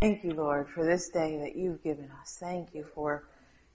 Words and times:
Thank 0.00 0.22
you, 0.22 0.30
Lord, 0.30 0.68
for 0.68 0.86
this 0.86 1.08
day 1.08 1.38
that 1.38 1.56
you've 1.56 1.82
given 1.82 2.08
us. 2.20 2.36
Thank 2.38 2.72
you 2.72 2.84
for 2.94 3.24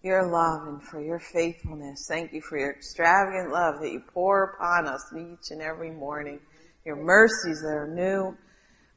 your 0.04 0.31
love 0.31 0.65
and 0.69 0.81
for 0.81 1.02
your 1.02 1.19
faithfulness. 1.19 2.06
Thank 2.07 2.31
you 2.31 2.40
for 2.40 2.57
your 2.57 2.72
extravagant 2.72 3.52
love 3.52 3.81
that 3.81 3.92
you 3.92 4.02
pour 4.13 4.55
upon 4.55 4.88
us 4.88 5.04
each 5.13 5.51
and 5.51 5.62
every 5.62 5.91
morning. 5.91 6.39
Your 6.86 6.96
mercies 6.96 7.59
that 7.62 7.75
are 7.75 7.94
new. 7.94 8.38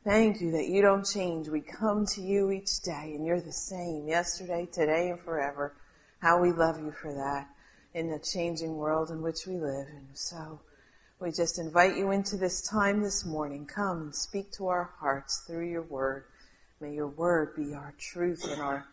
Thank 0.05 0.41
you 0.41 0.53
that 0.53 0.69
you 0.69 0.83
don't 0.83 1.05
change. 1.05 1.49
We 1.49 1.63
come 1.63 2.07
to 2.15 2.21
you 2.21 2.53
each 2.53 2.81
day 2.85 3.15
and 3.17 3.27
you're 3.27 3.41
the 3.41 3.53
same 3.53 4.07
yesterday, 4.07 4.69
today, 4.73 5.11
and 5.11 5.19
forever. 5.19 5.75
How 6.21 6.41
we 6.41 6.53
love 6.53 6.79
you 6.79 6.93
for 6.93 7.13
that 7.13 7.49
in 7.93 8.09
the 8.09 8.21
changing 8.21 8.77
world 8.77 9.11
in 9.11 9.21
which 9.21 9.49
we 9.49 9.55
live. 9.55 9.89
And 9.89 10.07
so 10.15 10.61
we 11.19 11.33
just 11.33 11.59
invite 11.59 11.97
you 11.97 12.13
into 12.13 12.37
this 12.37 12.63
time 12.71 13.03
this 13.03 13.27
morning. 13.27 13.67
Come 13.67 13.99
and 14.03 14.15
speak 14.15 14.53
to 14.53 14.69
our 14.69 14.93
hearts 15.01 15.43
through 15.45 15.69
your 15.69 15.83
word. 15.83 16.27
May 16.79 16.93
your 16.93 17.09
word 17.09 17.57
be 17.57 17.73
our 17.73 17.95
truth 17.99 18.47
and 18.51 18.61
our 18.61 18.87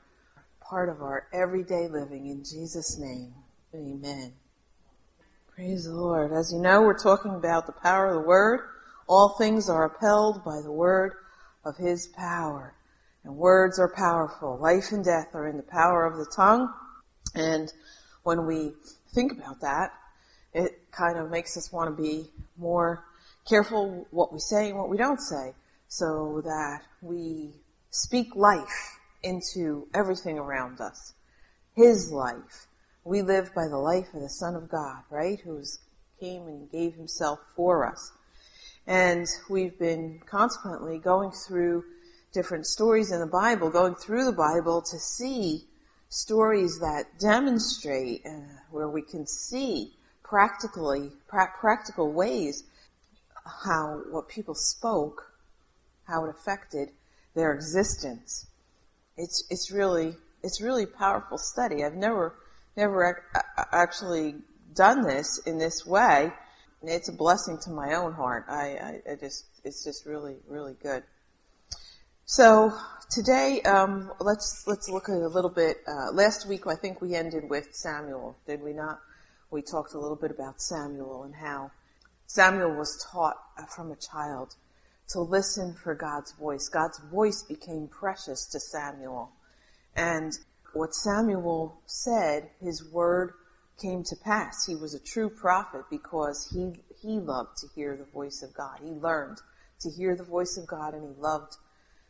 part 0.61 0.87
of 0.87 1.01
our 1.01 1.27
everyday 1.33 1.89
living. 1.89 2.27
In 2.27 2.41
Jesus' 2.45 2.97
name, 2.97 3.33
amen. 3.75 4.31
Praise 5.53 5.83
the 5.83 5.91
Lord. 5.91 6.31
As 6.31 6.53
you 6.53 6.59
know, 6.59 6.81
we're 6.81 6.97
talking 6.97 7.35
about 7.35 7.65
the 7.65 7.73
power 7.73 8.07
of 8.07 8.15
the 8.15 8.27
word. 8.27 8.61
All 9.05 9.35
things 9.37 9.69
are 9.69 9.85
upheld 9.85 10.45
by 10.45 10.61
the 10.61 10.71
word 10.71 11.11
of 11.65 11.75
his 11.75 12.07
power. 12.07 12.73
And 13.25 13.35
words 13.35 13.79
are 13.79 13.93
powerful. 13.93 14.57
Life 14.59 14.93
and 14.93 15.03
death 15.03 15.35
are 15.35 15.49
in 15.49 15.57
the 15.57 15.63
power 15.63 16.05
of 16.05 16.17
the 16.17 16.31
tongue. 16.33 16.73
And 17.35 17.71
when 18.23 18.45
we 18.45 18.71
think 19.13 19.33
about 19.33 19.59
that, 19.59 19.91
it 20.53 20.89
kind 20.91 21.17
of 21.17 21.29
makes 21.29 21.57
us 21.57 21.73
want 21.73 21.95
to 21.95 22.01
be 22.01 22.29
more 22.57 23.03
careful 23.45 24.07
what 24.11 24.31
we 24.31 24.39
say 24.39 24.69
and 24.69 24.77
what 24.77 24.89
we 24.89 24.95
don't 24.95 25.19
say 25.19 25.53
so 25.89 26.41
that 26.45 26.81
we 27.01 27.51
speak 27.93 28.35
life 28.35 28.97
into 29.21 29.87
everything 29.93 30.39
around 30.39 30.81
us. 30.81 31.13
His 31.75 32.11
life. 32.11 32.65
We 33.03 33.21
live 33.21 33.53
by 33.53 33.67
the 33.67 33.77
life 33.77 34.07
of 34.15 34.21
the 34.21 34.29
Son 34.29 34.55
of 34.55 34.67
God, 34.67 35.03
right? 35.11 35.39
Who 35.41 35.61
came 36.19 36.47
and 36.47 36.71
gave 36.71 36.95
himself 36.95 37.37
for 37.55 37.87
us. 37.87 38.11
And 38.87 39.27
we've 39.47 39.77
been 39.77 40.21
consequently 40.25 40.97
going 40.97 41.31
through 41.47 41.83
different 42.33 42.65
stories 42.65 43.11
in 43.11 43.19
the 43.19 43.27
Bible, 43.27 43.69
going 43.69 43.93
through 43.93 44.25
the 44.25 44.31
Bible 44.31 44.81
to 44.81 44.97
see 44.97 45.67
stories 46.09 46.79
that 46.79 47.19
demonstrate 47.19 48.25
uh, 48.25 48.41
where 48.71 48.89
we 48.89 49.03
can 49.03 49.27
see 49.27 49.93
practically, 50.23 51.11
pra- 51.27 51.53
practical 51.59 52.11
ways 52.11 52.63
how 53.63 54.01
what 54.09 54.27
people 54.27 54.55
spoke, 54.55 55.31
how 56.07 56.25
it 56.25 56.31
affected 56.31 56.89
their 57.35 57.53
existence. 57.53 58.47
It's, 59.17 59.45
it's 59.49 59.71
really, 59.71 60.15
it's 60.43 60.61
really 60.61 60.85
powerful 60.85 61.37
study. 61.37 61.83
I've 61.83 61.95
never, 61.95 62.35
never 62.75 63.03
ac- 63.05 63.43
actually 63.71 64.35
done 64.73 65.03
this 65.03 65.39
in 65.45 65.57
this 65.57 65.85
way. 65.85 66.31
It's 66.81 67.09
a 67.09 67.13
blessing 67.13 67.57
to 67.63 67.69
my 67.69 67.93
own 67.93 68.13
heart. 68.13 68.45
I, 68.49 69.01
I, 69.07 69.11
I 69.11 69.15
just, 69.15 69.45
it's 69.63 69.83
just 69.83 70.05
really, 70.05 70.35
really 70.47 70.75
good. 70.81 71.03
So 72.25 72.71
today, 73.11 73.61
um, 73.61 74.11
let's 74.19 74.63
let's 74.65 74.89
look 74.89 75.09
at 75.09 75.15
a 75.15 75.27
little 75.27 75.49
bit. 75.49 75.77
Uh, 75.87 76.11
last 76.13 76.47
week, 76.47 76.65
I 76.67 76.75
think 76.75 77.01
we 77.01 77.15
ended 77.15 77.49
with 77.49 77.67
Samuel, 77.73 78.37
did 78.47 78.61
we 78.61 78.73
not? 78.73 78.99
We 79.51 79.61
talked 79.61 79.93
a 79.93 79.99
little 79.99 80.15
bit 80.15 80.31
about 80.31 80.61
Samuel 80.61 81.23
and 81.23 81.35
how 81.35 81.71
Samuel 82.27 82.75
was 82.75 83.05
taught 83.11 83.35
uh, 83.57 83.65
from 83.65 83.91
a 83.91 83.95
child 83.95 84.55
to 85.09 85.19
listen 85.19 85.73
for 85.73 85.95
God's 85.95 86.31
voice. 86.33 86.69
God's 86.69 86.99
voice 87.11 87.43
became 87.43 87.87
precious 87.87 88.45
to 88.47 88.59
Samuel. 88.59 89.31
And 89.95 90.33
what 90.73 90.95
Samuel 90.95 91.81
said, 91.85 92.49
his 92.59 92.83
word 92.91 93.33
came 93.81 94.03
to 94.03 94.15
pass. 94.23 94.65
He 94.65 94.75
was 94.75 94.93
a 94.93 94.99
true 94.99 95.29
prophet 95.29 95.83
because 95.89 96.49
he, 96.53 96.73
he 97.01 97.19
loved 97.19 97.57
to 97.57 97.67
hear 97.75 97.95
the 97.95 98.11
voice 98.11 98.41
of 98.41 98.53
God. 98.53 98.79
He 98.81 98.91
learned 98.91 99.39
to 99.81 99.89
hear 99.89 100.15
the 100.15 100.23
voice 100.23 100.57
of 100.57 100.67
God 100.67 100.93
and 100.93 101.03
he 101.03 101.21
loved 101.21 101.57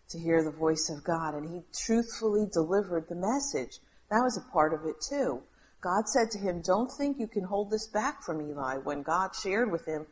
to 0.10 0.20
hear 0.20 0.44
the 0.44 0.52
voice 0.52 0.90
of 0.90 1.04
God. 1.04 1.34
And 1.34 1.50
he 1.50 1.62
truthfully 1.74 2.46
delivered 2.52 3.08
the 3.10 3.16
message. 3.16 3.80
That 4.10 4.22
was 4.22 4.38
a 4.38 4.52
part 4.52 4.74
of 4.74 4.86
it 4.86 4.96
too. 5.02 5.42
God 5.82 6.08
said 6.08 6.32
to 6.32 6.38
him, 6.38 6.62
don't 6.62 6.92
think 6.92 7.20
you 7.20 7.28
can 7.28 7.44
hold 7.44 7.70
this 7.70 7.88
back 7.88 8.24
from 8.24 8.42
Eli. 8.42 8.78
When 8.78 9.02
God 9.02 9.32
shared 9.36 9.72
with 9.72 9.86
him, 9.86 10.06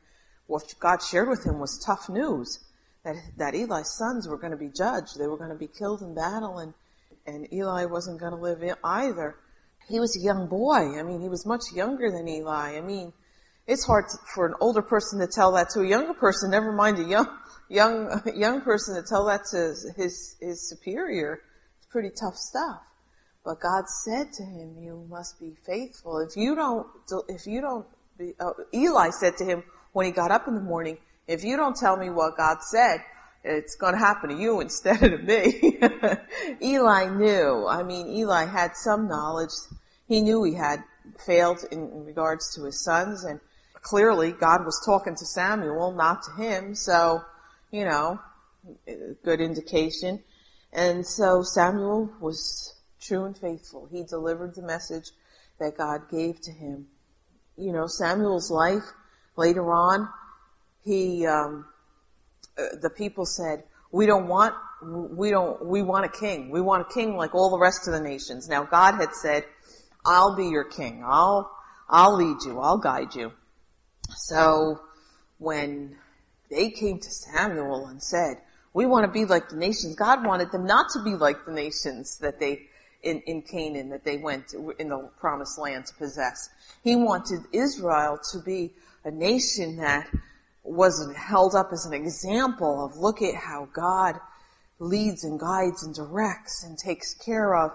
what 0.48 0.74
God 0.82 1.02
shared 1.02 1.30
with 1.30 1.46
him 1.46 1.60
was 1.60 1.82
tough 1.86 2.10
news 2.10 2.60
that, 3.04 3.16
that 3.38 3.56
Eli's 3.56 3.96
sons 3.98 4.28
were 4.28 4.38
going 4.38 4.52
to 4.52 4.58
be 4.58 4.70
judged. 4.76 5.18
They 5.20 5.28
were 5.28 5.38
going 5.38 5.50
to 5.50 5.56
be 5.56 5.68
killed 5.68 6.02
in 6.02 6.14
battle 6.14 6.60
and, 6.60 6.74
and 7.26 7.52
Eli 7.54 7.86
wasn't 7.86 8.20
going 8.20 8.34
to 8.34 8.38
live 8.38 8.62
either. 8.84 9.36
He 9.88 10.00
was 10.00 10.16
a 10.16 10.24
young 10.24 10.48
boy. 10.48 11.00
I 11.00 11.04
mean, 11.04 11.22
he 11.22 11.30
was 11.30 11.46
much 11.46 11.64
younger 11.74 12.12
than 12.12 12.28
Eli. 12.28 12.78
I 12.78 12.82
mean, 12.82 13.14
it's 13.68 13.86
hard 13.86 14.06
to, 14.10 14.18
for 14.36 14.46
an 14.48 14.54
older 14.62 14.82
person 14.82 15.20
to 15.20 15.28
tell 15.28 15.54
that 15.54 15.70
to 15.74 15.82
a 15.82 15.88
younger 15.88 16.14
person, 16.14 16.52
never 16.52 16.72
mind 16.72 17.00
a 17.00 17.04
young, 17.04 17.28
young, 17.70 18.22
young 18.36 18.62
person 18.62 18.96
to 18.96 19.04
tell 19.08 19.26
that 19.26 19.42
to 19.52 19.74
his, 19.98 20.38
his 20.40 20.70
superior. 20.70 21.42
It's 21.78 21.88
pretty 21.88 22.10
tough 22.10 22.36
stuff. 22.36 22.82
But 23.44 23.60
God 23.60 23.86
said 24.06 24.32
to 24.34 24.44
him, 24.44 24.78
you 24.80 25.08
must 25.10 25.40
be 25.40 25.56
faithful. 25.66 26.20
If 26.20 26.38
you 26.38 26.56
don't, 26.56 26.86
if 27.28 27.48
you 27.48 27.62
don't 27.62 27.88
be, 28.18 28.34
uh, 28.40 28.52
Eli 28.74 29.10
said 29.10 29.36
to 29.38 29.46
him 29.46 29.64
when 29.94 30.06
he 30.06 30.12
got 30.12 30.30
up 30.30 30.48
in 30.48 30.54
the 30.54 30.62
morning, 30.62 30.98
if 31.28 31.44
you 31.44 31.58
don't 31.58 31.76
tell 31.76 31.98
me 31.98 32.10
what 32.10 32.38
God 32.38 32.58
said, 32.62 33.02
it's 33.44 33.76
going 33.76 33.94
to 33.94 34.00
happen 34.00 34.30
to 34.30 34.36
you 34.36 34.62
instead 34.62 35.04
of 35.04 35.12
to 35.12 35.26
me. 35.26 35.80
Eli 36.62 37.10
knew. 37.10 37.68
I 37.68 37.84
mean, 37.84 38.08
Eli 38.08 38.46
had 38.46 38.76
some 38.76 39.08
knowledge. 39.08 39.52
He 40.08 40.22
knew 40.22 40.44
he 40.44 40.54
had 40.54 40.84
failed 41.26 41.66
in 41.72 42.06
regards 42.06 42.54
to 42.56 42.66
his 42.66 42.84
sons 42.84 43.24
and 43.24 43.40
clearly 43.82 44.32
God 44.32 44.66
was 44.66 44.82
talking 44.86 45.16
to 45.16 45.26
Samuel, 45.26 45.92
not 45.92 46.24
to 46.24 46.32
him. 46.44 46.76
So, 46.76 47.24
you 47.72 47.86
know, 47.86 48.20
good 49.24 49.42
indication. 49.42 50.24
And 50.74 51.06
so 51.06 51.42
Samuel 51.44 52.12
was 52.20 52.76
true 53.02 53.26
and 53.26 53.38
faithful. 53.38 53.88
He 53.92 54.04
delivered 54.04 54.56
the 54.56 54.62
message 54.62 55.10
that 55.60 55.78
God 55.78 56.10
gave 56.10 56.40
to 56.42 56.52
him. 56.52 56.88
You 57.58 57.72
know, 57.72 57.88
Samuel's 57.88 58.52
life 58.52 58.84
later 59.36 59.72
on 59.72 60.08
he 60.84 61.26
um, 61.26 61.66
uh, 62.58 62.64
the 62.82 62.90
people 62.90 63.26
said, 63.26 63.64
"We 63.92 64.06
don't 64.06 64.28
want 64.28 64.56
we 64.84 65.30
don't 65.30 65.66
we 65.66 65.82
want 65.82 66.06
a 66.06 66.10
king. 66.10 66.50
We 66.50 66.62
want 66.62 66.88
a 66.90 66.94
king 66.94 67.16
like 67.16 67.36
all 67.36 67.50
the 67.50 67.60
rest 67.60 67.88
of 67.88 67.94
the 67.94 68.02
nations." 68.02 68.48
Now 68.48 68.64
God 68.64 68.96
had 68.96 69.14
said, 69.14 69.46
"I'll 70.06 70.36
be 70.36 70.48
your 70.48 70.66
king. 70.66 71.04
I'll 71.06 71.52
I'll 71.90 72.16
lead 72.16 72.44
you. 72.46 72.60
I'll 72.60 72.78
guide 72.78 73.16
you." 73.16 73.32
So 74.16 74.82
when 75.38 75.96
they 76.50 76.70
came 76.70 77.00
to 77.00 77.10
Samuel 77.10 77.88
and 77.88 78.02
said, 78.02 78.42
"We 78.74 78.86
want 78.86 79.06
to 79.06 79.12
be 79.12 79.26
like 79.26 79.50
the 79.50 79.58
nations," 79.58 79.96
God 79.96 80.26
wanted 80.26 80.52
them 80.52 80.66
not 80.66 80.90
to 80.94 81.04
be 81.04 81.16
like 81.16 81.46
the 81.46 81.54
nations 81.54 82.18
that 82.20 82.40
they 82.40 82.68
in, 83.04 83.22
in 83.22 83.42
Canaan 83.42 83.90
that 83.90 84.04
they 84.04 84.18
went 84.18 84.54
in 84.54 84.90
the 84.90 85.10
promised 85.20 85.58
land 85.58 85.86
to 85.88 85.94
possess. 85.96 86.50
He 86.84 86.96
wanted 86.96 87.42
Israel 87.52 88.20
to 88.32 88.40
be 88.40 88.74
a 89.04 89.12
nation 89.12 89.78
that 89.78 90.08
was 90.64 91.12
held 91.16 91.56
up 91.56 91.70
as 91.72 91.86
an 91.86 91.94
example 91.94 92.86
of 92.86 92.98
look 92.98 93.22
at 93.22 93.36
how 93.36 93.68
God 93.74 94.16
leads 94.80 95.24
and 95.24 95.40
guides 95.40 95.84
and 95.84 95.94
directs 95.94 96.64
and 96.64 96.78
takes 96.78 97.14
care 97.14 97.56
of. 97.56 97.72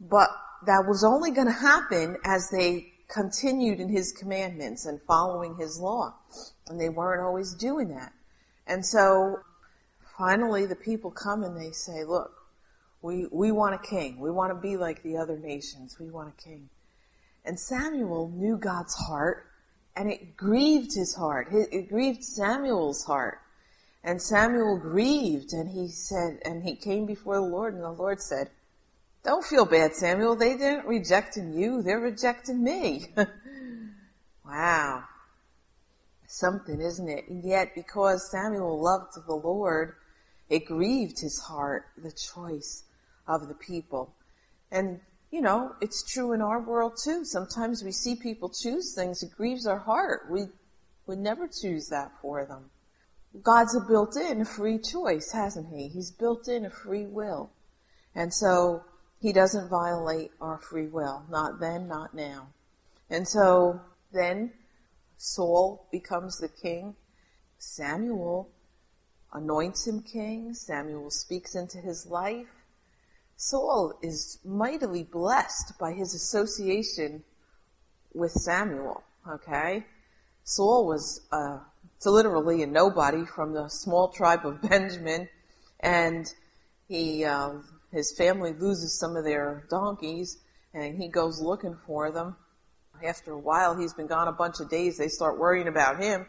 But 0.00 0.28
that 0.66 0.86
was 0.86 1.04
only 1.04 1.30
going 1.30 1.46
to 1.46 1.52
happen 1.52 2.16
as 2.24 2.48
they 2.50 2.92
continued 3.08 3.80
in 3.80 3.88
his 3.88 4.12
commandments 4.12 4.86
and 4.86 5.00
following 5.06 5.56
his 5.56 5.78
law. 5.78 6.14
And 6.68 6.80
they 6.80 6.88
weren't 6.88 7.22
always 7.22 7.54
doing 7.54 7.88
that. 7.88 8.12
And 8.66 8.84
so 8.84 9.40
finally 10.16 10.66
the 10.66 10.76
people 10.76 11.10
come 11.10 11.42
and 11.42 11.56
they 11.56 11.72
say, 11.72 12.04
look, 12.04 12.32
we, 13.02 13.26
we 13.32 13.50
want 13.50 13.74
a 13.74 13.78
king. 13.78 14.20
We 14.20 14.30
want 14.30 14.52
to 14.52 14.60
be 14.60 14.76
like 14.76 15.02
the 15.02 15.16
other 15.16 15.38
nations. 15.38 15.96
We 15.98 16.10
want 16.10 16.34
a 16.38 16.42
king. 16.42 16.68
And 17.44 17.58
Samuel 17.58 18.30
knew 18.34 18.56
God's 18.56 18.94
heart 18.94 19.46
and 19.96 20.10
it 20.10 20.36
grieved 20.36 20.94
his 20.94 21.14
heart. 21.14 21.48
It 21.52 21.88
grieved 21.88 22.24
Samuel's 22.24 23.04
heart. 23.04 23.40
And 24.02 24.20
Samuel 24.20 24.78
grieved 24.78 25.52
and 25.52 25.68
he 25.68 25.88
said, 25.88 26.38
and 26.44 26.62
he 26.62 26.74
came 26.74 27.06
before 27.06 27.34
the 27.34 27.42
Lord 27.42 27.74
and 27.74 27.82
the 27.82 27.90
Lord 27.90 28.20
said, 28.20 28.50
don't 29.22 29.44
feel 29.44 29.66
bad, 29.66 29.94
Samuel. 29.94 30.36
They 30.36 30.56
didn't 30.56 30.86
rejecting 30.86 31.52
you. 31.52 31.82
They're 31.82 32.00
rejecting 32.00 32.62
me. 32.64 33.06
wow. 34.46 35.04
Something, 36.26 36.80
isn't 36.80 37.08
it? 37.08 37.28
And 37.28 37.44
yet 37.44 37.74
because 37.74 38.30
Samuel 38.30 38.80
loved 38.80 39.12
the 39.26 39.34
Lord, 39.34 39.96
it 40.48 40.64
grieved 40.64 41.20
his 41.20 41.38
heart, 41.38 41.86
the 42.02 42.12
choice 42.12 42.84
of 43.26 43.48
the 43.48 43.54
people. 43.54 44.14
And 44.70 45.00
you 45.30 45.40
know, 45.40 45.74
it's 45.80 46.04
true 46.12 46.32
in 46.32 46.42
our 46.42 46.60
world 46.60 46.94
too. 47.02 47.24
Sometimes 47.24 47.84
we 47.84 47.92
see 47.92 48.16
people 48.16 48.50
choose 48.50 48.94
things, 48.94 49.22
it 49.22 49.30
grieves 49.36 49.66
our 49.66 49.78
heart. 49.78 50.30
We 50.30 50.46
would 51.06 51.18
never 51.18 51.48
choose 51.48 51.88
that 51.88 52.12
for 52.20 52.44
them. 52.44 52.70
God's 53.42 53.76
a 53.76 53.80
built 53.80 54.16
in 54.16 54.44
free 54.44 54.78
choice, 54.78 55.30
hasn't 55.32 55.72
he? 55.72 55.88
He's 55.88 56.10
built 56.10 56.48
in 56.48 56.64
a 56.64 56.70
free 56.70 57.06
will. 57.06 57.50
And 58.14 58.34
so 58.34 58.82
he 59.20 59.32
doesn't 59.32 59.68
violate 59.68 60.32
our 60.40 60.58
free 60.58 60.88
will. 60.88 61.24
Not 61.30 61.60
then, 61.60 61.86
not 61.86 62.12
now. 62.12 62.48
And 63.08 63.26
so 63.26 63.80
then 64.12 64.52
Saul 65.16 65.86
becomes 65.92 66.38
the 66.38 66.48
king. 66.48 66.96
Samuel 67.58 68.50
anoints 69.32 69.86
him 69.86 70.02
king. 70.02 70.54
Samuel 70.54 71.10
speaks 71.10 71.54
into 71.54 71.78
his 71.78 72.06
life. 72.06 72.59
Saul 73.42 73.94
is 74.02 74.38
mightily 74.44 75.02
blessed 75.02 75.72
by 75.78 75.92
his 75.94 76.12
association 76.12 77.24
with 78.12 78.32
Samuel. 78.32 79.02
Okay? 79.26 79.86
Saul 80.44 80.86
was 80.86 81.26
uh, 81.32 81.60
literally 82.04 82.62
a 82.62 82.66
nobody 82.66 83.24
from 83.24 83.54
the 83.54 83.68
small 83.68 84.08
tribe 84.08 84.44
of 84.44 84.60
Benjamin, 84.68 85.26
and 85.80 86.26
he 86.86 87.24
uh, 87.24 87.52
his 87.90 88.14
family 88.14 88.52
loses 88.52 88.98
some 88.98 89.16
of 89.16 89.24
their 89.24 89.64
donkeys, 89.70 90.36
and 90.74 90.98
he 90.98 91.08
goes 91.08 91.40
looking 91.40 91.78
for 91.86 92.12
them. 92.12 92.36
After 93.02 93.32
a 93.32 93.38
while, 93.38 93.74
he's 93.74 93.94
been 93.94 94.06
gone 94.06 94.28
a 94.28 94.32
bunch 94.32 94.60
of 94.60 94.68
days. 94.68 94.98
They 94.98 95.08
start 95.08 95.38
worrying 95.38 95.66
about 95.66 95.98
him, 95.98 96.26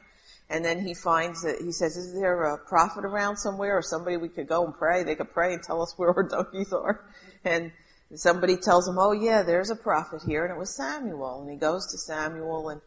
and 0.51 0.63
then 0.63 0.85
he 0.85 0.93
finds 0.93 1.43
that 1.43 1.61
he 1.61 1.71
says, 1.71 1.97
"Is 1.97 2.13
there 2.13 2.43
a 2.43 2.57
prophet 2.57 3.05
around 3.05 3.37
somewhere, 3.37 3.77
or 3.77 3.81
somebody 3.81 4.17
we 4.17 4.29
could 4.29 4.47
go 4.47 4.65
and 4.65 4.73
pray? 4.73 5.03
They 5.03 5.15
could 5.15 5.31
pray 5.33 5.53
and 5.53 5.63
tell 5.63 5.81
us 5.81 5.93
where 5.97 6.09
our 6.09 6.23
donkeys 6.29 6.73
are." 6.73 7.05
And 7.43 7.71
somebody 8.15 8.57
tells 8.57 8.87
him, 8.87 8.97
"Oh 8.99 9.13
yeah, 9.13 9.43
there's 9.43 9.69
a 9.69 9.75
prophet 9.75 10.21
here," 10.27 10.43
and 10.43 10.53
it 10.53 10.59
was 10.59 10.75
Samuel. 10.75 11.41
And 11.41 11.49
he 11.49 11.57
goes 11.57 11.89
to 11.91 11.97
Samuel, 11.97 12.69
and 12.69 12.81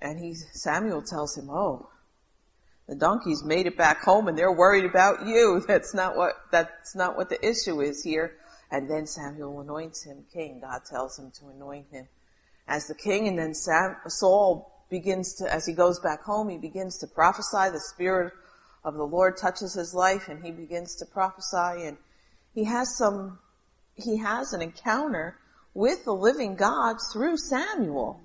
and 0.00 0.18
he 0.18 0.34
Samuel 0.34 1.02
tells 1.02 1.36
him, 1.36 1.50
"Oh, 1.50 1.90
the 2.90 2.96
donkeys 2.96 3.44
made 3.44 3.66
it 3.66 3.76
back 3.76 4.02
home 4.02 4.26
and 4.26 4.36
they're 4.36 4.52
worried 4.52 4.84
about 4.84 5.24
you. 5.24 5.62
That's 5.68 5.94
not 5.94 6.16
what, 6.16 6.32
that's 6.50 6.96
not 6.96 7.16
what 7.16 7.28
the 7.28 7.38
issue 7.40 7.80
is 7.80 8.02
here. 8.02 8.36
And 8.72 8.90
then 8.90 9.06
Samuel 9.06 9.60
anoints 9.60 10.02
him 10.02 10.24
king. 10.32 10.60
God 10.60 10.80
tells 10.84 11.16
him 11.16 11.30
to 11.38 11.48
anoint 11.48 11.86
him 11.92 12.08
as 12.66 12.88
the 12.88 12.96
king. 12.96 13.28
And 13.28 13.38
then 13.38 13.54
Sam, 13.54 13.96
Saul 14.08 14.79
begins 14.90 15.34
to, 15.36 15.52
as 15.52 15.66
he 15.66 15.72
goes 15.72 16.00
back 16.00 16.22
home, 16.22 16.48
he 16.48 16.58
begins 16.58 16.98
to 16.98 17.06
prophesy. 17.06 17.70
The 17.70 17.82
Spirit 17.94 18.32
of 18.84 18.94
the 18.94 19.06
Lord 19.06 19.36
touches 19.36 19.74
his 19.74 19.94
life 19.94 20.28
and 20.28 20.44
he 20.44 20.50
begins 20.50 20.96
to 20.96 21.06
prophesy 21.06 21.86
and 21.86 21.96
he 22.54 22.64
has 22.64 22.96
some, 22.96 23.38
he 23.94 24.18
has 24.18 24.52
an 24.52 24.62
encounter 24.62 25.38
with 25.74 26.04
the 26.04 26.14
living 26.14 26.56
God 26.56 26.96
through 27.12 27.36
Samuel. 27.36 28.20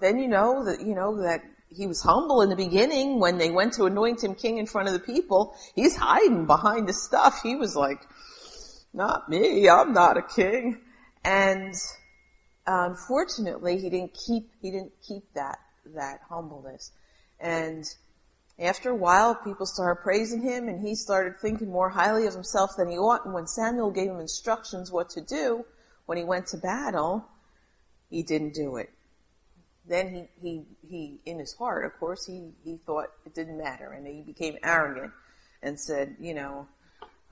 Then 0.00 0.18
you 0.18 0.28
know 0.28 0.64
that, 0.64 0.80
you 0.80 0.94
know, 0.94 1.22
that 1.22 1.42
he 1.68 1.86
was 1.86 2.00
humble 2.00 2.42
in 2.42 2.48
the 2.48 2.56
beginning 2.56 3.18
when 3.18 3.38
they 3.38 3.50
went 3.50 3.74
to 3.74 3.84
anoint 3.84 4.22
him 4.22 4.34
king 4.34 4.58
in 4.58 4.66
front 4.66 4.88
of 4.88 4.94
the 4.94 5.00
people. 5.00 5.56
He's 5.74 5.96
hiding 5.96 6.46
behind 6.46 6.88
the 6.88 6.92
stuff. 6.92 7.40
He 7.42 7.56
was 7.56 7.74
like, 7.74 7.98
not 8.94 9.28
me, 9.28 9.68
I'm 9.68 9.92
not 9.92 10.16
a 10.16 10.22
king. 10.22 10.80
And 11.24 11.74
unfortunately, 12.66 13.78
he 13.78 13.90
didn't 13.90 14.16
keep, 14.26 14.50
he 14.62 14.70
didn't 14.70 14.92
keep 15.06 15.24
that, 15.34 15.58
that 15.94 16.20
humbleness. 16.28 16.92
And 17.40 17.84
after 18.58 18.90
a 18.90 18.96
while, 18.96 19.34
people 19.34 19.66
started 19.66 20.02
praising 20.02 20.42
him 20.42 20.68
and 20.68 20.80
he 20.80 20.94
started 20.94 21.38
thinking 21.40 21.70
more 21.70 21.90
highly 21.90 22.26
of 22.26 22.34
himself 22.34 22.72
than 22.76 22.88
he 22.88 22.96
ought. 22.96 23.24
And 23.24 23.34
when 23.34 23.46
Samuel 23.46 23.90
gave 23.90 24.10
him 24.10 24.20
instructions 24.20 24.90
what 24.90 25.10
to 25.10 25.20
do 25.20 25.64
when 26.06 26.18
he 26.18 26.24
went 26.24 26.46
to 26.48 26.56
battle, 26.56 27.24
he 28.10 28.22
didn't 28.22 28.54
do 28.54 28.76
it 28.76 28.90
then 29.88 30.28
he, 30.40 30.48
he, 30.48 30.62
he, 30.88 31.20
in 31.24 31.38
his 31.38 31.54
heart, 31.54 31.84
of 31.84 31.98
course, 31.98 32.26
he, 32.26 32.50
he 32.64 32.78
thought 32.86 33.06
it 33.24 33.34
didn't 33.34 33.58
matter 33.58 33.92
and 33.92 34.06
he 34.06 34.22
became 34.22 34.56
arrogant 34.62 35.12
and 35.62 35.78
said, 35.78 36.16
you 36.20 36.34
know, 36.34 36.66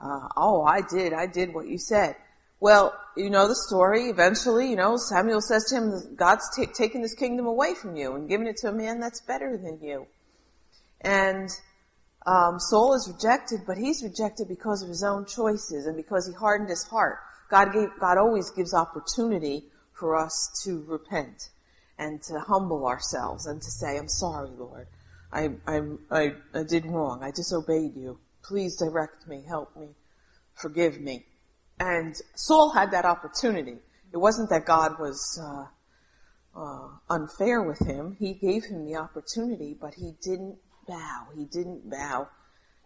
uh, 0.00 0.28
oh, 0.36 0.62
I 0.64 0.80
did, 0.82 1.12
I 1.12 1.26
did 1.26 1.54
what 1.54 1.66
you 1.66 1.78
said. 1.78 2.16
Well, 2.60 2.98
you 3.16 3.30
know 3.30 3.48
the 3.48 3.54
story. 3.54 4.08
Eventually, 4.08 4.70
you 4.70 4.76
know, 4.76 4.96
Samuel 4.96 5.40
says 5.40 5.64
to 5.66 5.76
him, 5.76 6.14
God's 6.16 6.44
t- 6.56 6.66
taking 6.66 7.02
this 7.02 7.14
kingdom 7.14 7.46
away 7.46 7.74
from 7.74 7.96
you 7.96 8.14
and 8.14 8.28
giving 8.28 8.46
it 8.46 8.56
to 8.58 8.68
a 8.68 8.72
man 8.72 9.00
that's 9.00 9.20
better 9.20 9.56
than 9.56 9.80
you. 9.82 10.06
And 11.00 11.50
um, 12.26 12.58
Saul 12.58 12.94
is 12.94 13.12
rejected, 13.12 13.60
but 13.66 13.76
he's 13.76 14.02
rejected 14.02 14.48
because 14.48 14.82
of 14.82 14.88
his 14.88 15.04
own 15.04 15.26
choices 15.26 15.86
and 15.86 15.96
because 15.96 16.26
he 16.26 16.32
hardened 16.32 16.70
his 16.70 16.84
heart. 16.84 17.18
God 17.50 17.72
gave, 17.72 17.88
God 18.00 18.18
always 18.18 18.50
gives 18.50 18.72
opportunity 18.72 19.64
for 19.92 20.16
us 20.16 20.62
to 20.64 20.84
repent 20.88 21.50
and 21.98 22.22
to 22.22 22.40
humble 22.40 22.86
ourselves 22.86 23.46
and 23.46 23.60
to 23.60 23.70
say, 23.70 23.98
I'm 23.98 24.08
sorry, 24.08 24.50
Lord. 24.56 24.86
I, 25.32 25.50
I, 25.66 25.80
I, 26.10 26.32
I 26.54 26.62
did 26.62 26.86
wrong. 26.86 27.22
I 27.22 27.30
disobeyed 27.30 27.94
you. 27.94 28.18
Please 28.42 28.76
direct 28.76 29.26
me, 29.28 29.44
help 29.46 29.76
me, 29.76 29.88
forgive 30.54 31.00
me. 31.00 31.24
And 31.78 32.14
Saul 32.34 32.72
had 32.72 32.90
that 32.92 33.04
opportunity. 33.04 33.76
It 34.12 34.18
wasn't 34.18 34.50
that 34.50 34.64
God 34.64 34.98
was 34.98 35.40
uh, 35.42 36.58
uh, 36.58 36.88
unfair 37.10 37.62
with 37.62 37.80
him. 37.80 38.16
He 38.18 38.34
gave 38.34 38.64
him 38.64 38.84
the 38.84 38.96
opportunity, 38.96 39.76
but 39.78 39.94
he 39.94 40.12
didn't 40.22 40.56
bow. 40.86 41.26
He 41.34 41.44
didn't 41.44 41.90
bow 41.90 42.28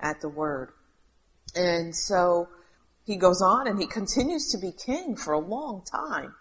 at 0.01 0.21
the 0.21 0.29
word. 0.29 0.71
And 1.55 1.95
so 1.95 2.49
he 3.05 3.17
goes 3.17 3.43
on 3.43 3.67
and 3.67 3.79
he 3.79 3.87
continues 3.87 4.51
to 4.53 4.59
be 4.59 4.73
king 4.73 5.17
for 5.17 5.33
a 5.33 5.39
long 5.39 5.83
time. 5.91 6.35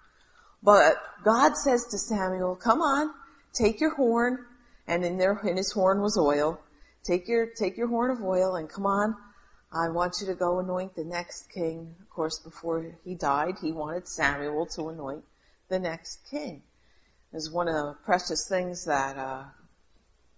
But 0.63 0.95
God 1.23 1.55
says 1.55 1.85
to 1.91 1.97
Samuel, 1.97 2.55
come 2.55 2.81
on, 2.81 3.11
take 3.53 3.79
your 3.79 3.95
horn, 3.95 4.39
and 4.88 5.03
in 5.03 5.17
there, 5.17 5.39
in 5.44 5.57
his 5.57 5.71
horn 5.71 6.01
was 6.01 6.17
oil. 6.17 6.59
Take 7.03 7.27
your, 7.27 7.47
take 7.57 7.77
your 7.77 7.88
horn 7.88 8.11
of 8.11 8.21
oil 8.21 8.55
and 8.55 8.69
come 8.69 8.85
on. 8.85 9.15
I 9.72 9.90
want 9.90 10.16
you 10.22 10.28
to 10.28 10.36
go 10.36 10.60
anoint 10.60 10.96
the 10.96 11.04
next 11.04 11.52
king. 11.52 11.96
Of 12.02 12.10
course, 12.10 12.40
before 12.40 12.98
he 13.04 13.16
died, 13.16 13.56
he 13.62 13.72
wanted 13.72 14.08
Samuel 14.08 14.66
to 14.75 14.90
anoint 14.90 15.24
the 15.69 15.80
next 15.80 16.19
king. 16.30 16.64
It's 17.34 17.52
one 17.52 17.68
of 17.68 17.75
the 17.75 17.96
precious 18.06 18.48
things 18.48 18.86
that 18.86 19.18
uh, 19.18 19.44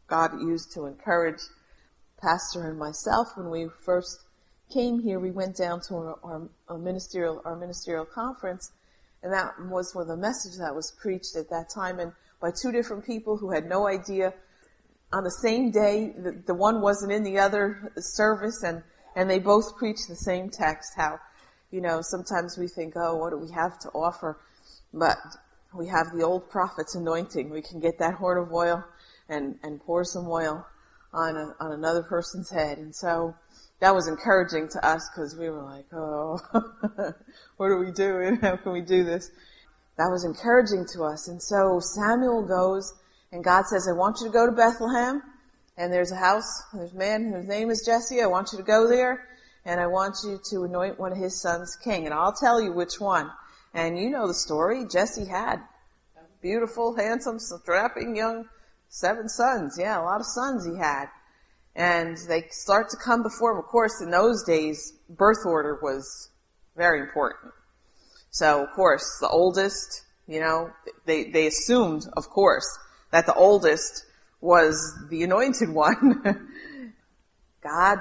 God 0.08 0.42
used 0.42 0.72
to 0.74 0.88
encourage 0.88 1.40
Pastor 2.20 2.68
and 2.68 2.80
myself 2.80 3.28
when 3.36 3.50
we 3.50 3.68
first 3.86 4.26
came 4.74 5.00
here. 5.00 5.20
We 5.20 5.32
went 5.32 5.56
down 5.56 5.82
to 5.88 5.96
our, 5.96 6.50
our, 6.68 6.78
ministerial 6.78 7.42
our 7.46 7.56
ministerial 7.56 8.06
conference, 8.06 8.72
and 9.22 9.32
that 9.32 9.54
was 9.70 9.92
for 9.94 10.04
the 10.06 10.18
message 10.18 10.58
that 10.60 10.76
was 10.76 10.92
preached 11.00 11.36
at 11.36 11.50
that 11.50 11.70
time 11.74 12.00
and 12.00 12.12
by 12.42 12.52
two 12.52 12.72
different 12.72 13.06
people 13.06 13.38
who 13.38 13.52
had 13.52 13.68
no 13.68 13.88
idea 13.88 14.34
on 15.12 15.24
the 15.24 15.32
same 15.44 15.72
day, 15.72 16.14
the, 16.18 16.42
the 16.46 16.54
one 16.54 16.82
wasn't 16.82 17.12
in 17.12 17.24
the 17.24 17.40
other 17.40 17.92
service 17.98 18.64
and, 18.64 18.84
and 19.20 19.30
they 19.30 19.40
both 19.40 19.76
preach 19.78 20.08
the 20.08 20.16
same 20.16 20.50
text, 20.50 20.94
how, 20.96 21.20
you 21.72 21.82
know, 21.82 22.00
sometimes 22.02 22.58
we 22.58 22.70
think, 22.70 22.94
oh, 22.96 23.18
what 23.18 23.32
do 23.32 23.38
we 23.38 23.52
have 23.52 23.78
to 23.80 23.90
offer? 23.90 24.40
But 24.94 25.18
we 25.78 25.88
have 25.88 26.14
the 26.16 26.24
old 26.24 26.50
prophet's 26.50 26.96
anointing. 26.96 27.50
We 27.50 27.62
can 27.62 27.82
get 27.82 28.00
that 28.00 28.14
horn 28.14 28.38
of 28.38 28.54
oil 28.54 28.82
and, 29.28 29.60
and 29.62 29.82
pour 29.82 30.06
some 30.06 30.26
oil 30.30 30.66
on 31.14 31.36
a, 31.36 31.54
on 31.60 31.74
another 31.74 32.02
person's 32.02 32.50
head. 32.50 32.78
And 32.78 32.96
so, 32.96 33.36
that 33.82 33.94
was 33.94 34.08
encouraging 34.08 34.70
to 34.70 34.88
us 34.88 35.10
because 35.14 35.36
we 35.38 35.50
were 35.50 35.64
like, 35.64 35.86
oh, 35.94 36.40
what 37.58 37.66
are 37.66 37.78
we 37.78 37.92
doing? 37.92 38.38
How 38.38 38.56
can 38.56 38.72
we 38.72 38.82
do 38.82 39.04
this? 39.04 39.32
That 39.98 40.10
was 40.10 40.24
encouraging 40.24 40.86
to 40.94 41.04
us. 41.04 41.28
And 41.28 41.42
so 41.42 41.82
Samuel 41.82 42.46
goes 42.46 42.94
and 43.34 43.44
God 43.44 43.66
says, 43.66 43.86
I 43.90 43.98
want 43.98 44.18
you 44.22 44.28
to 44.28 44.34
go 44.34 44.46
to 44.46 44.52
Bethlehem 44.54 45.22
and 45.80 45.92
there's 45.92 46.12
a 46.12 46.18
house, 46.18 46.64
there's 46.74 46.94
a 46.94 46.98
man 46.98 47.32
whose 47.32 47.48
name 47.48 47.72
is 47.72 47.84
Jesse. 47.86 48.22
I 48.22 48.28
want 48.28 48.50
you 48.52 48.60
to 48.60 48.64
go 48.64 48.88
there 48.88 49.28
and 49.66 49.80
I 49.80 49.88
want 49.88 50.18
you 50.24 50.40
to 50.52 50.66
anoint 50.66 51.00
one 51.00 51.14
of 51.14 51.18
his 51.18 51.42
sons 51.42 51.76
king. 51.84 52.06
And 52.06 52.14
I'll 52.14 52.34
tell 52.34 52.62
you 52.62 52.74
which 52.74 53.00
one. 53.00 53.32
And 53.74 53.98
you 53.98 54.10
know 54.10 54.28
the 54.28 54.34
story. 54.34 54.86
Jesse 54.92 55.26
had 55.26 55.62
beautiful, 56.42 56.96
handsome, 56.96 57.40
strapping 57.40 58.16
young 58.16 58.46
seven 58.90 59.30
sons. 59.30 59.78
Yeah, 59.80 60.00
a 60.00 60.04
lot 60.04 60.20
of 60.20 60.28
sons 60.28 60.66
he 60.66 60.78
had 60.78 61.06
and 61.76 62.18
they 62.28 62.44
start 62.50 62.90
to 62.90 62.98
come 62.98 63.24
before 63.24 63.54
him. 63.54 63.60
Of 63.60 63.66
course, 63.66 64.02
in 64.02 64.12
those 64.12 64.44
days, 64.44 64.94
birth 65.10 65.46
order 65.46 65.80
was 65.82 66.30
very 66.76 67.00
important. 67.00 67.54
So, 68.32 68.64
of 68.64 68.72
course, 68.76 69.06
the 69.22 69.30
oldest, 69.30 70.04
you 70.28 70.42
know, 70.42 70.72
they, 71.06 71.32
they 71.32 71.48
assumed, 71.48 72.04
of 72.18 72.30
course, 72.30 72.68
that 73.12 73.26
the 73.26 73.34
oldest 73.34 74.06
was 74.42 74.98
the 75.10 75.24
anointed 75.24 75.70
one. 75.70 76.24
God 77.62 78.00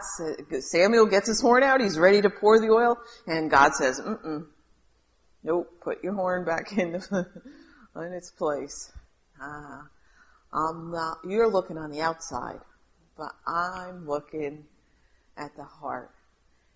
Samuel 0.60 1.06
gets 1.06 1.28
his 1.28 1.40
horn 1.40 1.62
out, 1.62 1.80
he's 1.80 1.98
ready 1.98 2.22
to 2.22 2.30
pour 2.30 2.60
the 2.60 2.70
oil, 2.70 2.96
and 3.26 3.50
God 3.50 3.72
says, 3.74 4.00
mm 4.00 4.46
nope, 5.42 5.68
put 5.80 6.02
your 6.04 6.14
horn 6.14 6.44
back 6.44 6.76
in, 6.76 6.92
the, 6.92 7.26
in 7.96 8.12
its 8.12 8.30
place. 8.30 8.92
Ah, 9.40 9.86
I'm 10.52 10.90
not, 10.90 11.18
you're 11.24 11.50
looking 11.50 11.78
on 11.78 11.90
the 11.90 12.00
outside 12.02 12.60
but 13.18 13.32
I'm 13.46 14.06
looking 14.06 14.64
at 15.36 15.54
the 15.56 15.64
heart. 15.64 16.12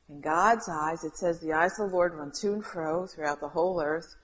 In 0.09 0.21
God's 0.21 0.69
eyes, 0.69 1.04
it 1.04 1.16
says 1.16 1.38
the 1.38 1.52
eyes 1.52 1.78
of 1.78 1.88
the 1.88 1.95
Lord 1.95 2.14
run 2.14 2.33
to 2.40 2.52
and 2.52 2.64
fro 2.64 3.07
throughout 3.07 3.40
the 3.40 3.49
whole 3.49 3.81
earth 3.81 4.16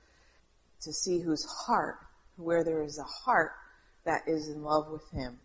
to 0.83 0.93
see 0.93 1.21
whose 1.21 1.45
heart, 1.45 1.97
where 2.37 2.65
there 2.65 2.83
is 2.83 2.99
a 2.99 3.05
heart 3.05 3.53
that 4.09 4.27
is 4.27 4.49
in 4.49 4.63
love 4.63 4.91
with 4.91 5.09
Him. 5.11 5.39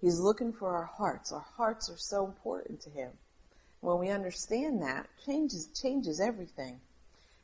He's 0.00 0.20
looking 0.20 0.52
for 0.52 0.76
our 0.76 0.84
hearts. 0.84 1.32
Our 1.32 1.44
hearts 1.56 1.90
are 1.90 1.98
so 1.98 2.24
important 2.24 2.80
to 2.82 2.90
him. 2.90 3.10
When 3.80 3.98
we 3.98 4.10
understand 4.10 4.80
that, 4.82 5.08
changes 5.24 5.66
changes 5.74 6.20
everything. 6.20 6.80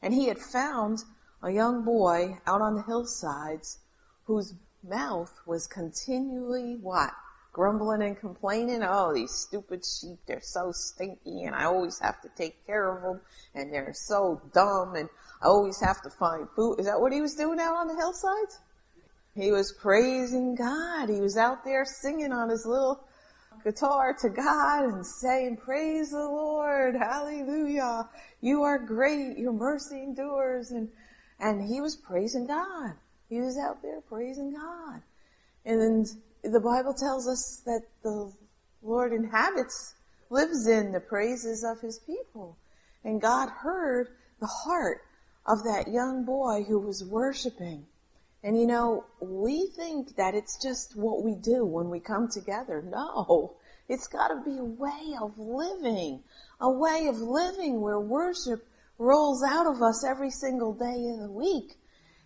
And 0.01 0.15
he 0.15 0.29
had 0.29 0.39
found 0.39 1.03
a 1.43 1.51
young 1.51 1.85
boy 1.85 2.39
out 2.47 2.61
on 2.61 2.77
the 2.77 2.83
hillsides 2.83 3.79
whose 4.25 4.55
mouth 4.83 5.33
was 5.47 5.67
continually 5.67 6.77
what? 6.77 7.13
Grumbling 7.53 8.03
and 8.03 8.19
complaining. 8.19 8.83
Oh, 8.85 9.13
these 9.13 9.33
stupid 9.33 9.85
sheep, 9.85 10.19
they're 10.27 10.41
so 10.41 10.71
stinky 10.73 11.43
and 11.43 11.55
I 11.55 11.65
always 11.65 11.99
have 11.99 12.21
to 12.23 12.29
take 12.37 12.65
care 12.67 12.89
of 12.97 13.03
them 13.03 13.21
and 13.55 13.73
they're 13.73 13.95
so 13.95 14.41
dumb 14.53 14.95
and 14.95 15.09
I 15.43 15.47
always 15.47 15.81
have 15.81 16.03
to 16.03 16.11
find 16.11 16.49
food. 16.55 16.79
Is 16.79 16.87
that 16.87 17.01
what 17.01 17.13
he 17.13 17.21
was 17.21 17.35
doing 17.35 17.59
out 17.59 17.77
on 17.77 17.89
the 17.89 17.97
hillsides? 17.97 18.61
He 19.35 19.51
was 19.51 19.75
praising 19.81 20.55
God. 20.55 21.09
He 21.09 21.21
was 21.21 21.37
out 21.37 21.65
there 21.65 21.85
singing 21.85 22.33
on 22.33 22.49
his 22.49 22.65
little 22.67 23.05
guitar 23.65 24.15
to 24.21 24.29
God 24.29 24.85
and 24.85 25.05
saying, 25.05 25.57
praise 25.57 26.11
the 26.11 26.19
Lord. 26.19 26.95
Hallelujah. 26.95 28.09
You 28.41 28.63
are 28.63 28.79
great. 28.79 29.39
Your 29.39 29.53
mercy 29.53 30.03
endures. 30.03 30.71
And, 30.71 30.89
and 31.41 31.67
he 31.67 31.81
was 31.81 31.97
praising 31.97 32.47
God. 32.47 32.93
He 33.29 33.41
was 33.41 33.59
out 33.59 33.83
there 33.83 34.01
praising 34.03 34.53
God. 34.53 35.03
And 35.65 36.07
the 36.43 36.61
Bible 36.61 36.95
tells 36.95 37.27
us 37.27 37.63
that 37.65 37.83
the 38.03 38.33
Lord 38.83 39.13
inhabits, 39.13 39.95
lives 40.31 40.69
in 40.69 40.93
the 40.93 41.01
praises 41.01 41.65
of 41.65 41.81
his 41.81 41.99
people. 42.07 42.57
And 43.03 43.21
God 43.21 43.49
heard 43.49 44.09
the 44.41 44.47
heart 44.47 45.01
of 45.47 45.65
that 45.65 45.89
young 45.89 46.25
boy 46.25 46.65
who 46.69 46.79
was 46.79 47.05
worshiping. 47.05 47.87
And 48.45 48.61
you 48.61 48.67
know, 48.67 49.07
we 49.21 49.69
think 49.75 50.17
that 50.17 50.35
it's 50.35 50.63
just 50.63 50.95
what 50.95 51.25
we 51.25 51.35
do 51.35 51.65
when 51.65 51.89
we 51.89 51.99
come 51.99 52.29
together. 52.29 52.83
No, 52.87 53.55
it's 53.89 54.07
gotta 54.07 54.43
be 54.45 54.59
a 54.59 54.65
way 54.65 55.17
of 55.19 55.39
living, 55.39 56.23
a 56.61 56.71
way 56.71 57.07
of 57.07 57.17
living 57.17 57.81
where 57.81 57.99
worship 57.99 58.67
rolls 58.99 59.43
out 59.43 59.67
of 59.67 59.81
us 59.81 60.05
every 60.05 60.31
single 60.31 60.75
day 60.75 61.09
of 61.15 61.21
the 61.21 61.33
week. 61.33 61.73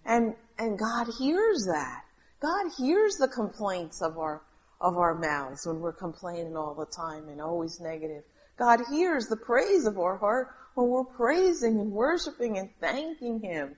And, 0.05 0.35
and 0.59 0.77
God 0.77 1.07
hears 1.21 1.67
that. 1.67 2.03
God 2.41 2.73
hears 2.77 3.15
the 3.15 3.29
complaints 3.29 4.03
of 4.03 4.19
our, 4.19 4.43
of 4.81 4.97
our 4.97 5.15
mouths 5.15 5.67
when 5.69 5.79
we're 5.79 5.93
complaining 5.93 6.57
all 6.57 6.75
the 6.75 6.87
time 6.87 7.29
and 7.29 7.41
always 7.41 7.79
negative. 7.79 8.25
God 8.59 8.81
hears 8.91 9.29
the 9.29 9.37
praise 9.37 9.87
of 9.87 9.99
our 9.99 10.17
heart 10.17 10.49
when 10.75 10.89
we're 10.89 11.05
praising 11.05 11.79
and 11.79 11.93
worshiping 11.93 12.59
and 12.59 12.71
thanking 12.81 13.39
Him 13.41 13.77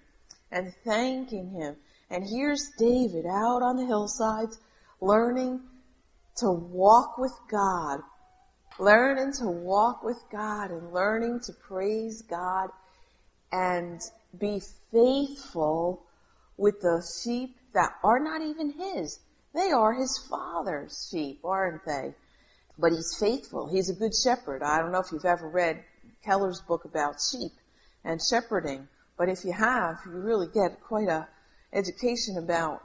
and 0.51 0.73
thanking 0.85 1.51
Him. 1.51 1.77
And 2.11 2.25
here's 2.25 2.71
David 2.76 3.25
out 3.25 3.62
on 3.62 3.76
the 3.76 3.87
hillsides 3.87 4.59
learning 5.00 5.61
to 6.37 6.50
walk 6.50 7.19
with 7.19 7.33
God, 7.49 8.00
learning 8.79 9.33
to 9.38 9.47
walk 9.47 10.02
with 10.02 10.21
God 10.31 10.71
and 10.71 10.93
learning 10.93 11.40
to 11.45 11.52
praise 11.52 12.23
God 12.23 12.71
and 13.52 14.00
be 14.38 14.61
faithful 14.90 16.05
with 16.57 16.81
the 16.81 17.02
sheep 17.23 17.57
that 17.75 17.93
are 18.02 18.19
not 18.19 18.43
even 18.43 18.73
his. 18.73 19.21
They 19.55 19.71
are 19.71 19.95
his 19.95 20.19
father's 20.29 21.09
sheep, 21.11 21.40
aren't 21.45 21.85
they? 21.85 22.14
But 22.79 22.93
he's 22.93 23.17
faithful. 23.21 23.69
He's 23.69 23.90
a 23.90 23.95
good 23.95 24.12
shepherd. 24.14 24.62
I 24.62 24.79
don't 24.79 24.93
know 24.93 25.00
if 25.00 25.12
you've 25.12 25.25
ever 25.25 25.49
read 25.49 25.83
Keller's 26.25 26.61
book 26.61 26.85
about 26.85 27.17
sheep 27.21 27.52
and 28.05 28.21
shepherding, 28.21 28.88
but 29.17 29.29
if 29.29 29.45
you 29.45 29.52
have, 29.52 29.99
you 30.07 30.12
really 30.12 30.47
get 30.52 30.81
quite 30.81 31.09
a 31.09 31.29
education 31.73 32.37
about 32.39 32.81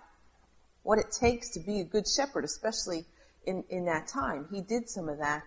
what 0.83 0.99
it 0.99 1.05
takes 1.11 1.49
to 1.51 1.59
be 1.59 1.79
a 1.79 1.83
good 1.83 2.05
shepherd, 2.07 2.43
especially 2.43 3.05
in, 3.45 3.63
in 3.69 3.85
that 3.85 4.07
time. 4.07 4.47
He 4.51 4.61
did 4.61 4.89
some 4.89 5.09
of 5.09 5.17
that. 5.19 5.43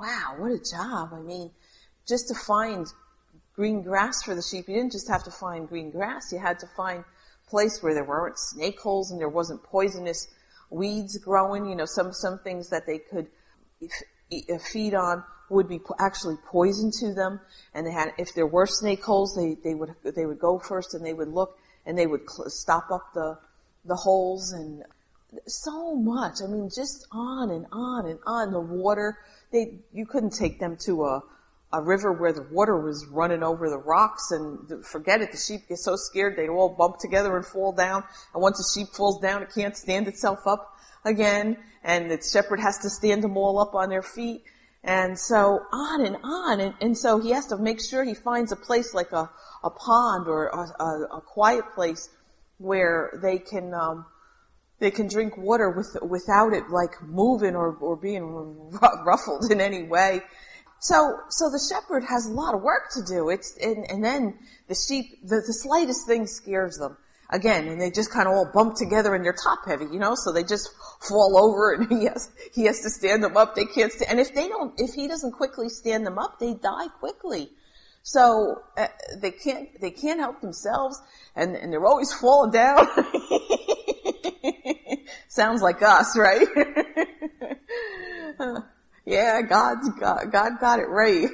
Wow, 0.00 0.36
what 0.38 0.52
a 0.52 0.58
job. 0.58 1.10
I 1.12 1.20
mean, 1.20 1.50
just 2.06 2.28
to 2.28 2.34
find 2.34 2.86
green 3.54 3.82
grass 3.82 4.22
for 4.22 4.34
the 4.34 4.42
sheep, 4.42 4.68
you 4.68 4.74
didn't 4.76 4.92
just 4.92 5.08
have 5.08 5.24
to 5.24 5.30
find 5.30 5.68
green 5.68 5.90
grass, 5.90 6.32
you 6.32 6.38
had 6.38 6.58
to 6.60 6.66
find 6.76 7.04
place 7.48 7.82
where 7.82 7.92
there 7.92 8.04
weren't 8.04 8.38
snake 8.38 8.80
holes 8.80 9.10
and 9.10 9.20
there 9.20 9.28
wasn't 9.28 9.62
poisonous 9.64 10.28
weeds 10.70 11.18
growing, 11.18 11.66
you 11.66 11.74
know, 11.74 11.84
some, 11.84 12.12
some 12.12 12.38
things 12.38 12.70
that 12.70 12.86
they 12.86 12.98
could 12.98 13.26
uh, 13.82 14.58
feed 14.72 14.94
on 14.94 15.24
would 15.50 15.68
be 15.68 15.80
actually 15.98 16.36
poison 16.46 16.92
to 17.00 17.12
them. 17.12 17.40
And 17.74 17.84
they 17.84 17.92
had, 17.92 18.12
if 18.18 18.34
there 18.34 18.46
were 18.46 18.66
snake 18.66 19.02
holes, 19.02 19.34
they, 19.34 19.56
they 19.68 19.74
would, 19.74 19.94
they 20.04 20.26
would 20.26 20.38
go 20.38 20.60
first 20.60 20.94
and 20.94 21.04
they 21.04 21.12
would 21.12 21.28
look 21.28 21.58
and 21.86 21.98
they 21.98 22.06
would 22.06 22.28
cl- 22.28 22.50
stop 22.50 22.90
up 22.90 23.12
the 23.14 23.38
the 23.84 23.96
holes 23.96 24.52
and 24.52 24.84
so 25.46 25.94
much. 25.94 26.42
I 26.42 26.46
mean, 26.46 26.68
just 26.74 27.06
on 27.12 27.50
and 27.50 27.66
on 27.72 28.06
and 28.06 28.18
on. 28.26 28.52
The 28.52 28.60
water, 28.60 29.18
they 29.52 29.78
you 29.92 30.06
couldn't 30.06 30.30
take 30.30 30.58
them 30.58 30.76
to 30.84 31.04
a 31.04 31.22
a 31.72 31.80
river 31.80 32.12
where 32.12 32.32
the 32.32 32.42
water 32.50 32.76
was 32.80 33.06
running 33.06 33.42
over 33.42 33.70
the 33.70 33.78
rocks 33.78 34.32
and 34.32 34.84
forget 34.84 35.20
it. 35.20 35.30
The 35.30 35.38
sheep 35.38 35.68
get 35.68 35.78
so 35.78 35.94
scared 35.96 36.36
they 36.36 36.48
all 36.48 36.68
bump 36.68 36.98
together 36.98 37.36
and 37.36 37.46
fall 37.46 37.72
down. 37.72 38.02
And 38.34 38.42
once 38.42 38.58
a 38.58 38.78
sheep 38.78 38.88
falls 38.88 39.20
down, 39.20 39.42
it 39.42 39.50
can't 39.54 39.76
stand 39.76 40.08
itself 40.08 40.40
up 40.46 40.76
again. 41.04 41.56
And 41.84 42.10
the 42.10 42.20
shepherd 42.20 42.60
has 42.60 42.78
to 42.78 42.90
stand 42.90 43.22
them 43.22 43.36
all 43.36 43.58
up 43.60 43.74
on 43.74 43.88
their 43.88 44.02
feet. 44.02 44.42
And 44.82 45.18
so 45.18 45.60
on 45.72 46.04
and 46.06 46.16
on. 46.22 46.60
And, 46.60 46.74
and 46.80 46.96
so 46.96 47.20
he 47.20 47.30
has 47.30 47.46
to 47.48 47.58
make 47.58 47.80
sure 47.80 48.02
he 48.02 48.14
finds 48.14 48.50
a 48.50 48.56
place 48.56 48.94
like 48.94 49.12
a, 49.12 49.30
a 49.62 49.70
pond 49.70 50.26
or 50.26 50.46
a, 50.46 50.82
a, 50.82 51.18
a 51.18 51.20
quiet 51.20 51.64
place 51.74 52.08
where 52.58 53.18
they 53.22 53.38
can 53.38 53.74
um, 53.74 54.06
they 54.80 54.90
can 54.90 55.08
drink 55.08 55.36
water 55.36 55.70
with, 55.70 55.96
without 56.02 56.54
it 56.54 56.70
like 56.70 57.00
moving 57.02 57.54
or, 57.54 57.76
or 57.76 57.96
being 57.96 58.24
ruffled 59.04 59.50
in 59.50 59.60
any 59.60 59.84
way. 59.84 60.22
So, 60.80 61.18
so 61.28 61.50
the 61.50 61.60
shepherd 61.70 62.04
has 62.04 62.26
a 62.26 62.32
lot 62.32 62.54
of 62.54 62.62
work 62.62 62.90
to 62.94 63.02
do. 63.04 63.28
It's, 63.28 63.56
and, 63.58 63.84
and 63.90 64.02
then 64.02 64.38
the 64.68 64.74
sheep, 64.74 65.20
the, 65.22 65.42
the 65.46 65.52
slightest 65.52 66.06
thing 66.06 66.26
scares 66.26 66.78
them. 66.78 66.96
Again, 67.32 67.68
and 67.68 67.80
they 67.80 67.92
just 67.92 68.12
kind 68.12 68.26
of 68.26 68.34
all 68.34 68.50
bump 68.52 68.74
together 68.74 69.14
and 69.14 69.24
they're 69.24 69.32
top 69.32 69.60
heavy, 69.64 69.84
you 69.84 70.00
know, 70.00 70.16
so 70.16 70.32
they 70.32 70.42
just 70.42 70.68
fall 71.08 71.38
over 71.38 71.74
and 71.74 71.88
he 71.90 72.06
has, 72.06 72.28
he 72.52 72.64
has 72.64 72.80
to 72.80 72.90
stand 72.90 73.22
them 73.22 73.36
up. 73.36 73.54
They 73.54 73.66
can't 73.66 73.92
stand, 73.92 74.10
and 74.10 74.20
if 74.20 74.34
they 74.34 74.48
don't, 74.48 74.74
if 74.78 74.94
he 74.94 75.06
doesn't 75.06 75.32
quickly 75.32 75.68
stand 75.68 76.04
them 76.04 76.18
up, 76.18 76.40
they 76.40 76.54
die 76.54 76.88
quickly. 76.98 77.50
So 78.02 78.62
uh, 78.76 78.88
they 79.16 79.30
can't 79.30 79.68
they 79.80 79.90
can't 79.90 80.20
help 80.20 80.40
themselves, 80.40 81.00
and 81.36 81.54
and 81.54 81.72
they're 81.72 81.86
always 81.86 82.12
falling 82.20 82.50
down. 82.50 82.86
Sounds 85.28 85.62
like 85.62 85.82
us, 85.82 86.16
right? 86.16 86.46
yeah, 89.04 89.42
God's 89.42 89.90
God, 90.00 90.32
God 90.32 90.52
got 90.60 90.80
it 90.80 90.88
right. 90.88 91.28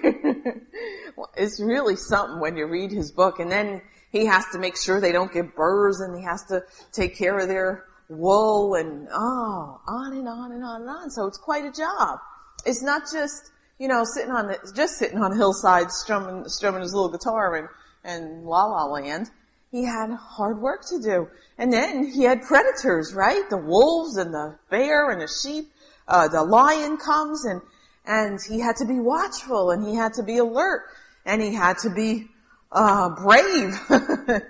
it's 1.37 1.61
really 1.61 1.97
something 1.97 2.41
when 2.41 2.57
you 2.57 2.67
read 2.67 2.91
his 2.91 3.11
book, 3.11 3.39
and 3.39 3.51
then 3.51 3.81
he 4.19 4.27
has 4.27 4.45
to 4.53 4.59
make 4.59 4.77
sure 4.77 5.01
they 5.01 5.13
don't 5.13 5.33
get 5.33 5.55
burrs, 5.55 6.01
and 6.01 6.17
he 6.17 6.25
has 6.25 6.45
to 6.47 6.63
take 6.93 7.17
care 7.17 7.39
of 7.39 7.49
their 7.49 7.85
wool, 8.09 8.75
and 8.75 9.09
oh, 9.13 9.81
on 9.87 10.13
and 10.13 10.29
on 10.29 10.53
and 10.53 10.65
on 10.65 10.83
and 10.83 10.91
on. 10.91 11.11
So 11.11 11.27
it's 11.27 11.39
quite 11.39 11.65
a 11.65 11.73
job. 11.73 12.19
It's 12.65 12.83
not 12.83 13.03
just 13.13 13.51
you 13.79 13.89
know, 13.89 14.05
sitting 14.05 14.31
on 14.31 14.49
the, 14.49 14.73
just 14.75 14.97
sitting 14.97 15.19
on 15.19 15.33
a 15.33 15.37
hillside 15.37 15.91
strumming, 15.91 16.49
strumming 16.49 16.83
his 16.83 16.95
little 16.95 17.11
guitar 17.11 17.57
and, 17.57 17.69
and 18.05 18.45
La 18.45 18.65
La 18.65 18.87
Land. 18.87 19.31
He 19.71 19.85
had 19.85 20.11
hard 20.13 20.61
work 20.61 20.83
to 20.89 21.01
do. 21.01 21.29
And 21.59 21.73
then 21.73 22.07
he 22.07 22.23
had 22.23 22.43
predators, 22.43 23.13
right? 23.15 23.43
The 23.51 23.59
wolves 23.59 24.17
and 24.17 24.33
the 24.33 24.59
bear 24.71 25.11
and 25.11 25.21
the 25.21 25.29
sheep. 25.29 25.71
Uh, 26.09 26.29
the 26.29 26.43
lion 26.43 26.97
comes 26.97 27.45
and, 27.45 27.61
and 28.07 28.39
he 28.49 28.61
had 28.61 28.77
to 28.77 28.87
be 28.87 28.99
watchful 28.99 29.71
and 29.71 29.87
he 29.87 29.95
had 29.95 30.15
to 30.15 30.23
be 30.23 30.39
alert 30.39 30.83
and 31.27 31.43
he 31.43 31.53
had 31.53 31.77
to 31.79 31.91
be, 31.91 32.29
uh, 32.73 33.11
brave. 33.11 33.79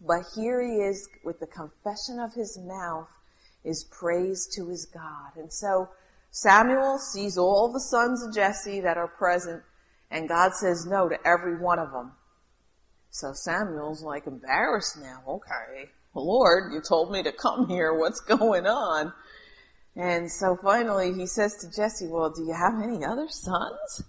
but 0.00 0.22
here 0.34 0.62
he 0.62 0.76
is 0.76 1.08
with 1.24 1.40
the 1.40 1.46
confession 1.46 2.18
of 2.20 2.32
his 2.34 2.58
mouth 2.58 3.08
is 3.64 3.84
praise 3.90 4.48
to 4.56 4.68
his 4.68 4.86
God. 4.86 5.36
And 5.36 5.52
so, 5.52 5.88
Samuel 6.30 6.98
sees 6.98 7.36
all 7.36 7.70
the 7.72 7.80
sons 7.80 8.24
of 8.24 8.34
Jesse 8.34 8.80
that 8.80 8.96
are 8.96 9.08
present, 9.08 9.62
and 10.10 10.28
God 10.28 10.52
says 10.54 10.86
no 10.86 11.08
to 11.08 11.16
every 11.26 11.58
one 11.58 11.78
of 11.78 11.92
them. 11.92 12.12
So 13.10 13.32
Samuel's 13.34 14.02
like 14.02 14.26
embarrassed 14.26 14.98
now. 14.98 15.22
Okay, 15.28 15.90
Lord, 16.14 16.72
you 16.72 16.80
told 16.80 17.12
me 17.12 17.22
to 17.22 17.32
come 17.32 17.68
here. 17.68 17.92
What's 17.92 18.20
going 18.20 18.66
on? 18.66 19.12
And 19.94 20.32
so 20.32 20.56
finally 20.62 21.12
he 21.12 21.26
says 21.26 21.56
to 21.58 21.70
Jesse, 21.70 22.08
well, 22.08 22.30
do 22.30 22.42
you 22.42 22.54
have 22.54 22.80
any 22.82 23.04
other 23.04 23.28
sons? 23.28 24.02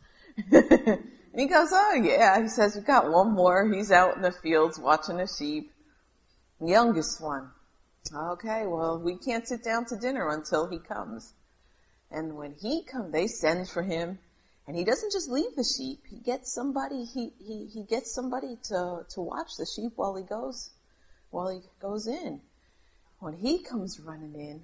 and 1.34 1.42
he 1.42 1.48
goes, 1.48 1.70
oh 1.72 2.02
yeah. 2.04 2.40
He 2.42 2.48
says, 2.48 2.76
we've 2.76 2.86
got 2.86 3.12
one 3.12 3.34
more. 3.34 3.72
He's 3.74 3.92
out 3.92 4.16
in 4.16 4.22
the 4.22 4.32
fields 4.32 4.80
watching 4.80 5.18
the 5.18 5.28
sheep. 5.28 5.72
Youngest 6.62 7.20
one. 7.20 7.50
Okay, 8.16 8.68
well, 8.68 9.02
we 9.04 9.18
can't 9.18 9.48
sit 9.48 9.64
down 9.64 9.86
to 9.86 9.98
dinner 9.98 10.30
until 10.30 10.68
he 10.68 10.78
comes. 10.78 11.34
And 12.12 12.36
when 12.36 12.54
he 12.62 12.84
comes, 12.84 13.12
they 13.12 13.26
send 13.26 13.68
for 13.68 13.82
him. 13.82 14.20
And 14.68 14.78
he 14.78 14.84
doesn't 14.84 15.12
just 15.12 15.30
leave 15.30 15.56
the 15.56 15.66
sheep. 15.78 16.04
He 16.08 16.20
gets 16.20 16.54
somebody, 16.54 17.04
he, 17.04 17.32
he, 17.40 17.66
he 17.66 17.84
gets 17.84 18.14
somebody 18.14 18.58
to, 18.66 19.06
to 19.10 19.22
watch 19.22 19.56
the 19.58 19.66
sheep 19.66 19.94
while 19.96 20.16
he 20.16 20.24
goes, 20.24 20.70
while 21.32 21.50
he 21.50 21.62
goes 21.82 22.06
in. 22.08 22.42
When 23.20 23.34
he 23.34 23.64
comes 23.64 24.00
running 24.00 24.36
in, 24.36 24.62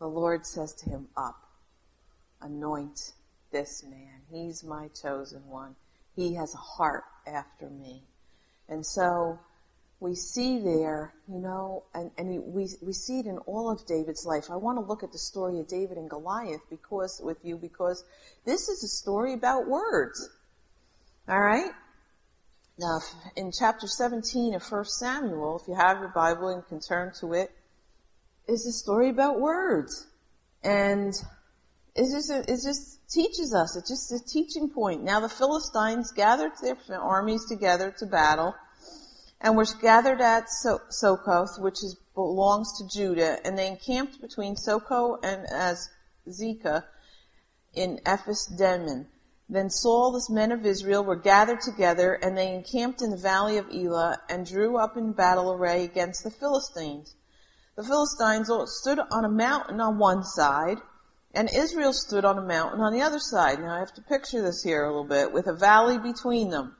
the 0.00 0.08
Lord 0.08 0.44
says 0.44 0.74
to 0.74 0.90
him, 0.90 1.08
Up, 1.16 1.36
anoint 2.40 3.12
this 3.52 3.84
man. 3.84 4.22
He's 4.30 4.64
my 4.64 4.88
chosen 5.00 5.46
one. 5.46 5.76
He 6.18 6.34
has 6.34 6.52
a 6.52 6.58
heart 6.58 7.04
after 7.28 7.70
me. 7.70 8.02
And 8.68 8.84
so 8.84 9.38
we 10.00 10.16
see 10.16 10.58
there, 10.58 11.14
you 11.28 11.38
know, 11.38 11.84
and, 11.94 12.10
and 12.18 12.42
we, 12.52 12.66
we 12.82 12.92
see 12.92 13.20
it 13.20 13.26
in 13.26 13.38
all 13.46 13.70
of 13.70 13.86
David's 13.86 14.26
life. 14.26 14.50
I 14.50 14.56
want 14.56 14.78
to 14.78 14.84
look 14.84 15.04
at 15.04 15.12
the 15.12 15.18
story 15.18 15.60
of 15.60 15.68
David 15.68 15.96
and 15.96 16.10
Goliath 16.10 16.62
because, 16.70 17.20
with 17.22 17.36
you, 17.44 17.56
because 17.56 18.04
this 18.44 18.68
is 18.68 18.82
a 18.82 18.88
story 18.88 19.32
about 19.32 19.68
words. 19.68 20.28
Alright? 21.28 21.70
Now, 22.80 22.98
in 23.36 23.52
chapter 23.56 23.86
17 23.86 24.54
of 24.54 24.62
1 24.68 24.84
Samuel, 24.86 25.60
if 25.62 25.68
you 25.68 25.74
have 25.74 26.00
your 26.00 26.08
Bible 26.08 26.48
and 26.48 26.66
can 26.66 26.80
turn 26.80 27.12
to 27.20 27.32
it, 27.34 27.52
is 28.48 28.66
a 28.66 28.72
story 28.72 29.10
about 29.10 29.38
words. 29.38 30.08
And 30.64 31.14
it's 31.94 32.12
just, 32.12 32.30
it 32.32 32.60
just 32.64 32.97
teaches 33.08 33.54
us, 33.54 33.76
it's 33.76 33.88
just 33.88 34.12
a 34.12 34.24
teaching 34.24 34.68
point. 34.68 35.02
Now 35.02 35.20
the 35.20 35.28
Philistines 35.28 36.12
gathered 36.12 36.52
their 36.60 37.00
armies 37.00 37.46
together 37.46 37.94
to 37.98 38.06
battle, 38.06 38.54
and 39.40 39.56
were 39.56 39.66
gathered 39.80 40.20
at 40.20 40.50
so- 40.50 40.80
Sokoth, 40.90 41.60
which 41.60 41.82
is, 41.82 41.96
belongs 42.14 42.76
to 42.78 42.88
Judah, 42.88 43.44
and 43.46 43.56
they 43.56 43.68
encamped 43.68 44.20
between 44.20 44.56
Soko 44.56 45.18
and 45.22 45.46
Azekah 45.48 46.84
in 47.74 48.00
Ephes 48.04 48.46
Dammim. 48.58 49.08
Then 49.48 49.70
Saul, 49.70 50.12
the 50.12 50.34
men 50.34 50.52
of 50.52 50.66
Israel, 50.66 51.02
were 51.02 51.16
gathered 51.16 51.62
together, 51.62 52.12
and 52.12 52.36
they 52.36 52.52
encamped 52.52 53.00
in 53.00 53.10
the 53.10 53.16
valley 53.16 53.56
of 53.56 53.70
Elah, 53.72 54.20
and 54.28 54.44
drew 54.44 54.76
up 54.76 54.96
in 54.96 55.12
battle 55.12 55.52
array 55.52 55.84
against 55.84 56.22
the 56.22 56.30
Philistines. 56.30 57.14
The 57.76 57.84
Philistines 57.84 58.50
stood 58.80 58.98
on 58.98 59.24
a 59.24 59.30
mountain 59.30 59.80
on 59.80 59.98
one 59.98 60.24
side, 60.24 60.78
and 61.34 61.48
Israel 61.52 61.92
stood 61.92 62.24
on 62.24 62.38
a 62.38 62.42
mountain 62.42 62.80
on 62.80 62.92
the 62.92 63.02
other 63.02 63.18
side. 63.18 63.60
Now 63.60 63.74
I 63.74 63.80
have 63.80 63.94
to 63.94 64.02
picture 64.02 64.42
this 64.42 64.62
here 64.62 64.84
a 64.84 64.88
little 64.88 65.04
bit, 65.04 65.32
with 65.32 65.46
a 65.46 65.54
valley 65.54 65.98
between 65.98 66.50
them. 66.50 66.74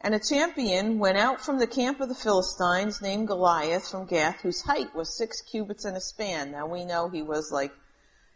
And 0.00 0.14
a 0.14 0.20
champion 0.20 1.00
went 1.00 1.18
out 1.18 1.40
from 1.40 1.58
the 1.58 1.66
camp 1.66 2.00
of 2.00 2.08
the 2.08 2.14
Philistines 2.14 3.02
named 3.02 3.26
Goliath 3.26 3.90
from 3.90 4.06
Gath, 4.06 4.40
whose 4.42 4.62
height 4.62 4.94
was 4.94 5.16
six 5.16 5.40
cubits 5.42 5.84
and 5.84 5.96
a 5.96 6.00
span. 6.00 6.52
Now 6.52 6.66
we 6.66 6.84
know 6.84 7.08
he 7.08 7.22
was 7.22 7.50
like 7.50 7.72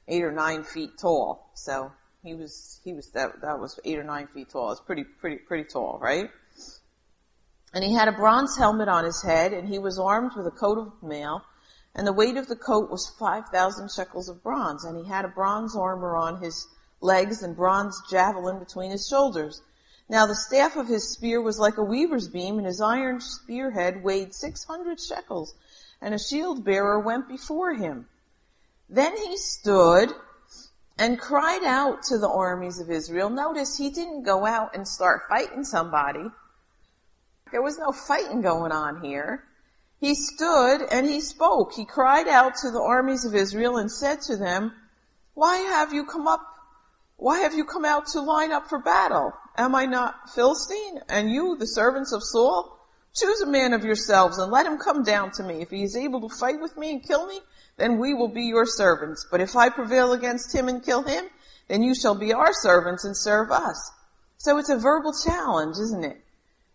eight 0.09 0.25
or 0.25 0.33
nine 0.33 0.65
feet 0.65 0.91
tall. 1.01 1.53
So 1.55 1.93
he 2.25 2.35
was, 2.35 2.81
he 2.83 2.93
was, 2.93 3.11
that, 3.13 3.41
that 3.43 3.61
was 3.61 3.79
eight 3.85 3.99
or 3.99 4.03
nine 4.03 4.27
feet 4.27 4.51
tall. 4.51 4.73
It's 4.73 4.81
pretty, 4.81 5.05
pretty, 5.05 5.37
pretty 5.37 5.65
tall, 5.65 5.99
right? 6.01 6.31
And 7.75 7.83
he 7.83 7.95
had 7.95 8.09
a 8.09 8.13
bronze 8.13 8.57
helmet 8.57 8.89
on 8.89 9.05
his 9.05 9.23
head, 9.23 9.53
and 9.53 9.69
he 9.69 9.79
was 9.79 9.99
armed 9.99 10.33
with 10.37 10.47
a 10.47 10.51
coat 10.51 10.79
of 10.79 10.93
mail, 11.03 11.43
and 11.95 12.07
the 12.07 12.13
weight 12.13 12.37
of 12.37 12.49
the 12.49 12.57
coat 12.57 12.91
was 12.91 13.15
5,000 13.19 13.91
shekels 13.91 14.29
of 14.29 14.43
bronze, 14.43 14.85
and 14.85 14.97
he 14.97 15.11
had 15.11 15.25
a 15.25 15.29
bronze 15.29 15.77
armor 15.77 16.17
on 16.17 16.41
his 16.41 16.67
legs 17.01 17.43
and 17.43 17.57
bronze 17.57 18.01
javelin 18.11 18.59
between 18.59 18.91
his 18.91 19.07
shoulders. 19.07 19.61
Now 20.09 20.27
the 20.27 20.35
staff 20.35 20.77
of 20.77 20.89
his 20.89 21.13
spear 21.13 21.41
was 21.41 21.59
like 21.59 21.77
a 21.77 21.83
weaver's 21.83 22.29
beam, 22.29 22.59
and 22.59 22.67
his 22.67 22.81
iron 22.81 23.21
spearhead 23.21 24.03
weighed 24.03 24.35
six 24.35 24.65
hundred 24.65 25.01
shekels, 25.01 25.55
and 26.01 26.15
a 26.15 26.19
shield 26.19 26.65
bearer 26.65 26.99
went 27.01 27.29
before 27.29 27.75
him. 27.75 28.09
Then 28.89 29.17
he 29.17 29.37
stood 29.37 30.13
and 30.99 31.19
cried 31.19 31.65
out 31.65 32.03
to 32.05 32.19
the 32.19 32.29
armies 32.29 32.79
of 32.79 32.91
Israel. 32.91 33.31
Notice 33.31 33.77
he 33.77 33.91
didn't 33.91 34.25
go 34.25 34.45
out 34.45 34.75
and 34.75 34.87
start 34.87 35.23
fighting 35.29 35.65
somebody. 35.65 36.25
There 37.51 37.63
was 37.63 37.79
no 37.79 37.93
fighting 37.93 38.41
going 38.41 38.73
on 38.73 39.03
here. 39.03 39.45
He 40.03 40.17
stood 40.17 40.83
and 40.91 41.07
he 41.07 41.21
spoke. 41.21 41.75
He 41.75 41.85
cried 41.85 42.27
out 42.27 42.57
to 42.63 42.73
the 42.73 42.83
armies 42.83 43.25
of 43.25 43.37
Israel 43.37 43.77
and 43.77 43.89
said 43.89 44.21
to 44.23 44.37
them, 44.37 44.73
why 45.35 45.59
have 45.59 45.93
you 45.93 46.05
come 46.05 46.27
up 46.27 46.45
why 47.17 47.39
have 47.39 47.55
you 47.55 47.65
come 47.65 47.85
out 47.85 48.09
to 48.09 48.21
line 48.21 48.51
up 48.51 48.69
for 48.69 48.81
battle? 48.81 49.33
Am 49.57 49.77
I 49.77 49.87
not 49.87 50.31
Philistine? 50.35 50.99
And 51.09 51.31
you, 51.31 51.57
the 51.57 51.69
servants 51.69 52.13
of 52.13 52.21
Saul? 52.21 52.77
Choose 53.15 53.43
a 53.43 53.47
man 53.47 53.75
of 53.75 53.85
yourselves 53.85 54.39
and 54.39 54.51
let 54.51 54.67
him 54.67 54.77
come 54.77 55.05
down 55.05 55.31
to 55.37 55.45
me. 55.45 55.63
If 55.63 55.71
he 55.71 55.85
is 55.85 55.97
able 55.97 56.29
to 56.29 56.37
fight 56.37 56.61
with 56.61 56.77
me 56.77 56.91
and 56.91 57.07
kill 57.07 57.29
me, 57.29 57.39
then 57.77 58.01
we 58.01 58.13
will 58.13 58.27
be 58.27 58.47
your 58.47 58.67
servants. 58.67 59.25
But 59.31 59.41
if 59.41 59.55
I 59.55 59.69
prevail 59.69 60.15
against 60.15 60.53
him 60.53 60.67
and 60.67 60.85
kill 60.85 61.05
him, 61.05 61.27
then 61.69 61.85
you 61.85 61.95
shall 61.95 62.17
be 62.17 62.33
our 62.33 62.53
servants 62.53 63.05
and 63.05 63.17
serve 63.17 63.53
us. 63.53 63.93
So 64.39 64.59
it's 64.59 64.71
a 64.71 64.77
verbal 64.77 65.13
challenge, 65.25 65.77
isn't 65.77 66.05
it? 66.05 66.21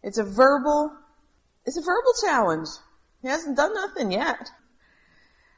It's 0.01 0.17
a 0.17 0.23
verbal, 0.23 0.93
it's 1.65 1.77
a 1.77 1.81
verbal 1.81 2.13
challenge. 2.23 2.69
He 3.27 3.31
hasn't 3.31 3.57
done 3.57 3.73
nothing 3.73 4.09
yet. 4.09 4.49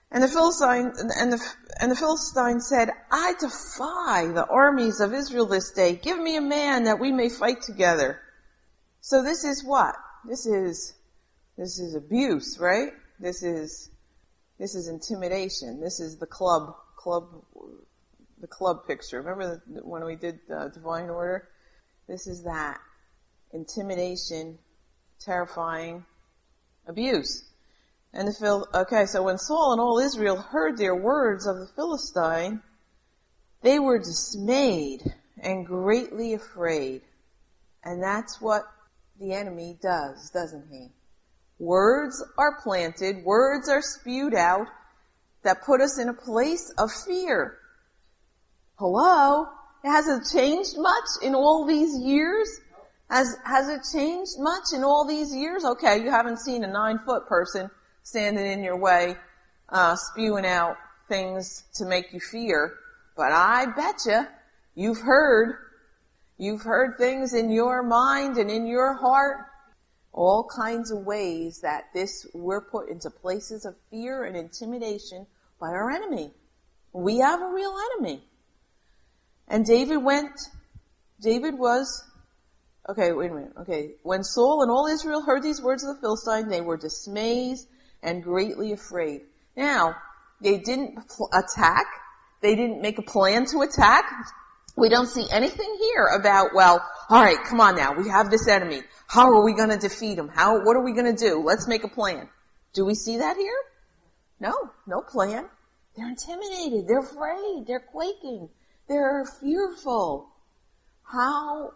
And 0.10 0.23
the 0.23 0.27
Philistine, 0.27 0.91
and 1.19 1.34
the, 1.34 1.53
and 1.79 1.91
the 1.91 1.95
Philistine 1.95 2.62
said, 2.62 2.89
I 3.12 3.36
defy 3.39 4.32
the 4.34 4.47
armies 4.49 4.99
of 4.99 5.13
Israel 5.13 5.45
this 5.45 5.69
day. 5.69 5.93
Give 5.93 6.17
me 6.17 6.36
a 6.36 6.41
man 6.41 6.86
that 6.86 6.99
we 6.99 7.12
may 7.12 7.29
fight 7.29 7.62
together. 7.62 8.21
So 9.01 9.21
this 9.21 9.43
is 9.43 9.63
what? 9.63 9.93
This 10.27 10.47
is, 10.47 10.95
this 11.60 11.77
is 11.77 11.93
abuse, 11.93 12.58
right? 12.60 12.89
This 13.19 13.43
is, 13.43 13.91
this 14.58 14.73
is 14.73 14.88
intimidation. 14.88 15.79
This 15.79 15.99
is 15.99 16.17
the 16.17 16.25
club, 16.25 16.73
club, 16.97 17.45
the 18.41 18.47
club 18.47 18.88
picture. 18.88 19.21
Remember 19.21 19.62
the, 19.67 19.82
when 19.88 20.03
we 20.05 20.15
did 20.15 20.39
divine 20.73 21.12
order? 21.12 21.49
This 22.08 22.25
is 22.25 22.45
that. 22.45 22.79
Intimidation, 23.53 24.58
terrifying, 25.19 26.03
abuse. 26.88 27.45
And 28.13 28.28
the 28.28 28.34
Phil, 28.34 28.67
okay, 28.74 29.06
so 29.06 29.24
when 29.24 29.38
Saul 29.38 29.74
and 29.74 29.82
all 29.82 30.00
Israel 30.00 30.38
heard 30.38 30.78
their 30.78 30.95
words 30.95 31.45
of 31.45 31.58
the 31.58 31.69
Philistine, 31.76 32.62
they 33.62 33.78
were 33.78 34.00
dismayed 34.00 35.02
and 35.41 35.65
greatly 35.65 36.34
afraid. 36.34 37.02
And 37.84 38.02
that's 38.02 38.41
what 38.41 38.63
the 39.19 39.34
enemy 39.34 39.78
does, 39.82 40.32
doesn't 40.32 40.67
he? 40.72 40.89
Words 41.60 42.24
are 42.38 42.62
planted, 42.63 43.24
words 43.24 43.69
are 43.69 43.82
spewed 43.82 44.34
out 44.34 44.67
that 45.43 45.63
put 45.63 45.82
us 45.82 46.00
in 46.00 46.10
a 46.10 46.13
place 46.13 46.74
of 46.78 46.89
fear. 47.06 47.58
Hello? 48.76 49.45
Has 49.84 50.08
it 50.08 50.24
changed 50.34 50.78
much 50.78 51.06
in 51.22 51.36
all 51.36 51.65
these 51.65 51.98
years? 52.02 52.50
Has, 53.10 53.36
has 53.45 53.69
it 53.69 53.82
changed 53.93 54.32
much 54.39 54.65
in 54.74 54.84
all 54.84 55.06
these 55.08 55.34
years? 55.34 55.63
Okay, 55.63 56.02
you 56.02 56.10
haven't 56.10 56.39
seen 56.39 56.63
a 56.63 56.67
nine 56.67 57.00
foot 57.06 57.28
person 57.28 57.69
standing 58.03 58.45
in 58.45 58.63
your 58.63 58.77
way, 58.77 59.15
uh, 59.69 59.95
spewing 59.95 60.45
out 60.45 60.77
things 61.07 61.63
to 61.75 61.85
make 61.85 62.13
you 62.13 62.19
fear. 62.19 62.75
But 63.15 63.31
I 63.31 63.65
betcha 63.75 64.29
you've 64.75 65.01
heard, 65.01 65.55
you've 66.38 66.62
heard 66.62 66.97
things 66.97 67.33
in 67.33 67.51
your 67.51 67.83
mind 67.83 68.38
and 68.38 68.49
in 68.49 68.65
your 68.65 68.93
heart, 68.93 69.45
all 70.13 70.49
kinds 70.55 70.91
of 70.91 71.05
ways 71.05 71.59
that 71.62 71.83
this, 71.93 72.25
we're 72.33 72.62
put 72.62 72.89
into 72.89 73.09
places 73.09 73.65
of 73.65 73.75
fear 73.91 74.23
and 74.23 74.35
intimidation 74.35 75.27
by 75.59 75.67
our 75.67 75.91
enemy. 75.91 76.31
We 76.93 77.19
have 77.19 77.41
a 77.41 77.53
real 77.53 77.75
enemy. 77.93 78.23
And 79.47 79.65
David 79.65 79.97
went, 79.97 80.39
David 81.21 81.57
was, 81.57 82.03
okay, 82.88 83.12
wait 83.12 83.31
a 83.31 83.33
minute, 83.33 83.53
okay. 83.62 83.91
When 84.03 84.23
Saul 84.23 84.62
and 84.62 84.71
all 84.71 84.88
Israel 84.88 85.21
heard 85.21 85.43
these 85.43 85.62
words 85.62 85.83
of 85.83 85.95
the 85.95 86.01
Philistine, 86.01 86.49
they 86.49 86.62
were 86.62 86.77
dismayed 86.77 87.57
and 88.01 88.23
greatly 88.23 88.71
afraid. 88.71 89.21
Now, 89.55 89.95
they 90.41 90.57
didn't 90.57 90.97
attack. 91.33 91.85
They 92.41 92.55
didn't 92.55 92.81
make 92.81 92.97
a 92.97 93.03
plan 93.03 93.45
to 93.47 93.62
attack. 93.62 94.05
We 94.75 94.88
don't 94.88 95.07
see 95.07 95.25
anything 95.31 95.77
here 95.79 96.05
about, 96.05 96.51
well, 96.53 96.81
alright, 97.12 97.43
come 97.43 97.59
on 97.59 97.75
now, 97.75 97.93
we 97.93 98.07
have 98.09 98.31
this 98.31 98.47
enemy. 98.47 98.81
How 99.07 99.25
are 99.25 99.43
we 99.43 99.53
gonna 99.53 99.77
defeat 99.77 100.17
him? 100.17 100.29
How, 100.29 100.63
what 100.63 100.77
are 100.77 100.83
we 100.83 100.93
gonna 100.93 101.15
do? 101.15 101.43
Let's 101.43 101.67
make 101.67 101.83
a 101.83 101.89
plan. 101.89 102.29
Do 102.73 102.85
we 102.85 102.95
see 102.95 103.17
that 103.17 103.35
here? 103.35 103.57
No, 104.39 104.53
no 104.88 105.01
plan. 105.01 105.49
They're 105.97 106.07
intimidated. 106.07 106.88
They're 106.88 106.99
afraid. 106.99 107.65
They're 107.67 107.81
quaking. 107.91 108.47
They're 108.88 109.25
fearful. 109.41 110.29
How 111.03 111.73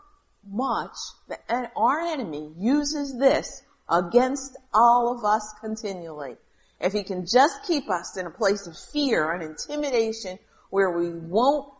much 0.49 0.95
the, 1.27 1.37
our 1.75 1.99
enemy 1.99 2.53
uses 2.57 3.17
this 3.17 3.63
against 3.89 4.57
all 4.73 5.17
of 5.17 5.25
us 5.25 5.53
continually. 5.61 6.35
If 6.79 6.93
he 6.93 7.03
can 7.03 7.25
just 7.25 7.63
keep 7.65 7.89
us 7.89 8.17
in 8.17 8.25
a 8.25 8.31
place 8.31 8.67
of 8.67 8.77
fear 8.77 9.31
and 9.31 9.43
intimidation 9.43 10.37
where 10.69 10.91
we 10.91 11.09
won't 11.09 11.71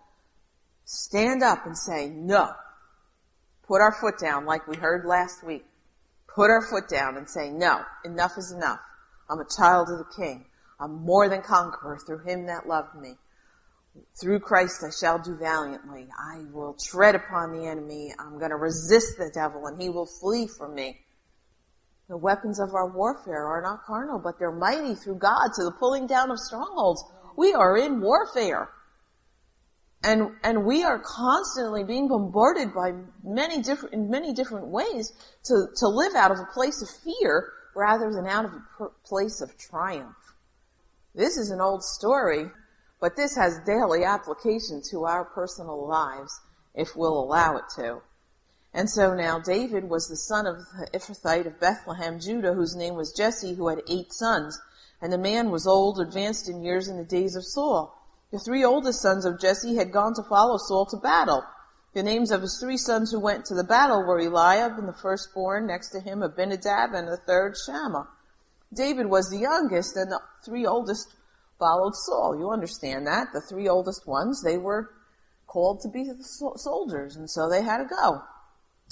stand 0.86 1.44
up 1.44 1.66
and 1.66 1.78
say, 1.78 2.10
no, 2.10 2.52
put 3.68 3.82
our 3.82 3.94
foot 4.00 4.20
down 4.20 4.46
like 4.46 4.68
we 4.68 4.78
heard 4.78 5.06
last 5.06 5.44
week. 5.44 5.66
Put 6.28 6.50
our 6.50 6.66
foot 6.70 6.90
down 6.90 7.18
and 7.18 7.30
say, 7.30 7.50
no, 7.50 7.82
enough 8.06 8.38
is 8.38 8.52
enough. 8.52 8.80
I'm 9.30 9.40
a 9.40 9.46
child 9.58 9.90
of 9.90 10.00
the 10.00 10.12
King. 10.16 10.46
I'm 10.80 11.06
more 11.06 11.30
than 11.30 11.42
conqueror 11.42 12.00
through 12.06 12.20
him 12.20 12.48
that 12.48 12.68
loved 12.68 12.96
me. 12.96 13.16
Through 14.20 14.40
Christ 14.40 14.84
I 14.84 14.90
shall 14.90 15.20
do 15.20 15.36
valiantly. 15.36 16.08
I 16.18 16.44
will 16.52 16.74
tread 16.74 17.16
upon 17.16 17.52
the 17.52 17.68
enemy. 17.68 18.14
I'm 18.18 18.40
going 18.40 18.50
to 18.50 18.58
resist 18.58 19.18
the 19.18 19.32
devil 19.34 19.68
and 19.68 19.82
he 19.82 19.90
will 19.90 20.08
flee 20.08 20.48
from 20.48 20.74
me. 20.76 21.00
The 22.14 22.18
weapons 22.18 22.60
of 22.60 22.76
our 22.76 22.92
warfare 22.92 23.48
are 23.48 23.60
not 23.60 23.86
carnal, 23.86 24.20
but 24.20 24.38
they're 24.38 24.52
mighty 24.52 24.94
through 24.94 25.16
God 25.16 25.48
to 25.56 25.64
the 25.64 25.72
pulling 25.72 26.06
down 26.06 26.30
of 26.30 26.38
strongholds. 26.38 27.04
We 27.36 27.56
are 27.56 27.76
in 27.76 28.02
warfare. 28.02 28.70
And, 30.04 30.30
and 30.44 30.64
we 30.64 30.84
are 30.84 31.02
constantly 31.04 31.84
being 31.84 32.08
bombarded 32.08 32.72
by 32.72 32.92
many 33.24 33.64
different, 33.64 33.96
in 33.96 34.12
many 34.12 34.32
different 34.32 34.68
ways 34.68 35.12
to, 35.46 35.66
to 35.76 35.88
live 35.88 36.14
out 36.14 36.30
of 36.30 36.38
a 36.38 36.54
place 36.54 36.84
of 36.84 36.90
fear 37.04 37.52
rather 37.76 38.12
than 38.14 38.28
out 38.28 38.46
of 38.46 38.52
a 38.80 38.90
place 39.04 39.42
of 39.42 39.58
triumph. 39.58 40.16
This 41.16 41.36
is 41.36 41.50
an 41.50 41.62
old 41.62 41.82
story, 41.84 42.46
but 43.02 43.16
this 43.16 43.36
has 43.36 43.60
daily 43.66 44.04
application 44.04 44.84
to 44.92 45.06
our 45.06 45.26
personal 45.26 45.88
lives 45.88 46.40
if 46.76 46.96
we'll 46.96 47.24
allow 47.24 47.58
it 47.58 47.64
to. 47.78 48.04
And 48.74 48.90
so 48.90 49.14
now 49.14 49.40
David 49.40 49.88
was 49.88 50.08
the 50.08 50.18
son 50.18 50.48
of 50.48 50.58
the 50.58 50.88
Ephrathite 50.98 51.46
of 51.46 51.60
Bethlehem, 51.60 52.20
Judah, 52.20 52.54
whose 52.54 52.76
name 52.76 52.96
was 52.96 53.14
Jesse, 53.14 53.54
who 53.54 53.68
had 53.68 53.84
eight 53.88 54.12
sons. 54.12 54.60
And 55.00 55.14
the 55.14 55.18
man 55.18 55.52
was 55.52 55.68
old, 55.68 56.00
advanced 56.00 56.50
in 56.50 56.64
years 56.64 56.88
in 56.88 56.98
the 56.98 57.04
days 57.04 57.36
of 57.36 57.46
Saul. 57.46 57.94
The 58.32 58.40
three 58.40 58.64
oldest 58.64 59.00
sons 59.00 59.26
of 59.26 59.40
Jesse 59.40 59.76
had 59.76 59.92
gone 59.92 60.16
to 60.16 60.24
follow 60.24 60.58
Saul 60.58 60.88
to 60.88 60.98
battle. 60.98 61.44
The 61.94 62.02
names 62.02 62.32
of 62.32 62.42
his 62.42 62.58
three 62.60 62.78
sons 62.78 63.12
who 63.12 63.20
went 63.20 63.46
to 63.46 63.54
the 63.54 63.64
battle 63.64 64.02
were 64.02 64.20
Eliab 64.20 64.80
and 64.80 64.88
the 64.88 64.94
firstborn, 64.94 65.68
next 65.68 65.90
to 65.90 66.00
him 66.00 66.24
Abinadab, 66.24 66.94
and 66.96 67.08
the 67.08 67.18
third 67.18 67.56
Shammah. 67.68 68.08
David 68.74 69.06
was 69.06 69.30
the 69.30 69.38
youngest, 69.38 69.96
and 69.96 70.12
the 70.12 70.20
three 70.44 70.66
oldest 70.66 71.14
followed 71.60 71.94
Saul. 71.94 72.40
You 72.40 72.50
understand 72.50 73.06
that. 73.06 73.28
The 73.34 73.42
three 73.42 73.70
oldest 73.70 74.08
ones, 74.08 74.42
they 74.42 74.58
were 74.58 74.90
called 75.46 75.82
to 75.82 75.90
be 75.90 76.10
soldiers, 76.56 77.16
and 77.16 77.30
so 77.30 77.48
they 77.48 77.62
had 77.62 77.78
to 77.78 77.86
go. 77.86 78.24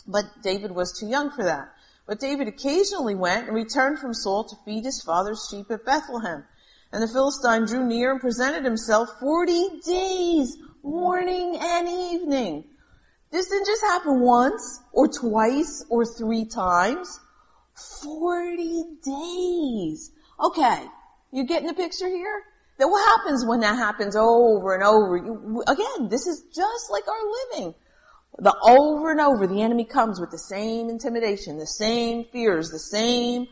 But 0.08 0.26
David 0.42 0.72
was 0.72 0.98
too 0.98 1.08
young 1.08 1.32
for 1.32 1.44
that. 1.44 1.70
But 2.08 2.20
David 2.20 2.48
occasionally 2.48 3.16
went 3.16 3.48
and 3.48 3.56
returned 3.56 4.00
from 4.00 4.14
Saul 4.14 4.44
to 4.46 4.56
feed 4.66 4.84
his 4.84 5.02
father's 5.02 5.48
sheep 5.50 5.70
at 5.70 5.86
Bethlehem. 5.86 6.44
And 6.92 7.02
the 7.02 7.08
Philistine 7.08 7.66
drew 7.66 7.86
near 7.86 8.12
and 8.12 8.20
presented 8.20 8.66
himself 8.66 9.10
40 9.20 9.82
days, 9.86 10.58
morning 10.84 11.58
and 11.60 11.88
evening. 11.88 12.66
This 13.32 13.48
didn't 13.48 13.68
just 13.68 13.84
happen 13.84 14.20
once 14.20 14.82
or 14.92 15.08
twice 15.08 15.86
or 15.90 16.06
three 16.06 16.46
times. 16.46 17.20
40 18.04 18.84
days. 19.04 20.12
Okay. 20.40 20.86
You 21.32 21.46
getting 21.46 21.68
the 21.68 21.74
picture 21.74 22.10
here? 22.10 22.44
Then 22.78 22.90
what 22.90 23.18
happens 23.18 23.46
when 23.46 23.62
that 23.62 23.76
happens 23.76 24.16
over 24.18 24.74
and 24.74 24.84
over? 24.84 25.16
You, 25.16 25.64
again, 25.68 26.10
this 26.10 26.28
is 26.28 26.44
just 26.54 26.92
like 26.92 27.08
our 27.08 27.60
living. 27.62 27.76
The 28.38 28.56
over 28.68 29.12
and 29.12 29.20
over, 29.20 29.46
the 29.46 29.62
enemy 29.62 29.86
comes 29.86 30.20
with 30.20 30.32
the 30.32 30.40
same 30.40 30.90
intimidation, 30.90 31.58
the 31.58 31.68
same 31.68 32.24
fears, 32.26 32.70
the 32.70 32.80
same 32.80 33.48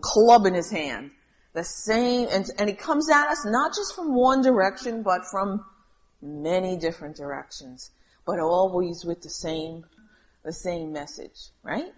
club 0.00 0.46
in 0.46 0.54
his 0.54 0.70
hand 0.70 1.10
the 1.54 1.64
same, 1.64 2.28
and, 2.30 2.44
and 2.58 2.68
he 2.68 2.74
comes 2.74 3.08
at 3.08 3.28
us 3.28 3.46
not 3.46 3.72
just 3.74 3.94
from 3.94 4.14
one 4.14 4.42
direction, 4.42 5.02
but 5.02 5.22
from 5.30 5.64
many 6.20 6.76
different 6.76 7.16
directions, 7.16 7.92
but 8.26 8.40
always 8.40 9.04
with 9.04 9.22
the 9.22 9.30
same, 9.30 9.84
the 10.44 10.52
same 10.52 10.92
message, 10.92 11.50
right? 11.62 11.92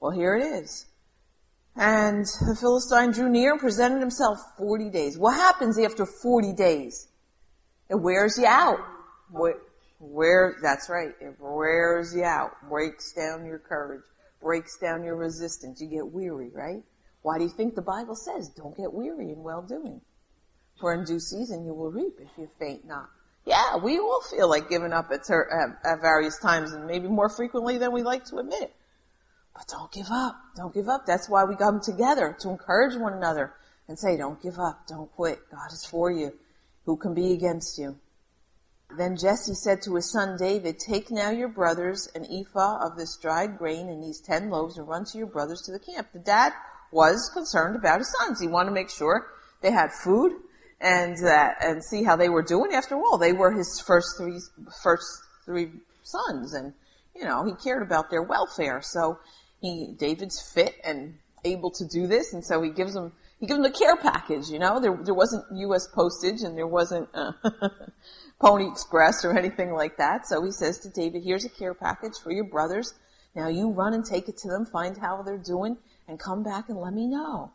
Well, 0.00 0.10
here 0.10 0.36
it 0.36 0.42
is. 0.42 0.86
And 1.76 2.24
the 2.24 2.56
Philistine 2.60 3.12
drew 3.12 3.30
near 3.30 3.52
and 3.52 3.60
presented 3.60 4.00
himself 4.00 4.38
40 4.58 4.90
days. 4.90 5.16
What 5.16 5.36
happens 5.36 5.78
after 5.78 6.04
40 6.04 6.52
days? 6.52 7.06
It 7.88 7.94
wears 7.94 8.36
you 8.36 8.46
out. 8.46 8.80
Where, 10.02 10.56
that's 10.60 10.90
right. 10.90 11.12
It 11.20 11.36
wears 11.38 12.12
you 12.12 12.24
out. 12.24 12.50
Breaks 12.68 13.12
down 13.12 13.46
your 13.46 13.60
courage. 13.60 14.02
Breaks 14.42 14.76
down 14.78 15.04
your 15.04 15.14
resistance. 15.14 15.80
You 15.80 15.86
get 15.86 16.12
weary, 16.12 16.50
right? 16.52 16.82
Why 17.22 17.38
do 17.38 17.44
you 17.44 17.50
think 17.50 17.76
the 17.76 17.82
Bible 17.82 18.16
says, 18.16 18.48
don't 18.48 18.76
get 18.76 18.92
weary 18.92 19.30
in 19.30 19.44
well 19.44 19.62
doing? 19.62 20.00
For 20.80 20.92
in 20.92 21.04
due 21.04 21.20
season 21.20 21.64
you 21.64 21.72
will 21.72 21.92
reap 21.92 22.14
if 22.20 22.30
you 22.36 22.50
faint 22.58 22.84
not. 22.84 23.10
Yeah, 23.44 23.76
we 23.76 23.98
all 24.00 24.22
feel 24.28 24.48
like 24.48 24.68
giving 24.68 24.92
up 24.92 25.10
at, 25.12 25.24
ter- 25.24 25.78
at, 25.84 26.00
various 26.00 26.38
times 26.40 26.72
and 26.72 26.86
maybe 26.86 27.06
more 27.06 27.28
frequently 27.28 27.78
than 27.78 27.92
we 27.92 28.02
like 28.02 28.24
to 28.26 28.38
admit. 28.38 28.74
But 29.54 29.68
don't 29.68 29.92
give 29.92 30.10
up. 30.10 30.34
Don't 30.56 30.74
give 30.74 30.88
up. 30.88 31.06
That's 31.06 31.28
why 31.28 31.44
we 31.44 31.54
come 31.54 31.80
together 31.80 32.36
to 32.40 32.50
encourage 32.50 32.96
one 32.96 33.12
another 33.12 33.54
and 33.86 33.96
say, 33.96 34.16
don't 34.16 34.42
give 34.42 34.58
up. 34.58 34.88
Don't 34.88 35.12
quit. 35.12 35.38
God 35.50 35.72
is 35.72 35.84
for 35.84 36.10
you. 36.10 36.32
Who 36.86 36.96
can 36.96 37.14
be 37.14 37.32
against 37.34 37.78
you? 37.78 37.96
Then 38.96 39.16
Jesse 39.16 39.54
said 39.54 39.82
to 39.82 39.94
his 39.94 40.10
son 40.12 40.36
David, 40.38 40.78
Take 40.78 41.10
now 41.10 41.30
your 41.30 41.48
brothers 41.48 42.08
an 42.14 42.24
ephah 42.24 42.84
of 42.84 42.96
this 42.96 43.16
dried 43.16 43.58
grain 43.58 43.88
and 43.88 44.02
these 44.02 44.20
ten 44.20 44.50
loaves 44.50 44.78
and 44.78 44.86
run 44.86 45.04
to 45.06 45.18
your 45.18 45.26
brothers 45.26 45.62
to 45.62 45.72
the 45.72 45.78
camp. 45.78 46.08
The 46.12 46.18
dad 46.18 46.52
was 46.90 47.30
concerned 47.32 47.76
about 47.76 47.98
his 47.98 48.14
sons. 48.18 48.40
He 48.40 48.48
wanted 48.48 48.70
to 48.70 48.74
make 48.74 48.90
sure 48.90 49.28
they 49.62 49.70
had 49.70 49.90
food 50.04 50.32
and 50.80 51.16
that, 51.24 51.56
and 51.60 51.82
see 51.82 52.02
how 52.02 52.16
they 52.16 52.28
were 52.28 52.42
doing. 52.42 52.72
After 52.74 52.96
all, 52.96 53.16
they 53.16 53.32
were 53.32 53.52
his 53.52 53.82
first 53.86 54.16
three, 54.18 54.38
first 54.82 55.06
three 55.44 55.70
sons 56.02 56.54
and, 56.54 56.74
you 57.14 57.24
know, 57.24 57.44
he 57.44 57.52
cared 57.62 57.82
about 57.82 58.10
their 58.10 58.22
welfare. 58.22 58.80
So 58.82 59.18
he, 59.60 59.94
David's 59.98 60.42
fit 60.54 60.74
and 60.84 61.14
able 61.44 61.70
to 61.70 61.86
do 61.86 62.06
this 62.06 62.34
and 62.34 62.44
so 62.44 62.60
he 62.62 62.70
gives 62.70 62.94
them, 62.94 63.12
he 63.42 63.48
gave 63.48 63.56
them 63.56 63.64
the 63.64 63.76
care 63.76 63.96
package, 63.96 64.50
you 64.50 64.60
know, 64.60 64.78
there, 64.78 64.96
there 65.02 65.14
wasn't 65.14 65.44
U.S. 65.52 65.88
postage 65.88 66.42
and 66.42 66.56
there 66.56 66.68
wasn't, 66.68 67.08
uh, 67.12 67.32
Pony 68.40 68.68
Express 68.68 69.24
or 69.24 69.36
anything 69.36 69.72
like 69.72 69.96
that. 69.96 70.28
So 70.28 70.44
he 70.44 70.52
says 70.52 70.78
to 70.80 70.90
David, 70.90 71.24
here's 71.24 71.44
a 71.44 71.48
care 71.48 71.74
package 71.74 72.12
for 72.22 72.30
your 72.30 72.44
brothers. 72.44 72.94
Now 73.34 73.48
you 73.48 73.72
run 73.72 73.94
and 73.94 74.04
take 74.04 74.28
it 74.28 74.36
to 74.38 74.48
them, 74.48 74.64
find 74.64 74.96
how 74.96 75.22
they're 75.22 75.38
doing, 75.38 75.76
and 76.06 76.20
come 76.20 76.44
back 76.44 76.68
and 76.68 76.78
let 76.78 76.94
me 76.94 77.08
know. 77.08 77.50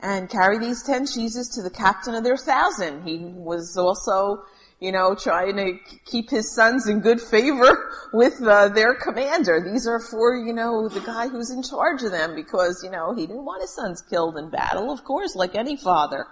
And 0.00 0.28
carry 0.28 0.58
these 0.58 0.82
ten 0.82 1.06
cheeses 1.06 1.48
to 1.54 1.62
the 1.62 1.70
captain 1.70 2.14
of 2.14 2.22
their 2.22 2.36
thousand. 2.36 3.04
He 3.08 3.20
was 3.24 3.78
also, 3.78 4.42
you 4.80 4.92
know, 4.92 5.14
trying 5.14 5.56
to 5.56 5.78
keep 6.06 6.30
his 6.30 6.54
sons 6.54 6.88
in 6.88 7.00
good 7.00 7.20
favor 7.20 7.90
with 8.12 8.42
uh, 8.42 8.68
their 8.68 8.94
commander. 8.94 9.62
These 9.70 9.86
are 9.86 10.00
for, 10.00 10.34
you 10.34 10.54
know, 10.54 10.88
the 10.88 11.00
guy 11.00 11.28
who's 11.28 11.50
in 11.50 11.62
charge 11.62 12.02
of 12.02 12.12
them 12.12 12.34
because, 12.34 12.80
you 12.82 12.90
know, 12.90 13.14
he 13.14 13.26
didn't 13.26 13.44
want 13.44 13.60
his 13.60 13.74
sons 13.74 14.02
killed 14.08 14.38
in 14.38 14.48
battle, 14.50 14.90
of 14.90 15.04
course, 15.04 15.36
like 15.36 15.54
any 15.54 15.76
father. 15.76 16.26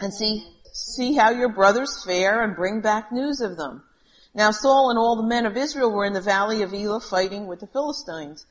And 0.00 0.14
see, 0.14 0.44
see 0.72 1.14
how 1.14 1.30
your 1.30 1.52
brothers 1.52 2.04
fare 2.06 2.42
and 2.42 2.54
bring 2.54 2.80
back 2.80 3.10
news 3.10 3.40
of 3.40 3.56
them. 3.56 3.82
Now 4.34 4.52
Saul 4.52 4.90
and 4.90 4.98
all 4.98 5.16
the 5.16 5.28
men 5.28 5.46
of 5.46 5.56
Israel 5.56 5.92
were 5.92 6.04
in 6.04 6.12
the 6.12 6.20
valley 6.20 6.62
of 6.62 6.72
Elah 6.72 7.00
fighting 7.00 7.46
with 7.46 7.60
the 7.60 7.68
Philistines. 7.68 8.46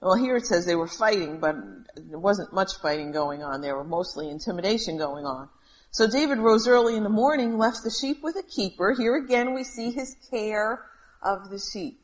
Well, 0.00 0.16
here 0.16 0.36
it 0.36 0.46
says 0.46 0.66
they 0.66 0.74
were 0.74 0.88
fighting, 0.88 1.40
but 1.40 1.56
there 1.96 2.18
wasn't 2.18 2.52
much 2.52 2.72
fighting 2.82 3.10
going 3.10 3.42
on. 3.42 3.60
There 3.60 3.76
were 3.76 3.84
mostly 3.84 4.28
intimidation 4.28 4.98
going 4.98 5.24
on. 5.24 5.48
So 5.94 6.08
David 6.08 6.38
rose 6.38 6.66
early 6.66 6.96
in 6.96 7.04
the 7.04 7.08
morning, 7.08 7.56
left 7.56 7.84
the 7.84 7.90
sheep 7.90 8.20
with 8.20 8.34
a 8.34 8.42
keeper. 8.42 8.96
Here 8.98 9.14
again 9.14 9.54
we 9.54 9.62
see 9.62 9.92
his 9.92 10.16
care 10.28 10.84
of 11.22 11.50
the 11.50 11.58
sheep. 11.60 12.00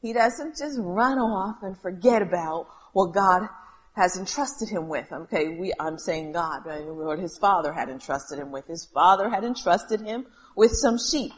He 0.00 0.14
doesn't 0.14 0.56
just 0.56 0.78
run 0.80 1.18
off 1.18 1.56
and 1.62 1.78
forget 1.78 2.22
about 2.22 2.66
what 2.94 3.12
God 3.12 3.46
has 3.94 4.16
entrusted 4.16 4.70
him 4.70 4.88
with. 4.88 5.12
Okay, 5.12 5.48
we, 5.48 5.74
I'm 5.78 5.98
saying 5.98 6.32
God, 6.32 6.62
what 6.64 7.18
his 7.18 7.36
father 7.36 7.74
had 7.74 7.90
entrusted 7.90 8.38
him 8.38 8.52
with. 8.52 8.66
His 8.68 8.86
father 8.86 9.28
had 9.28 9.44
entrusted 9.44 10.00
him 10.00 10.24
with 10.56 10.72
some 10.72 10.96
sheep. 10.98 11.32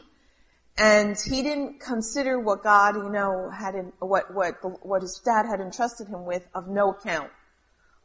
And 0.77 1.17
he 1.29 1.43
didn't 1.43 1.81
consider 1.81 2.39
what 2.39 2.63
God, 2.63 2.95
you 2.95 3.09
know, 3.09 3.49
had 3.49 3.75
in, 3.75 3.91
what, 3.99 4.33
what, 4.33 4.55
what 4.85 5.01
his 5.01 5.21
dad 5.25 5.45
had 5.45 5.59
entrusted 5.59 6.07
him 6.07 6.23
with 6.23 6.47
of 6.55 6.69
no 6.69 6.91
account. 6.91 7.29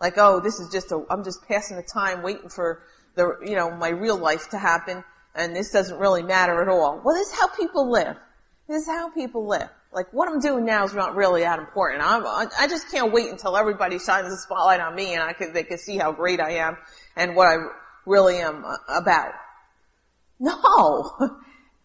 Like, 0.00 0.14
oh, 0.18 0.40
this 0.40 0.58
is 0.58 0.72
just 0.72 0.90
a, 0.90 1.04
I'm 1.08 1.22
just 1.22 1.46
passing 1.46 1.76
the 1.76 1.84
time 1.84 2.22
waiting 2.22 2.48
for 2.48 2.82
the, 3.14 3.36
you 3.44 3.56
know, 3.56 3.70
my 3.70 3.88
real 3.88 4.16
life 4.16 4.48
to 4.50 4.58
happen 4.58 5.04
and 5.34 5.54
this 5.54 5.70
doesn't 5.70 5.98
really 5.98 6.22
matter 6.22 6.62
at 6.62 6.68
all. 6.68 7.00
Well, 7.04 7.14
this 7.14 7.28
is 7.28 7.34
how 7.38 7.48
people 7.48 7.90
live. 7.90 8.16
This 8.68 8.82
is 8.82 8.88
how 8.88 9.10
people 9.10 9.46
live. 9.46 9.68
Like, 9.92 10.12
what 10.12 10.28
I'm 10.28 10.40
doing 10.40 10.64
now 10.64 10.84
is 10.84 10.94
not 10.94 11.14
really 11.14 11.42
that 11.42 11.58
important. 11.58 12.02
I'm, 12.02 12.24
I 12.26 12.66
just 12.66 12.90
can't 12.90 13.12
wait 13.12 13.30
until 13.30 13.56
everybody 13.56 13.98
shines 13.98 14.28
the 14.28 14.36
spotlight 14.36 14.80
on 14.80 14.94
me 14.94 15.14
and 15.14 15.22
I 15.22 15.32
can, 15.32 15.52
they 15.52 15.62
can 15.62 15.78
see 15.78 15.96
how 15.96 16.12
great 16.12 16.40
I 16.40 16.52
am 16.52 16.76
and 17.16 17.36
what 17.36 17.46
I 17.46 17.56
really 18.06 18.38
am 18.38 18.64
uh, 18.64 18.76
about. 18.88 19.32
No! 20.40 21.38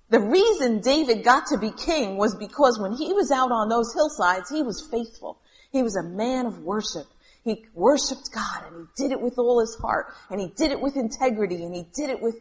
The 0.10 0.20
reason 0.20 0.82
David 0.82 1.24
got 1.24 1.46
to 1.48 1.60
be 1.60 1.70
king 1.70 2.18
was 2.18 2.34
because 2.34 2.80
when 2.80 2.94
he 2.94 3.14
was 3.14 3.30
out 3.30 3.52
on 3.52 3.70
those 3.70 3.94
hillsides, 3.94 4.50
he 4.50 4.64
was 4.64 4.88
faithful. 4.90 5.40
He 5.72 5.84
was 5.84 5.96
a 5.96 6.02
man 6.02 6.48
of 6.48 6.60
worship. 6.62 7.06
He 7.44 7.66
worshiped 7.74 8.32
God 8.34 8.66
and 8.68 8.88
he 8.88 9.04
did 9.04 9.12
it 9.12 9.22
with 9.22 9.38
all 9.38 9.60
his 9.60 9.76
heart 9.82 10.08
and 10.30 10.40
he 10.40 10.48
did 10.48 10.72
it 10.72 10.82
with 10.82 10.98
integrity 10.98 11.64
and 11.64 11.74
he 11.74 11.86
did 11.96 12.10
it 12.10 12.22
with, 12.22 12.36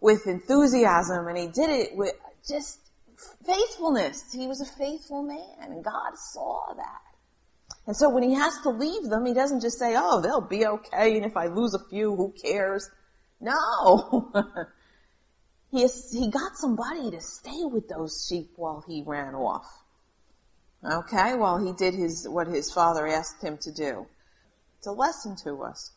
with 0.00 0.26
enthusiasm 0.26 1.28
and 1.28 1.38
he 1.38 1.46
did 1.46 1.70
it 1.70 1.96
with 1.96 2.12
just 2.48 2.80
faithfulness. 3.46 4.32
He 4.32 4.48
was 4.48 4.60
a 4.60 4.78
faithful 4.78 5.22
man 5.22 5.70
and 5.70 5.84
God 5.84 6.16
saw 6.16 6.74
that. 6.76 7.00
And 7.86 7.96
so 7.96 8.08
when 8.10 8.22
he 8.22 8.34
has 8.34 8.58
to 8.62 8.70
leave 8.70 9.08
them, 9.08 9.26
he 9.26 9.34
doesn't 9.34 9.60
just 9.60 9.78
say, 9.78 9.94
oh, 9.96 10.20
they'll 10.20 10.40
be 10.40 10.66
okay 10.66 11.16
and 11.16 11.24
if 11.24 11.36
I 11.36 11.46
lose 11.46 11.74
a 11.74 11.88
few, 11.88 12.14
who 12.16 12.34
cares? 12.44 12.90
No. 13.40 14.32
he, 15.70 15.86
he 16.12 16.30
got 16.30 16.56
somebody 16.56 17.10
to 17.12 17.20
stay 17.20 17.64
with 17.64 17.88
those 17.88 18.26
sheep 18.28 18.50
while 18.56 18.84
he 18.86 19.04
ran 19.06 19.34
off. 19.34 19.66
Okay, 20.84 21.36
while 21.36 21.64
he 21.64 21.72
did 21.72 21.94
his, 21.94 22.26
what 22.28 22.48
his 22.48 22.72
father 22.72 23.06
asked 23.06 23.40
him 23.40 23.56
to 23.58 23.72
do. 23.72 24.06
It's 24.82 24.88
a 24.88 24.90
lesson 24.90 25.36
to 25.44 25.62
us. 25.62 25.92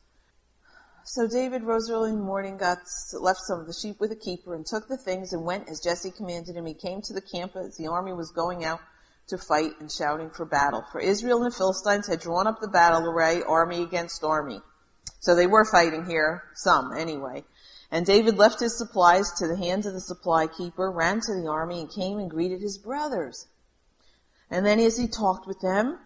So 1.05 1.27
David 1.27 1.63
rose 1.63 1.89
early 1.89 2.11
in 2.11 2.19
the 2.19 2.23
morning, 2.23 2.55
got 2.57 2.77
left 3.13 3.39
some 3.47 3.59
of 3.59 3.65
the 3.65 3.73
sheep 3.73 3.99
with 3.99 4.11
a 4.11 4.15
keeper, 4.15 4.53
and 4.53 4.63
took 4.63 4.87
the 4.87 4.95
things 4.95 5.33
and 5.33 5.43
went 5.43 5.67
as 5.69 5.79
Jesse 5.79 6.11
commanded 6.11 6.55
him. 6.55 6.67
He 6.67 6.75
came 6.75 7.01
to 7.01 7.13
the 7.13 7.21
camp 7.21 7.55
as 7.55 7.77
the 7.77 7.87
army 7.87 8.13
was 8.13 8.29
going 8.29 8.63
out 8.63 8.79
to 9.29 9.39
fight 9.39 9.71
and 9.79 9.91
shouting 9.91 10.29
for 10.29 10.45
battle. 10.45 10.83
For 10.91 11.01
Israel 11.01 11.41
and 11.41 11.51
the 11.51 11.55
Philistines 11.57 12.05
had 12.05 12.19
drawn 12.19 12.45
up 12.45 12.61
the 12.61 12.67
battle 12.67 13.09
array, 13.09 13.41
army 13.41 13.81
against 13.81 14.23
army. 14.23 14.61
So 15.19 15.33
they 15.33 15.47
were 15.47 15.65
fighting 15.65 16.05
here, 16.05 16.43
some 16.53 16.93
anyway. 16.95 17.43
And 17.89 18.05
David 18.05 18.37
left 18.37 18.59
his 18.59 18.77
supplies 18.77 19.31
to 19.39 19.47
the 19.47 19.57
hands 19.57 19.87
of 19.87 19.93
the 19.93 19.99
supply 19.99 20.45
keeper, 20.45 20.91
ran 20.91 21.21
to 21.21 21.41
the 21.41 21.49
army, 21.49 21.79
and 21.79 21.89
came 21.91 22.19
and 22.19 22.29
greeted 22.29 22.61
his 22.61 22.77
brothers. 22.77 23.47
And 24.51 24.63
then 24.63 24.79
as 24.79 24.95
he 24.95 25.07
talked 25.07 25.47
with 25.47 25.59
them, 25.61 25.97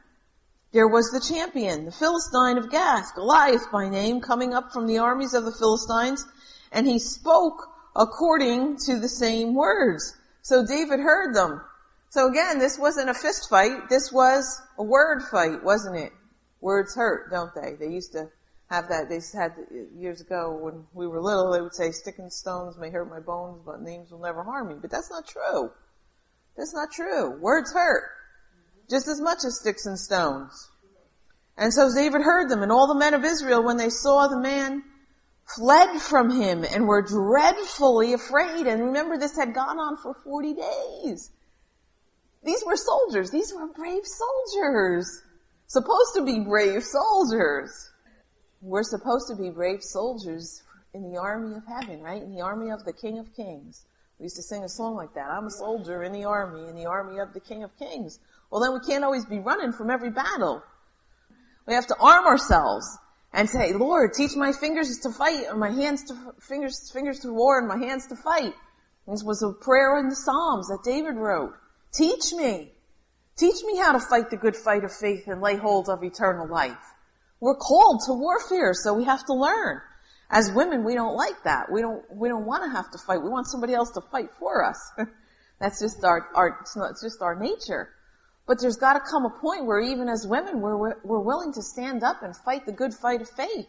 there 0.71 0.87
was 0.87 1.09
the 1.09 1.19
champion, 1.19 1.85
the 1.85 1.91
Philistine 1.91 2.57
of 2.57 2.69
Gath, 2.69 3.15
Goliath 3.15 3.71
by 3.71 3.89
name, 3.89 4.21
coming 4.21 4.53
up 4.53 4.71
from 4.71 4.85
the 4.85 4.99
armies 4.99 5.33
of 5.33 5.45
the 5.45 5.51
Philistines, 5.51 6.25
and 6.71 6.85
he 6.85 6.99
spoke 6.99 7.67
according 7.95 8.77
to 8.85 8.99
the 8.99 9.09
same 9.09 9.55
words. 9.55 10.15
So 10.43 10.65
David 10.65 10.99
heard 10.99 11.35
them. 11.35 11.61
So 12.09 12.27
again, 12.27 12.59
this 12.59 12.77
wasn't 12.77 13.09
a 13.09 13.13
fist 13.13 13.49
fight, 13.49 13.89
this 13.89 14.11
was 14.11 14.61
a 14.77 14.83
word 14.83 15.23
fight, 15.31 15.63
wasn't 15.63 15.97
it? 15.97 16.13
Words 16.61 16.95
hurt, 16.95 17.31
don't 17.31 17.51
they? 17.55 17.73
They 17.73 17.91
used 17.91 18.11
to 18.11 18.29
have 18.69 18.89
that, 18.89 19.09
they 19.09 19.19
had 19.37 19.53
years 19.97 20.21
ago 20.21 20.55
when 20.55 20.85
we 20.93 21.07
were 21.07 21.21
little, 21.21 21.51
they 21.51 21.61
would 21.61 21.73
say, 21.73 21.91
sticking 21.91 22.29
stones 22.29 22.77
may 22.77 22.91
hurt 22.91 23.09
my 23.09 23.19
bones, 23.19 23.63
but 23.65 23.81
names 23.81 24.11
will 24.11 24.19
never 24.19 24.43
harm 24.43 24.67
me. 24.67 24.75
But 24.79 24.91
that's 24.91 25.09
not 25.09 25.27
true. 25.27 25.71
That's 26.55 26.75
not 26.75 26.91
true. 26.91 27.39
Words 27.39 27.73
hurt 27.73 28.03
just 28.89 29.07
as 29.07 29.21
much 29.21 29.39
as 29.45 29.59
sticks 29.59 29.85
and 29.85 29.99
stones. 29.99 30.69
And 31.57 31.73
so 31.73 31.93
David 31.93 32.21
heard 32.21 32.49
them, 32.49 32.63
and 32.63 32.71
all 32.71 32.87
the 32.87 32.99
men 32.99 33.13
of 33.13 33.23
Israel, 33.23 33.63
when 33.63 33.77
they 33.77 33.89
saw 33.89 34.27
the 34.27 34.39
man, 34.39 34.83
fled 35.55 36.01
from 36.01 36.29
him 36.29 36.63
and 36.63 36.87
were 36.87 37.01
dreadfully 37.01 38.13
afraid. 38.13 38.67
And 38.67 38.85
remember, 38.85 39.17
this 39.17 39.35
had 39.35 39.53
gone 39.53 39.79
on 39.79 39.97
for 39.97 40.13
40 40.23 40.53
days. 40.53 41.31
These 42.43 42.63
were 42.65 42.77
soldiers. 42.77 43.31
These 43.31 43.53
were 43.53 43.67
brave 43.67 44.03
soldiers. 44.05 45.23
Supposed 45.67 46.15
to 46.15 46.23
be 46.23 46.39
brave 46.39 46.83
soldiers. 46.83 47.91
We're 48.61 48.83
supposed 48.83 49.27
to 49.29 49.35
be 49.35 49.49
brave 49.49 49.83
soldiers 49.83 50.63
in 50.93 51.11
the 51.11 51.19
army 51.19 51.55
of 51.55 51.63
heaven, 51.65 52.01
right? 52.01 52.21
In 52.21 52.33
the 52.33 52.41
army 52.41 52.71
of 52.71 52.85
the 52.85 52.93
King 52.93 53.19
of 53.19 53.33
Kings. 53.35 53.85
We 54.17 54.23
used 54.23 54.35
to 54.35 54.43
sing 54.43 54.63
a 54.63 54.69
song 54.69 54.95
like 54.95 55.13
that. 55.13 55.29
I'm 55.29 55.45
a 55.45 55.51
soldier 55.51 56.03
in 56.03 56.11
the 56.11 56.25
army, 56.25 56.67
in 56.67 56.75
the 56.75 56.85
army 56.85 57.19
of 57.19 57.33
the 57.33 57.39
King 57.39 57.63
of 57.63 57.77
Kings. 57.77 58.19
Well, 58.51 58.61
then 58.61 58.73
we 58.73 58.79
can't 58.79 59.03
always 59.03 59.25
be 59.25 59.39
running 59.39 59.71
from 59.71 59.89
every 59.89 60.09
battle. 60.09 60.63
We 61.67 61.73
have 61.73 61.87
to 61.87 61.95
arm 61.99 62.25
ourselves 62.25 62.87
and 63.31 63.49
say, 63.49 63.73
Lord, 63.73 64.13
teach 64.13 64.35
my 64.35 64.51
fingers 64.51 64.97
to 65.03 65.11
fight 65.11 65.45
and 65.49 65.59
my 65.59 65.69
hands 65.69 66.03
to, 66.05 66.33
fingers, 66.41 66.91
fingers 66.91 67.19
to 67.19 67.33
war 67.33 67.59
and 67.59 67.67
my 67.67 67.77
hands 67.77 68.07
to 68.07 68.15
fight. 68.15 68.53
This 69.07 69.23
was 69.23 69.43
a 69.43 69.51
prayer 69.51 69.97
in 69.99 70.09
the 70.09 70.15
Psalms 70.15 70.67
that 70.67 70.79
David 70.83 71.15
wrote. 71.15 71.53
Teach 71.93 72.33
me. 72.33 72.71
Teach 73.37 73.63
me 73.65 73.77
how 73.77 73.93
to 73.93 73.99
fight 73.99 74.29
the 74.29 74.37
good 74.37 74.55
fight 74.55 74.83
of 74.83 74.91
faith 74.93 75.27
and 75.27 75.41
lay 75.41 75.55
hold 75.55 75.89
of 75.89 76.03
eternal 76.03 76.47
life. 76.47 76.77
We're 77.39 77.55
called 77.55 78.01
to 78.07 78.13
warfare, 78.13 78.73
so 78.73 78.93
we 78.93 79.05
have 79.05 79.25
to 79.25 79.33
learn. 79.33 79.81
As 80.29 80.51
women, 80.51 80.83
we 80.83 80.93
don't 80.93 81.15
like 81.15 81.43
that. 81.43 81.71
We 81.71 81.81
don't, 81.81 82.03
we 82.13 82.29
don't 82.29 82.45
want 82.45 82.63
to 82.63 82.69
have 82.69 82.91
to 82.91 82.97
fight. 82.97 83.23
We 83.23 83.29
want 83.29 83.47
somebody 83.47 83.73
else 83.73 83.91
to 83.91 84.01
fight 84.01 84.29
for 84.39 84.63
us. 84.63 84.77
That's 85.59 85.79
just 85.79 86.03
our, 86.03 86.27
our, 86.35 86.59
it's, 86.61 86.75
not, 86.75 86.91
it's 86.91 87.01
just 87.01 87.21
our 87.21 87.35
nature. 87.35 87.89
But 88.49 88.59
there's 88.59 88.77
got 88.77 88.93
to 88.93 88.99
come 88.99 89.25
a 89.25 89.29
point 89.29 89.67
where 89.67 89.79
even 89.79 90.09
as 90.09 90.25
women, 90.25 90.59
we're, 90.59 90.99
we're 91.03 91.19
willing 91.19 91.53
to 91.53 91.61
stand 91.61 92.03
up 92.03 92.23
and 92.23 92.35
fight 92.35 92.65
the 92.65 92.71
good 92.71 92.95
fight 92.95 93.21
of 93.21 93.29
faith 93.29 93.67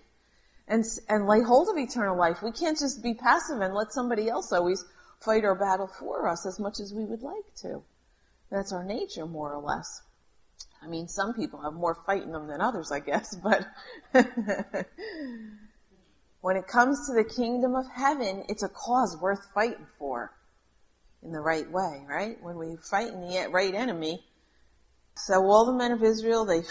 and, 0.66 0.82
and 1.06 1.26
lay 1.26 1.42
hold 1.42 1.68
of 1.68 1.76
eternal 1.76 2.16
life. 2.16 2.38
We 2.42 2.50
can't 2.50 2.78
just 2.78 3.02
be 3.02 3.12
passive 3.12 3.60
and 3.60 3.74
let 3.74 3.92
somebody 3.92 4.30
else 4.30 4.52
always 4.52 4.82
fight 5.22 5.44
our 5.44 5.54
battle 5.54 5.86
for 5.86 6.26
us 6.26 6.46
as 6.46 6.58
much 6.58 6.80
as 6.80 6.94
we 6.94 7.04
would 7.04 7.20
like 7.20 7.44
to. 7.56 7.82
That's 8.50 8.72
our 8.72 8.82
nature, 8.82 9.26
more 9.26 9.52
or 9.52 9.60
less. 9.60 10.00
I 10.82 10.86
mean, 10.86 11.08
some 11.08 11.34
people 11.34 11.60
have 11.60 11.74
more 11.74 11.98
fight 12.06 12.22
in 12.22 12.32
them 12.32 12.46
than 12.46 12.62
others, 12.62 12.90
I 12.90 13.00
guess, 13.00 13.36
but 13.42 13.66
when 16.40 16.56
it 16.56 16.66
comes 16.66 17.06
to 17.06 17.12
the 17.12 17.24
kingdom 17.24 17.74
of 17.74 17.84
heaven, 17.94 18.44
it's 18.48 18.62
a 18.62 18.70
cause 18.70 19.14
worth 19.20 19.46
fighting 19.52 19.88
for 19.98 20.32
in 21.22 21.32
the 21.32 21.40
right 21.40 21.70
way, 21.70 22.02
right? 22.08 22.42
When 22.42 22.56
we 22.56 22.76
fight 22.90 23.08
in 23.08 23.20
the 23.20 23.46
right 23.52 23.74
enemy, 23.74 24.24
so 25.26 25.44
all 25.44 25.66
the 25.66 25.72
men 25.72 25.92
of 25.92 26.02
Israel, 26.02 26.44
they 26.44 26.62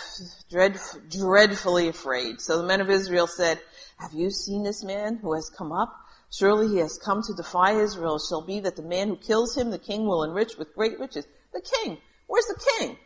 dread, 0.50 0.78
dreadfully 1.10 1.88
afraid. 1.88 2.42
So 2.42 2.58
the 2.58 2.68
men 2.68 2.82
of 2.82 2.90
Israel 2.90 3.28
said, 3.28 3.60
have 4.00 4.14
you 4.14 4.32
seen 4.32 4.64
this 4.64 4.84
man 4.84 5.20
who 5.22 5.34
has 5.34 5.52
come 5.58 5.72
up? 5.72 5.94
Surely 6.32 6.68
he 6.68 6.78
has 6.78 6.98
come 6.98 7.22
to 7.24 7.34
defy 7.34 7.74
Israel. 7.74 8.16
It 8.16 8.22
shall 8.30 8.46
be 8.46 8.60
that 8.62 8.76
the 8.76 8.84
man 8.84 9.10
who 9.10 9.18
kills 9.18 9.58
him, 9.58 9.72
the 9.72 9.80
king 9.80 10.06
will 10.06 10.24
enrich 10.24 10.58
with 10.58 10.74
great 10.76 11.00
riches. 11.00 11.26
The 11.54 11.62
king. 11.62 11.98
Where's 12.28 12.46
the 12.46 12.60
king? 12.78 12.98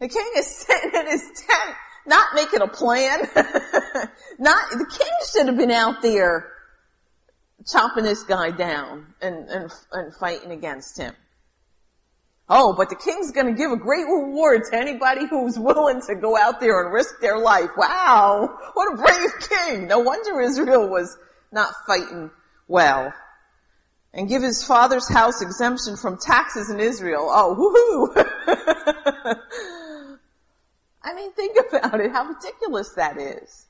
The 0.00 0.08
king 0.08 0.30
is 0.36 0.46
sitting 0.66 0.90
in 0.94 1.06
his 1.06 1.22
tent, 1.46 1.76
not 2.06 2.34
making 2.34 2.62
a 2.62 2.68
plan. 2.68 3.20
not, 4.38 4.70
the 4.70 4.96
king 4.98 5.12
should 5.32 5.46
have 5.46 5.56
been 5.56 5.70
out 5.70 6.02
there 6.02 6.52
chopping 7.70 8.04
this 8.04 8.22
guy 8.22 8.50
down 8.50 9.14
and, 9.20 9.48
and, 9.48 9.70
and 9.92 10.14
fighting 10.18 10.52
against 10.52 10.98
him. 10.98 11.14
Oh, 12.48 12.74
but 12.76 12.90
the 12.90 12.96
king's 12.96 13.32
gonna 13.32 13.54
give 13.54 13.72
a 13.72 13.76
great 13.76 14.06
reward 14.06 14.62
to 14.70 14.76
anybody 14.76 15.26
who's 15.28 15.58
willing 15.58 16.00
to 16.06 16.14
go 16.14 16.36
out 16.36 16.60
there 16.60 16.80
and 16.84 16.92
risk 16.92 17.20
their 17.20 17.38
life. 17.38 17.70
Wow! 17.76 18.56
What 18.74 18.92
a 18.92 18.96
brave 18.96 19.30
king! 19.48 19.88
No 19.88 19.98
wonder 19.98 20.40
Israel 20.40 20.88
was 20.88 21.16
not 21.50 21.72
fighting 21.86 22.30
well. 22.68 23.12
And 24.12 24.28
give 24.28 24.42
his 24.42 24.64
father's 24.64 25.08
house 25.12 25.42
exemption 25.42 25.96
from 25.96 26.18
taxes 26.18 26.70
in 26.70 26.78
Israel. 26.78 27.28
Oh, 27.28 28.14
woohoo! 28.16 29.36
I 31.02 31.14
mean, 31.14 31.32
think 31.32 31.56
about 31.68 32.00
it, 32.00 32.12
how 32.12 32.24
ridiculous 32.26 32.92
that 32.94 33.18
is. 33.18 33.66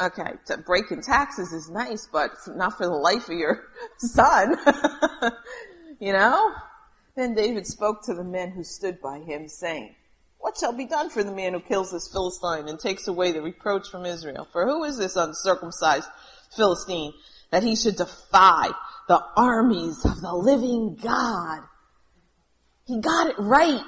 Okay, 0.00 0.34
breaking 0.64 1.02
taxes 1.02 1.52
is 1.52 1.68
nice, 1.68 2.08
but 2.12 2.30
not 2.48 2.76
for 2.76 2.86
the 2.86 2.92
life 2.92 3.28
of 3.28 3.36
your 3.36 3.64
son. 3.98 4.56
you 5.98 6.12
know? 6.12 6.52
Then 7.16 7.34
David 7.34 7.66
spoke 7.66 8.04
to 8.04 8.14
the 8.14 8.24
men 8.24 8.50
who 8.50 8.62
stood 8.62 9.00
by 9.00 9.20
him, 9.20 9.48
saying, 9.48 9.94
What 10.38 10.58
shall 10.58 10.74
be 10.74 10.84
done 10.84 11.08
for 11.08 11.24
the 11.24 11.32
man 11.32 11.54
who 11.54 11.60
kills 11.60 11.90
this 11.90 12.10
Philistine 12.12 12.68
and 12.68 12.78
takes 12.78 13.08
away 13.08 13.32
the 13.32 13.40
reproach 13.40 13.88
from 13.88 14.04
Israel? 14.04 14.46
For 14.52 14.66
who 14.66 14.84
is 14.84 14.98
this 14.98 15.16
uncircumcised 15.16 16.08
Philistine 16.54 17.14
that 17.50 17.62
he 17.62 17.74
should 17.74 17.96
defy 17.96 18.68
the 19.08 19.24
armies 19.34 20.04
of 20.04 20.20
the 20.20 20.34
living 20.34 20.98
God? 21.02 21.60
He 22.84 23.00
got 23.00 23.30
it 23.30 23.38
right. 23.38 23.82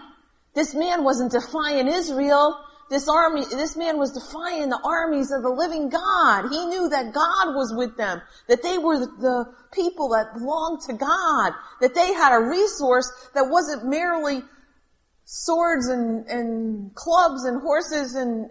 This 0.55 0.75
man 0.75 1.05
wasn't 1.05 1.33
defying 1.33 1.87
Israel 1.87 2.59
this 2.91 3.09
army, 3.09 3.45
this 3.51 3.77
man 3.77 3.99
was 3.99 4.13
defying 4.13 4.71
the 4.71 4.81
armies 4.83 5.31
of 5.31 5.43
the 5.43 5.51
living 5.51 5.91
God. 5.91 6.49
He 6.51 6.67
knew 6.67 6.89
that 6.89 7.13
God 7.13 7.55
was 7.55 7.75
with 7.77 7.97
them, 7.97 8.23
that 8.49 8.63
they 8.63 8.79
were 8.79 8.99
the 8.99 9.47
people 9.73 10.09
that 10.11 10.35
belonged 10.35 10.81
to 10.87 10.95
God, 10.95 11.53
that 11.81 11.95
they 11.95 12.15
had 12.15 12.35
a 12.35 12.41
resource 12.41 13.11
that 13.35 13.49
wasn't 13.49 13.87
merely 13.87 14.43
swords 15.25 15.89
and, 15.89 16.27
and 16.27 16.95
clubs 16.95 17.45
and 17.45 17.61
horses 17.61 18.15
and 18.15 18.51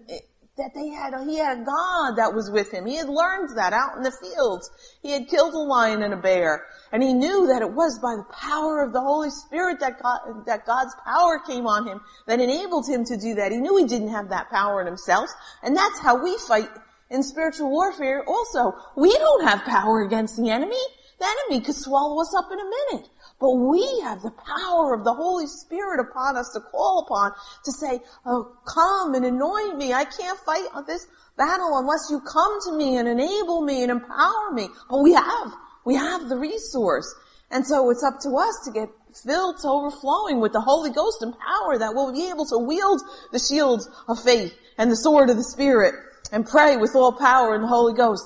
that 0.57 0.73
they 0.73 0.89
had, 0.89 1.13
he 1.27 1.37
had 1.37 1.59
a 1.59 1.63
God 1.63 2.15
that 2.15 2.33
was 2.33 2.49
with 2.49 2.71
him. 2.73 2.87
He 2.87 2.95
had 2.95 3.09
learned 3.09 3.55
that 3.55 3.73
out 3.73 3.95
in 3.95 4.01
the 4.01 4.11
fields. 4.11 4.71
He 5.03 5.11
had 5.11 5.27
killed 5.27 5.53
a 5.53 5.59
lion 5.59 6.01
and 6.01 6.13
a 6.13 6.17
bear. 6.17 6.65
And 6.91 7.03
he 7.03 7.13
knew 7.13 7.47
that 7.47 7.61
it 7.61 7.71
was 7.71 7.99
by 7.99 8.15
the 8.15 8.25
power 8.33 8.81
of 8.81 8.91
the 8.91 8.99
Holy 8.99 9.29
Spirit 9.29 9.79
that 9.81 10.01
God, 10.01 10.45
that 10.47 10.65
God's 10.65 10.95
power 11.05 11.39
came 11.45 11.67
on 11.67 11.87
him 11.87 12.01
that 12.25 12.39
enabled 12.39 12.87
him 12.89 13.05
to 13.05 13.17
do 13.17 13.35
that. 13.35 13.51
He 13.51 13.59
knew 13.59 13.77
he 13.77 13.85
didn't 13.85 14.09
have 14.09 14.29
that 14.29 14.49
power 14.49 14.81
in 14.81 14.87
himself. 14.87 15.29
And 15.61 15.77
that's 15.77 15.99
how 15.99 16.23
we 16.23 16.35
fight 16.47 16.69
in 17.11 17.21
spiritual 17.21 17.69
warfare 17.69 18.23
also. 18.27 18.73
We 18.95 19.13
don't 19.13 19.45
have 19.45 19.63
power 19.63 20.01
against 20.01 20.37
the 20.37 20.49
enemy. 20.49 20.81
The 21.19 21.25
enemy 21.25 21.65
could 21.65 21.75
swallow 21.75 22.19
us 22.19 22.33
up 22.35 22.51
in 22.51 22.59
a 22.59 22.63
minute. 22.63 23.09
But 23.39 23.51
we 23.51 24.01
have 24.03 24.23
the 24.23 24.31
power 24.31 24.95
of 24.95 25.03
the 25.03 25.13
Holy 25.13 25.45
Spirit 25.45 25.99
upon 25.99 26.37
us 26.37 26.49
to 26.53 26.59
call 26.59 27.05
upon 27.05 27.33
to 27.65 27.71
say, 27.71 27.99
oh, 28.25 28.57
come 28.65 29.13
and 29.13 29.25
anoint 29.25 29.77
me. 29.77 29.93
I 29.93 30.05
can't 30.05 30.39
fight 30.39 30.67
this 30.87 31.05
battle 31.37 31.77
unless 31.77 32.07
you 32.09 32.19
come 32.21 32.59
to 32.65 32.75
me 32.75 32.97
and 32.97 33.07
enable 33.07 33.61
me 33.61 33.83
and 33.83 33.91
empower 33.91 34.51
me. 34.51 34.69
But 34.89 35.03
we 35.03 35.13
have, 35.13 35.53
we 35.85 35.95
have 35.95 36.29
the 36.29 36.37
resource. 36.37 37.13
And 37.51 37.65
so 37.65 37.91
it's 37.91 38.03
up 38.03 38.19
to 38.21 38.35
us 38.37 38.59
to 38.65 38.71
get 38.71 38.89
filled 39.23 39.59
to 39.61 39.67
overflowing 39.67 40.41
with 40.41 40.53
the 40.53 40.61
Holy 40.61 40.89
Ghost 40.89 41.21
and 41.21 41.33
power 41.33 41.77
that 41.77 41.93
we'll 41.93 42.11
be 42.11 42.29
able 42.29 42.45
to 42.47 42.57
wield 42.57 43.01
the 43.31 43.39
shield 43.39 43.87
of 44.07 44.21
faith 44.21 44.53
and 44.79 44.91
the 44.91 44.97
sword 44.97 45.29
of 45.29 45.37
the 45.37 45.43
Spirit 45.43 45.93
and 46.31 46.45
pray 46.45 46.75
with 46.75 46.95
all 46.95 47.13
power 47.13 47.55
in 47.55 47.61
the 47.61 47.67
Holy 47.67 47.93
Ghost. 47.93 48.23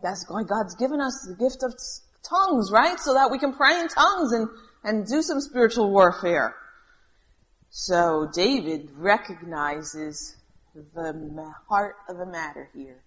That's 0.00 0.24
why 0.28 0.44
God's 0.44 0.74
given 0.76 1.00
us 1.00 1.26
the 1.28 1.36
gift 1.36 1.62
of 1.62 1.74
tongues, 2.32 2.70
right? 2.72 2.98
So 2.98 3.14
that 3.14 3.30
we 3.30 3.38
can 3.38 3.52
pray 3.52 3.78
in 3.80 3.88
tongues 3.88 4.32
and, 4.32 4.48
and 4.84 5.06
do 5.06 5.22
some 5.22 5.40
spiritual 5.40 5.90
warfare. 5.90 6.54
So 7.70 8.28
David 8.34 8.90
recognizes 8.96 10.36
the 10.74 11.52
heart 11.68 11.96
of 12.08 12.18
the 12.18 12.26
matter 12.26 12.68
here. 12.74 13.00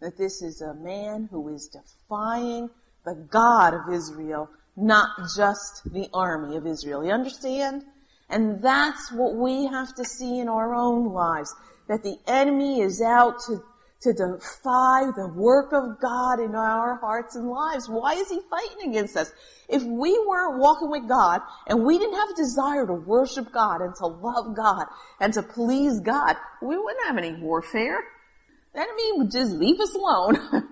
that 0.00 0.16
this 0.16 0.42
is 0.42 0.60
a 0.60 0.74
man 0.74 1.28
who 1.30 1.48
is 1.48 1.68
defying 1.68 2.70
the 3.04 3.14
God 3.14 3.74
of 3.74 3.92
Israel, 3.92 4.48
not 4.76 5.08
just 5.36 5.82
the 5.92 6.08
army 6.14 6.56
of 6.56 6.66
Israel. 6.66 7.04
You 7.04 7.12
understand? 7.12 7.82
And 8.30 8.62
that's 8.62 9.10
what 9.12 9.34
we 9.34 9.66
have 9.66 9.94
to 9.96 10.04
see 10.04 10.38
in 10.38 10.48
our 10.48 10.74
own 10.74 11.12
lives. 11.12 11.52
That 11.88 12.02
the 12.02 12.16
enemy 12.26 12.80
is 12.80 13.00
out 13.02 13.40
to, 13.46 13.62
to 14.00 14.12
defy 14.12 15.10
the 15.16 15.32
work 15.34 15.72
of 15.72 16.00
God 16.00 16.38
in 16.38 16.54
our 16.54 16.96
hearts 16.96 17.34
and 17.34 17.48
lives. 17.48 17.88
Why 17.88 18.14
is 18.14 18.30
he 18.30 18.40
fighting 18.48 18.90
against 18.90 19.16
us? 19.16 19.32
If 19.68 19.82
we 19.82 20.16
weren't 20.26 20.60
walking 20.60 20.90
with 20.90 21.08
God 21.08 21.40
and 21.66 21.84
we 21.84 21.98
didn't 21.98 22.14
have 22.14 22.30
a 22.30 22.36
desire 22.36 22.86
to 22.86 22.92
worship 22.92 23.52
God 23.52 23.80
and 23.80 23.94
to 23.96 24.06
love 24.06 24.56
God 24.56 24.86
and 25.20 25.32
to 25.34 25.42
please 25.42 26.00
God, 26.00 26.36
we 26.62 26.76
wouldn't 26.76 27.06
have 27.06 27.18
any 27.18 27.34
warfare. 27.42 27.98
The 28.72 28.80
enemy 28.80 29.12
would 29.14 29.32
just 29.32 29.52
leave 29.52 29.80
us 29.80 29.94
alone. 29.94 30.36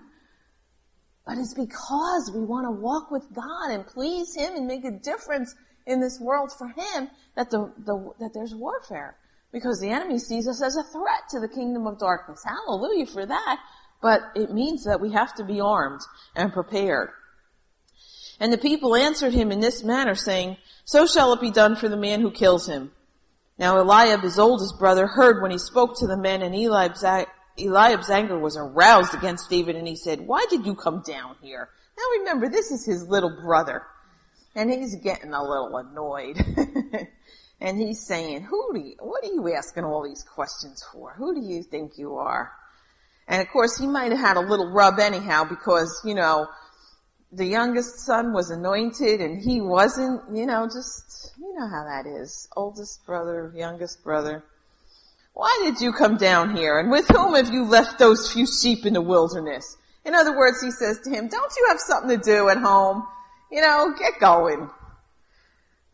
but 1.26 1.38
it's 1.38 1.54
because 1.54 2.30
we 2.32 2.44
want 2.44 2.66
to 2.66 2.70
walk 2.70 3.10
with 3.10 3.26
God 3.34 3.70
and 3.70 3.84
please 3.86 4.36
Him 4.36 4.54
and 4.54 4.68
make 4.68 4.84
a 4.84 4.92
difference 4.92 5.52
in 5.84 6.00
this 6.00 6.20
world 6.20 6.52
for 6.56 6.68
Him 6.68 7.10
that 7.34 7.50
the, 7.50 7.72
the, 7.78 8.12
that 8.20 8.30
there's 8.34 8.54
warfare. 8.54 9.16
Because 9.56 9.80
the 9.80 9.88
enemy 9.88 10.18
sees 10.18 10.46
us 10.46 10.60
as 10.60 10.76
a 10.76 10.82
threat 10.82 11.30
to 11.30 11.40
the 11.40 11.48
kingdom 11.48 11.86
of 11.86 11.98
darkness. 11.98 12.44
Hallelujah 12.44 13.06
for 13.06 13.24
that. 13.24 13.58
But 14.02 14.20
it 14.34 14.52
means 14.52 14.84
that 14.84 15.00
we 15.00 15.12
have 15.12 15.34
to 15.36 15.44
be 15.44 15.62
armed 15.62 16.02
and 16.34 16.52
prepared. 16.52 17.08
And 18.38 18.52
the 18.52 18.58
people 18.58 18.94
answered 18.94 19.32
him 19.32 19.50
in 19.50 19.60
this 19.60 19.82
manner, 19.82 20.14
saying, 20.14 20.58
So 20.84 21.06
shall 21.06 21.32
it 21.32 21.40
be 21.40 21.50
done 21.50 21.74
for 21.74 21.88
the 21.88 21.96
man 21.96 22.20
who 22.20 22.30
kills 22.30 22.68
him. 22.68 22.90
Now 23.58 23.78
Eliab, 23.78 24.20
his 24.20 24.38
oldest 24.38 24.78
brother, 24.78 25.06
heard 25.06 25.40
when 25.40 25.52
he 25.52 25.56
spoke 25.56 25.98
to 26.00 26.06
the 26.06 26.18
men, 26.18 26.42
and 26.42 26.54
Eliab's, 26.54 27.02
Eliab's 27.58 28.10
anger 28.10 28.38
was 28.38 28.58
aroused 28.58 29.14
against 29.14 29.48
David, 29.48 29.74
and 29.74 29.88
he 29.88 29.96
said, 29.96 30.20
Why 30.20 30.44
did 30.50 30.66
you 30.66 30.74
come 30.74 31.00
down 31.00 31.36
here? 31.40 31.70
Now 31.96 32.04
remember, 32.18 32.50
this 32.50 32.70
is 32.70 32.84
his 32.84 33.08
little 33.08 33.34
brother. 33.40 33.84
And 34.54 34.70
he's 34.70 34.96
getting 34.96 35.32
a 35.32 35.42
little 35.42 35.78
annoyed. 35.78 36.36
and 37.60 37.78
he's 37.78 38.06
saying, 38.06 38.42
who 38.42 38.74
do 38.74 38.80
you, 38.80 38.94
what 39.00 39.24
are 39.24 39.32
you 39.32 39.54
asking 39.54 39.84
all 39.84 40.04
these 40.04 40.22
questions 40.22 40.84
for? 40.92 41.14
Who 41.16 41.34
do 41.34 41.40
you 41.40 41.62
think 41.62 41.92
you 41.96 42.16
are? 42.16 42.52
And 43.28 43.40
of 43.40 43.48
course 43.48 43.78
he 43.78 43.86
might 43.86 44.12
have 44.12 44.20
had 44.20 44.36
a 44.36 44.48
little 44.48 44.70
rub 44.70 44.98
anyhow 44.98 45.44
because, 45.44 46.02
you 46.04 46.14
know, 46.14 46.46
the 47.32 47.46
youngest 47.46 48.00
son 48.00 48.32
was 48.32 48.50
anointed 48.50 49.20
and 49.20 49.42
he 49.42 49.60
wasn't, 49.60 50.22
you 50.34 50.46
know, 50.46 50.66
just, 50.66 51.32
you 51.38 51.54
know 51.58 51.66
how 51.68 51.84
that 51.84 52.06
is. 52.06 52.48
Oldest 52.56 53.04
brother, 53.04 53.52
youngest 53.54 54.04
brother. 54.04 54.44
Why 55.32 55.60
did 55.64 55.80
you 55.80 55.92
come 55.92 56.16
down 56.16 56.56
here? 56.56 56.78
And 56.78 56.90
with 56.90 57.08
whom 57.08 57.34
have 57.34 57.52
you 57.52 57.64
left 57.64 57.98
those 57.98 58.32
few 58.32 58.46
sheep 58.46 58.86
in 58.86 58.94
the 58.94 59.02
wilderness? 59.02 59.76
In 60.04 60.14
other 60.14 60.36
words, 60.36 60.62
he 60.62 60.70
says 60.70 61.00
to 61.04 61.10
him, 61.10 61.28
don't 61.28 61.52
you 61.56 61.66
have 61.68 61.78
something 61.80 62.18
to 62.18 62.24
do 62.24 62.48
at 62.48 62.58
home? 62.58 63.06
You 63.50 63.60
know, 63.60 63.92
get 63.98 64.20
going. 64.20 64.70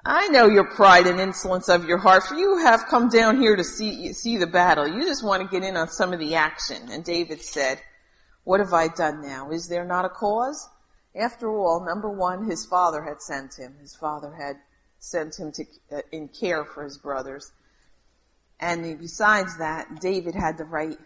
I 0.04 0.28
know 0.28 0.48
your 0.48 0.68
pride 0.68 1.06
and 1.06 1.20
insolence 1.20 1.68
of 1.68 1.84
your 1.84 1.98
heart, 1.98 2.24
for 2.24 2.34
you 2.34 2.58
have 2.58 2.86
come 2.88 3.08
down 3.08 3.40
here 3.40 3.54
to 3.54 3.62
see, 3.62 4.12
see 4.12 4.36
the 4.36 4.48
battle. 4.48 4.88
You 4.88 5.02
just 5.02 5.24
want 5.24 5.42
to 5.42 5.48
get 5.48 5.66
in 5.66 5.76
on 5.76 5.88
some 5.88 6.12
of 6.12 6.18
the 6.18 6.34
action. 6.34 6.88
And 6.90 7.04
David 7.04 7.40
said, 7.40 7.80
what 8.44 8.58
have 8.58 8.72
I 8.72 8.88
done 8.88 9.22
now? 9.22 9.50
Is 9.50 9.68
there 9.68 9.84
not 9.84 10.04
a 10.04 10.08
cause? 10.08 10.68
After 11.14 11.50
all, 11.50 11.84
number 11.84 12.08
one, 12.08 12.48
his 12.48 12.66
father 12.66 13.02
had 13.02 13.20
sent 13.20 13.54
him. 13.56 13.76
His 13.80 13.94
father 13.94 14.32
had 14.32 14.56
sent 14.98 15.38
him 15.38 15.52
to, 15.52 15.64
uh, 15.92 16.00
in 16.10 16.28
care 16.28 16.64
for 16.64 16.82
his 16.82 16.98
brothers. 16.98 17.52
And 18.58 18.98
besides 18.98 19.58
that, 19.58 20.00
David 20.00 20.34
had 20.34 20.58
the 20.58 20.64
right, 20.64 20.98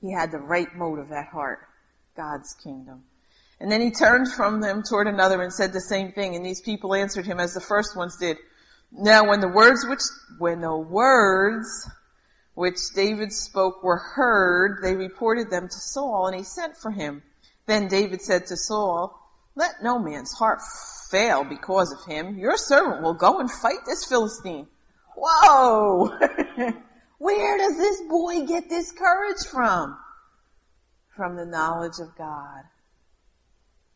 he 0.00 0.12
had 0.12 0.30
the 0.30 0.38
right 0.38 0.68
motive 0.74 1.10
at 1.12 1.28
heart. 1.28 1.60
God's 2.16 2.54
kingdom. 2.54 3.04
And 3.60 3.70
then 3.70 3.80
he 3.80 3.90
turned 3.90 4.32
from 4.32 4.60
them 4.60 4.82
toward 4.88 5.06
another 5.06 5.42
and 5.42 5.52
said 5.52 5.72
the 5.72 5.80
same 5.80 6.12
thing, 6.12 6.36
and 6.36 6.44
these 6.44 6.60
people 6.60 6.94
answered 6.94 7.26
him 7.26 7.40
as 7.40 7.54
the 7.54 7.60
first 7.60 7.96
ones 7.96 8.16
did. 8.16 8.36
Now 8.92 9.28
when 9.28 9.40
the 9.40 9.48
words 9.48 9.84
which, 9.88 10.00
when 10.38 10.60
the 10.60 10.76
words 10.76 11.68
which 12.54 12.78
David 12.94 13.32
spoke 13.32 13.82
were 13.82 13.98
heard, 13.98 14.78
they 14.82 14.94
reported 14.94 15.50
them 15.50 15.68
to 15.68 15.74
Saul, 15.74 16.26
and 16.26 16.36
he 16.36 16.44
sent 16.44 16.76
for 16.76 16.90
him. 16.90 17.22
Then 17.66 17.88
David 17.88 18.22
said 18.22 18.46
to 18.46 18.56
Saul, 18.56 19.18
let 19.58 19.82
no 19.82 19.98
man's 19.98 20.32
heart 20.34 20.60
fail 21.10 21.42
because 21.42 21.92
of 21.92 22.04
him. 22.06 22.38
Your 22.38 22.56
servant 22.56 23.02
will 23.02 23.14
go 23.14 23.40
and 23.40 23.50
fight 23.50 23.80
this 23.86 24.04
Philistine. 24.04 24.68
Whoa! 25.16 26.16
Where 27.18 27.58
does 27.58 27.76
this 27.76 28.00
boy 28.08 28.46
get 28.46 28.70
this 28.70 28.92
courage 28.92 29.44
from? 29.50 29.98
From 31.16 31.34
the 31.34 31.44
knowledge 31.44 31.98
of 32.00 32.16
God. 32.16 32.62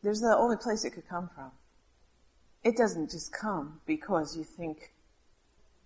There's 0.03 0.19
the 0.19 0.35
only 0.37 0.57
place 0.57 0.83
it 0.83 0.91
could 0.91 1.07
come 1.07 1.29
from. 1.33 1.51
It 2.63 2.77
doesn't 2.77 3.09
just 3.09 3.31
come 3.31 3.79
because 3.85 4.37
you 4.37 4.43
think, 4.43 4.91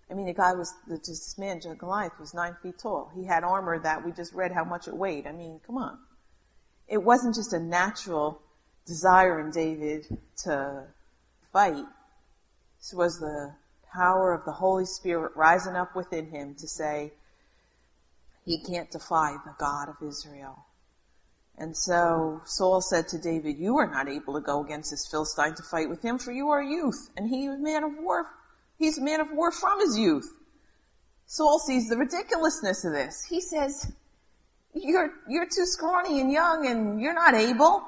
I 0.10 0.15
mean, 0.15 0.25
the 0.25 0.34
guy 0.34 0.53
was, 0.53 0.73
the, 0.88 0.97
this 0.97 1.38
man, 1.38 1.60
Goliath, 1.77 2.19
was 2.19 2.34
nine 2.34 2.56
feet 2.62 2.80
tall. 2.80 3.12
He 3.15 3.25
had 3.25 3.43
armor 3.43 3.80
that 3.80 4.03
we 4.03 4.12
just 4.12 4.34
read 4.34 4.51
how 4.51 4.63
much 4.63 4.88
it 4.88 4.95
weighed. 4.95 5.27
I 5.27 5.32
mean, 5.32 5.60
come 5.65 5.77
on. 5.77 5.97
It 6.88 7.03
wasn't 7.03 7.36
just 7.36 7.53
a 7.53 7.60
natural 7.60 8.41
desire 8.86 9.39
in 9.39 9.51
David 9.51 10.08
to 10.43 10.84
fight. 11.51 11.86
This 12.80 12.93
was 12.93 13.19
the 13.19 13.53
power 13.93 14.34
of 14.34 14.45
the 14.45 14.51
Holy 14.51 14.86
Spirit 14.86 15.34
rising 15.36 15.75
up 15.75 15.95
within 15.95 16.27
him 16.27 16.56
to 16.56 16.67
say, 16.67 17.12
he 18.45 18.63
can't 18.63 18.89
defy 18.89 19.36
the 19.45 19.53
God 19.60 19.89
of 19.89 20.08
Israel. 20.08 20.66
And 21.58 21.76
so 21.76 22.41
Saul 22.46 22.82
said 22.82 23.08
to 23.10 23.17
David, 23.17 23.58
you 23.58 23.78
are 23.78 23.89
not 23.89 24.08
able 24.08 24.36
to 24.36 24.41
go 24.41 24.63
against 24.63 24.91
this 24.91 25.08
Philistine 25.10 25.56
to 25.56 25.63
fight 25.63 25.89
with 25.89 26.04
him, 26.04 26.20
for 26.20 26.32
you 26.32 26.50
are 26.50 26.62
youth, 26.62 27.10
and 27.17 27.28
he 27.28 27.46
is 27.48 27.56
a 27.56 27.63
man 27.63 27.84
of 27.84 27.91
war. 28.00 28.28
He's 28.78 29.00
a 29.00 29.04
man 29.04 29.22
of 29.22 29.32
war 29.32 29.52
from 29.52 29.80
his 29.80 29.98
youth. 29.98 30.32
Saul 31.26 31.60
sees 31.60 31.89
the 31.89 31.98
ridiculousness 31.98 32.86
of 32.86 32.93
this. 32.93 33.26
He 33.28 33.41
says, 33.41 33.91
you're, 34.74 35.12
you're 35.28 35.46
too 35.48 35.65
scrawny 35.65 36.22
and 36.22 36.32
young 36.32 36.67
and 36.67 37.02
you're 37.02 37.15
not 37.15 37.34
able. 37.34 37.84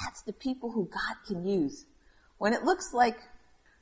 That's 0.00 0.22
the 0.22 0.32
people 0.32 0.72
who 0.72 0.86
God 0.86 1.16
can 1.28 1.46
use. 1.46 1.86
When 2.38 2.52
it 2.52 2.64
looks 2.64 2.92
like, 2.92 3.16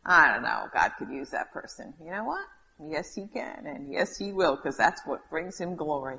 I 0.05 0.33
don't 0.33 0.43
know, 0.43 0.67
God 0.75 0.93
could 0.99 1.09
use 1.09 1.31
that 1.31 1.51
person. 1.53 1.95
You 2.05 2.11
know 2.11 2.25
what? 2.25 2.45
Yes, 2.91 3.15
he 3.15 3.27
can, 3.27 3.67
and 3.67 3.93
yes, 3.93 4.19
he 4.19 4.33
will, 4.33 4.57
because 4.57 4.77
that's 4.77 5.01
what 5.07 5.31
brings 5.31 5.59
him 5.59 5.77
glory. 5.77 6.19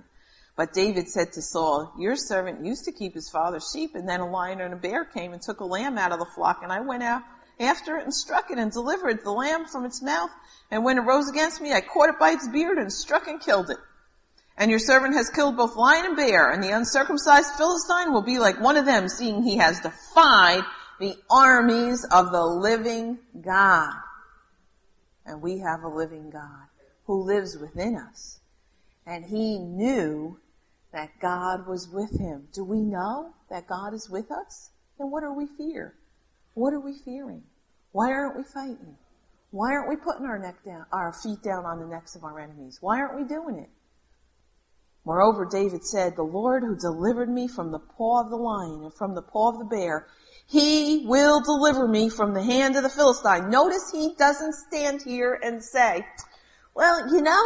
But 0.55 0.73
David 0.73 1.09
said 1.09 1.33
to 1.33 1.41
Saul, 1.41 1.93
your 1.97 2.15
servant 2.15 2.63
used 2.63 2.85
to 2.85 2.91
keep 2.91 3.15
his 3.15 3.29
father's 3.29 3.71
sheep 3.73 3.95
and 3.95 4.07
then 4.07 4.19
a 4.19 4.29
lion 4.29 4.61
and 4.61 4.73
a 4.73 4.77
bear 4.77 5.03
came 5.03 5.33
and 5.33 5.41
took 5.41 5.61
a 5.61 5.65
lamb 5.65 5.97
out 5.97 6.11
of 6.11 6.19
the 6.19 6.29
flock 6.35 6.59
and 6.61 6.71
I 6.71 6.81
went 6.81 7.01
out 7.01 7.23
after 7.59 7.97
it 7.97 8.03
and 8.03 8.13
struck 8.13 8.51
it 8.51 8.59
and 8.59 8.71
delivered 8.71 9.23
the 9.23 9.31
lamb 9.31 9.65
from 9.65 9.85
its 9.85 10.01
mouth. 10.01 10.29
And 10.69 10.83
when 10.83 10.97
it 10.97 11.01
rose 11.01 11.27
against 11.27 11.59
me, 11.59 11.73
I 11.73 11.81
caught 11.81 12.09
it 12.09 12.19
by 12.19 12.31
its 12.31 12.47
beard 12.47 12.77
and 12.77 12.93
struck 12.93 13.27
and 13.27 13.41
killed 13.41 13.71
it. 13.71 13.77
And 14.55 14.69
your 14.69 14.79
servant 14.79 15.15
has 15.15 15.29
killed 15.29 15.57
both 15.57 15.75
lion 15.75 16.05
and 16.05 16.15
bear 16.15 16.51
and 16.51 16.63
the 16.63 16.69
uncircumcised 16.69 17.53
Philistine 17.57 18.13
will 18.13 18.21
be 18.21 18.37
like 18.37 18.61
one 18.61 18.77
of 18.77 18.85
them 18.85 19.09
seeing 19.09 19.41
he 19.41 19.57
has 19.57 19.79
defied 19.79 20.63
the 20.99 21.15
armies 21.31 22.05
of 22.11 22.31
the 22.31 22.45
living 22.45 23.17
God. 23.41 23.93
And 25.25 25.41
we 25.41 25.59
have 25.59 25.81
a 25.81 25.87
living 25.87 26.29
God 26.29 26.67
who 27.05 27.23
lives 27.23 27.57
within 27.57 27.95
us. 27.95 28.39
And 29.05 29.25
he 29.25 29.57
knew 29.57 30.39
that 30.93 31.09
God 31.19 31.67
was 31.67 31.89
with 31.91 32.17
him. 32.19 32.47
Do 32.53 32.63
we 32.63 32.79
know 32.79 33.33
that 33.49 33.67
God 33.67 33.93
is 33.93 34.09
with 34.09 34.31
us? 34.31 34.69
Then 34.97 35.11
what 35.11 35.23
are 35.23 35.35
we 35.35 35.47
fear? 35.57 35.95
What 36.53 36.73
are 36.73 36.79
we 36.79 36.93
fearing? 37.03 37.43
Why 37.91 38.11
aren't 38.11 38.37
we 38.37 38.43
fighting? 38.43 38.95
Why 39.51 39.71
aren't 39.71 39.89
we 39.89 39.97
putting 39.97 40.25
our 40.25 40.39
neck 40.39 40.63
down, 40.65 40.85
our 40.91 41.13
feet 41.13 41.43
down 41.43 41.65
on 41.65 41.79
the 41.79 41.87
necks 41.87 42.15
of 42.15 42.23
our 42.23 42.39
enemies? 42.39 42.77
Why 42.81 42.99
aren't 42.99 43.19
we 43.19 43.27
doing 43.27 43.57
it? 43.57 43.69
Moreover, 45.05 45.45
David 45.51 45.83
said, 45.83 46.15
the 46.15 46.23
Lord 46.23 46.63
who 46.63 46.77
delivered 46.77 47.29
me 47.29 47.47
from 47.47 47.71
the 47.71 47.79
paw 47.79 48.23
of 48.23 48.29
the 48.29 48.37
lion 48.37 48.83
and 48.83 48.93
from 48.93 49.15
the 49.15 49.21
paw 49.21 49.49
of 49.49 49.59
the 49.59 49.65
bear, 49.65 50.07
he 50.47 51.05
will 51.05 51.41
deliver 51.41 51.87
me 51.87 52.09
from 52.09 52.33
the 52.33 52.43
hand 52.43 52.75
of 52.75 52.83
the 52.83 52.89
Philistine. 52.89 53.49
Notice 53.49 53.91
he 53.91 54.13
doesn't 54.17 54.53
stand 54.53 55.01
here 55.01 55.39
and 55.43 55.63
say, 55.63 56.05
well, 56.73 57.13
you 57.13 57.21
know, 57.21 57.43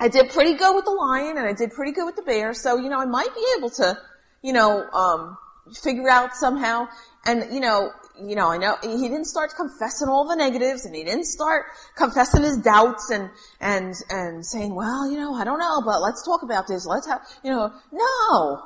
I 0.00 0.08
did 0.08 0.30
pretty 0.30 0.54
good 0.54 0.74
with 0.74 0.86
the 0.86 0.92
lion 0.92 1.36
and 1.36 1.46
I 1.46 1.52
did 1.52 1.72
pretty 1.72 1.92
good 1.92 2.06
with 2.06 2.16
the 2.16 2.22
bear, 2.22 2.54
so, 2.54 2.76
you 2.76 2.88
know, 2.88 2.98
I 2.98 3.04
might 3.04 3.34
be 3.34 3.44
able 3.58 3.68
to, 3.70 3.98
you 4.42 4.54
know, 4.54 4.88
um, 4.90 5.36
figure 5.74 6.08
out 6.08 6.34
somehow. 6.34 6.88
And, 7.26 7.52
you 7.52 7.60
know, 7.60 7.90
you 8.18 8.34
know, 8.34 8.48
I 8.48 8.56
know 8.56 8.76
he 8.82 9.08
didn't 9.08 9.26
start 9.26 9.50
confessing 9.54 10.08
all 10.08 10.26
the 10.26 10.36
negatives 10.36 10.86
and 10.86 10.94
he 10.94 11.04
didn't 11.04 11.26
start 11.26 11.66
confessing 11.96 12.42
his 12.42 12.56
doubts 12.56 13.10
and, 13.10 13.28
and, 13.60 13.94
and 14.08 14.44
saying, 14.44 14.74
well, 14.74 15.10
you 15.10 15.18
know, 15.18 15.34
I 15.34 15.44
don't 15.44 15.58
know, 15.58 15.82
but 15.84 16.00
let's 16.00 16.24
talk 16.24 16.42
about 16.42 16.66
this. 16.66 16.86
Let's 16.86 17.06
have, 17.06 17.20
you 17.44 17.50
know, 17.50 17.70
no. 17.92 18.62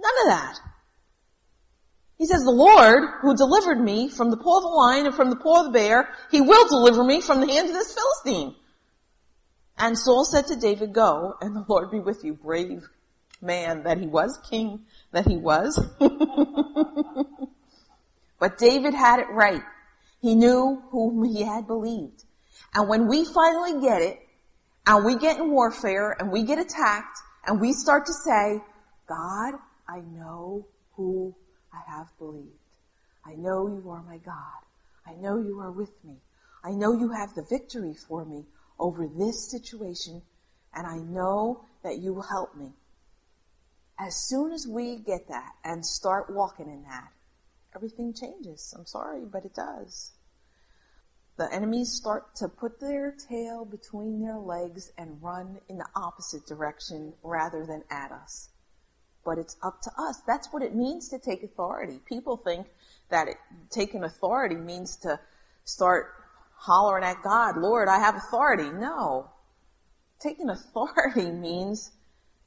None 0.00 0.12
of 0.22 0.26
that. 0.26 0.58
He 2.18 2.26
says, 2.26 2.42
the 2.42 2.50
Lord 2.50 3.02
who 3.22 3.36
delivered 3.36 3.80
me 3.80 4.08
from 4.08 4.30
the 4.30 4.36
paw 4.36 4.58
of 4.58 4.62
the 4.64 4.68
lion 4.68 5.06
and 5.06 5.14
from 5.14 5.30
the 5.30 5.36
paw 5.36 5.60
of 5.60 5.66
the 5.66 5.78
bear, 5.78 6.08
he 6.32 6.40
will 6.40 6.68
deliver 6.68 7.04
me 7.04 7.20
from 7.20 7.40
the 7.40 7.46
hand 7.46 7.68
of 7.68 7.74
this 7.74 7.94
Philistine. 7.94 8.56
And 9.78 9.98
Saul 9.98 10.24
said 10.24 10.46
to 10.48 10.56
David, 10.56 10.92
go, 10.92 11.34
and 11.40 11.54
the 11.56 11.64
Lord 11.68 11.90
be 11.90 12.00
with 12.00 12.24
you, 12.24 12.34
brave 12.34 12.88
man 13.42 13.82
that 13.84 13.98
he 13.98 14.06
was, 14.06 14.38
king 14.48 14.80
that 15.12 15.26
he 15.26 15.36
was. 15.36 15.78
but 18.38 18.58
David 18.58 18.94
had 18.94 19.20
it 19.20 19.28
right. 19.30 19.62
He 20.20 20.34
knew 20.34 20.82
whom 20.90 21.24
he 21.24 21.42
had 21.42 21.66
believed. 21.66 22.24
And 22.74 22.88
when 22.88 23.08
we 23.08 23.24
finally 23.24 23.80
get 23.80 24.00
it, 24.00 24.20
and 24.86 25.04
we 25.04 25.16
get 25.16 25.38
in 25.38 25.50
warfare, 25.50 26.16
and 26.18 26.30
we 26.30 26.44
get 26.44 26.58
attacked, 26.58 27.18
and 27.46 27.60
we 27.60 27.72
start 27.72 28.06
to 28.06 28.12
say, 28.12 28.60
God, 29.08 29.54
I 29.88 30.00
know 30.00 30.66
who 30.94 31.34
I 31.72 31.80
have 31.90 32.08
believed. 32.18 32.48
I 33.26 33.34
know 33.34 33.66
you 33.68 33.90
are 33.90 34.02
my 34.02 34.18
God. 34.18 34.34
I 35.06 35.14
know 35.14 35.38
you 35.38 35.60
are 35.60 35.70
with 35.70 35.92
me. 36.04 36.16
I 36.62 36.70
know 36.70 36.92
you 36.92 37.10
have 37.10 37.34
the 37.34 37.42
victory 37.42 37.94
for 37.94 38.24
me 38.24 38.44
over 38.78 39.06
this 39.06 39.50
situation, 39.50 40.22
and 40.74 40.86
I 40.86 40.98
know 40.98 41.64
that 41.82 41.98
you 41.98 42.12
will 42.12 42.22
help 42.22 42.56
me. 42.56 42.72
As 43.98 44.16
soon 44.16 44.52
as 44.52 44.66
we 44.66 44.96
get 44.96 45.28
that 45.28 45.52
and 45.64 45.84
start 45.84 46.30
walking 46.30 46.68
in 46.68 46.82
that, 46.82 47.12
everything 47.74 48.12
changes. 48.12 48.74
I'm 48.76 48.86
sorry, 48.86 49.24
but 49.24 49.44
it 49.44 49.54
does. 49.54 50.12
The 51.36 51.52
enemies 51.52 51.92
start 51.92 52.36
to 52.36 52.48
put 52.48 52.80
their 52.80 53.12
tail 53.28 53.64
between 53.64 54.20
their 54.20 54.38
legs 54.38 54.92
and 54.96 55.22
run 55.22 55.60
in 55.68 55.78
the 55.78 55.88
opposite 55.96 56.46
direction 56.46 57.12
rather 57.22 57.66
than 57.66 57.82
at 57.90 58.12
us. 58.12 58.50
But 59.24 59.38
it's 59.38 59.56
up 59.62 59.80
to 59.82 59.90
us. 59.98 60.20
That's 60.26 60.52
what 60.52 60.62
it 60.62 60.74
means 60.74 61.08
to 61.08 61.18
take 61.18 61.42
authority. 61.42 62.00
People 62.08 62.36
think 62.36 62.68
that 63.08 63.28
it, 63.28 63.36
taking 63.70 64.04
authority 64.04 64.54
means 64.54 64.96
to 64.98 65.18
start 65.64 66.14
hollering 66.64 67.04
at 67.04 67.22
God, 67.22 67.56
Lord, 67.58 67.88
I 67.88 67.98
have 67.98 68.16
authority. 68.16 68.70
No. 68.70 69.30
Taking 70.20 70.48
authority 70.48 71.30
means 71.30 71.90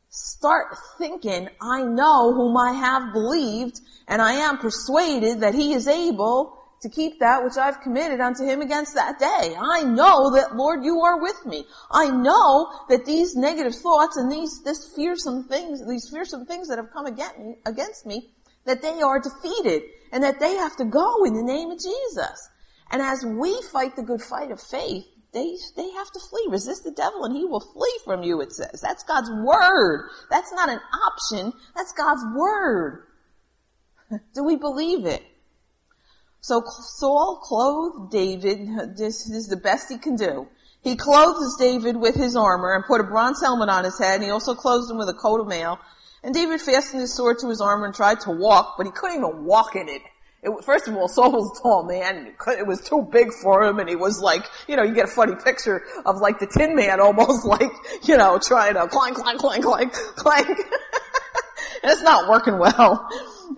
start 0.09 0.75
thinking, 0.97 1.49
I 1.61 1.83
know 1.83 2.33
whom 2.33 2.57
I 2.57 2.73
have 2.73 3.13
believed, 3.13 3.79
and 4.07 4.21
I 4.21 4.33
am 4.33 4.57
persuaded 4.57 5.41
that 5.41 5.53
he 5.53 5.73
is 5.73 5.87
able 5.87 6.57
to 6.81 6.89
keep 6.89 7.19
that 7.19 7.43
which 7.43 7.57
I've 7.57 7.81
committed 7.81 8.19
unto 8.19 8.45
him 8.45 8.61
against 8.61 8.93
that 8.95 9.19
day. 9.19 9.55
I 9.59 9.83
know 9.83 10.31
that, 10.31 10.55
Lord, 10.55 10.83
you 10.83 11.01
are 11.01 11.21
with 11.21 11.45
me. 11.45 11.65
I 11.91 12.09
know 12.09 12.69
that 12.89 13.05
these 13.05 13.35
negative 13.35 13.75
thoughts 13.75 14.17
and 14.17 14.31
these, 14.31 14.61
this 14.63 14.93
fearsome 14.95 15.47
things, 15.47 15.81
these 15.87 16.09
fearsome 16.11 16.45
things 16.45 16.67
that 16.67 16.77
have 16.77 16.91
come 16.93 17.07
against 17.07 17.39
me, 17.39 17.55
against 17.65 18.05
me, 18.05 18.29
that 18.65 18.81
they 18.81 19.01
are 19.01 19.19
defeated 19.19 19.83
and 20.11 20.23
that 20.23 20.39
they 20.39 20.55
have 20.55 20.75
to 20.77 20.85
go 20.85 21.23
in 21.25 21.33
the 21.33 21.43
name 21.43 21.71
of 21.71 21.79
Jesus. 21.79 22.49
And 22.91 23.01
as 23.01 23.25
we 23.25 23.61
fight 23.71 23.95
the 23.95 24.03
good 24.03 24.21
fight 24.21 24.51
of 24.51 24.61
faith, 24.61 25.05
they, 25.33 25.55
they 25.75 25.91
have 25.91 26.11
to 26.11 26.19
flee. 26.19 26.47
Resist 26.49 26.83
the 26.83 26.91
devil 26.91 27.25
and 27.25 27.35
he 27.35 27.45
will 27.45 27.59
flee 27.59 27.99
from 28.05 28.23
you, 28.23 28.41
it 28.41 28.53
says. 28.53 28.79
That's 28.81 29.03
God's 29.03 29.29
word. 29.29 30.09
That's 30.29 30.51
not 30.53 30.69
an 30.69 30.79
option. 31.05 31.53
That's 31.75 31.93
God's 31.93 32.23
word. 32.35 33.03
Do 34.33 34.43
we 34.43 34.55
believe 34.55 35.05
it? 35.05 35.23
So 36.41 36.63
Saul 36.65 37.41
clothed 37.43 38.11
David. 38.11 38.69
This, 38.97 39.29
is 39.29 39.47
the 39.47 39.57
best 39.57 39.89
he 39.89 39.97
can 39.97 40.15
do. 40.15 40.47
He 40.81 40.95
clothes 40.95 41.57
David 41.59 41.97
with 41.97 42.15
his 42.15 42.35
armor 42.35 42.73
and 42.73 42.85
put 42.85 43.01
a 43.01 43.03
bronze 43.03 43.41
helmet 43.41 43.69
on 43.69 43.83
his 43.83 43.99
head 43.99 44.15
and 44.15 44.23
he 44.23 44.29
also 44.29 44.55
clothed 44.55 44.89
him 44.89 44.97
with 44.97 45.09
a 45.09 45.13
coat 45.13 45.41
of 45.41 45.47
mail. 45.47 45.77
And 46.23 46.33
David 46.33 46.61
fastened 46.61 47.01
his 47.01 47.13
sword 47.13 47.39
to 47.39 47.49
his 47.49 47.61
armor 47.61 47.85
and 47.85 47.93
tried 47.93 48.21
to 48.21 48.31
walk, 48.31 48.75
but 48.77 48.85
he 48.85 48.91
couldn't 48.91 49.17
even 49.17 49.45
walk 49.45 49.75
in 49.75 49.89
it. 49.89 50.01
It, 50.47 50.63
first 50.63 50.87
of 50.87 50.95
all, 50.95 51.07
Saul 51.07 51.31
was 51.31 51.59
a 51.59 51.61
tall 51.61 51.83
man. 51.83 52.33
It 52.57 52.65
was 52.65 52.81
too 52.81 53.07
big 53.11 53.33
for 53.33 53.63
him, 53.63 53.79
and 53.79 53.89
he 53.89 53.95
was 53.95 54.21
like, 54.21 54.45
you 54.67 54.75
know, 54.75 54.83
you 54.83 54.93
get 54.93 55.05
a 55.05 55.11
funny 55.11 55.35
picture 55.35 55.83
of 56.05 56.17
like 56.17 56.39
the 56.39 56.47
Tin 56.47 56.75
Man, 56.75 56.99
almost 57.07 57.45
like, 57.45 57.71
you 58.03 58.17
know, 58.17 58.39
trying 58.39 58.75
to 58.75 58.87
clank, 58.87 59.17
clank, 59.17 59.39
clank, 59.39 59.63
clank, 59.63 59.93
clank. 59.93 60.47
it's 61.83 62.01
not 62.01 62.29
working 62.29 62.57
well. 62.57 63.09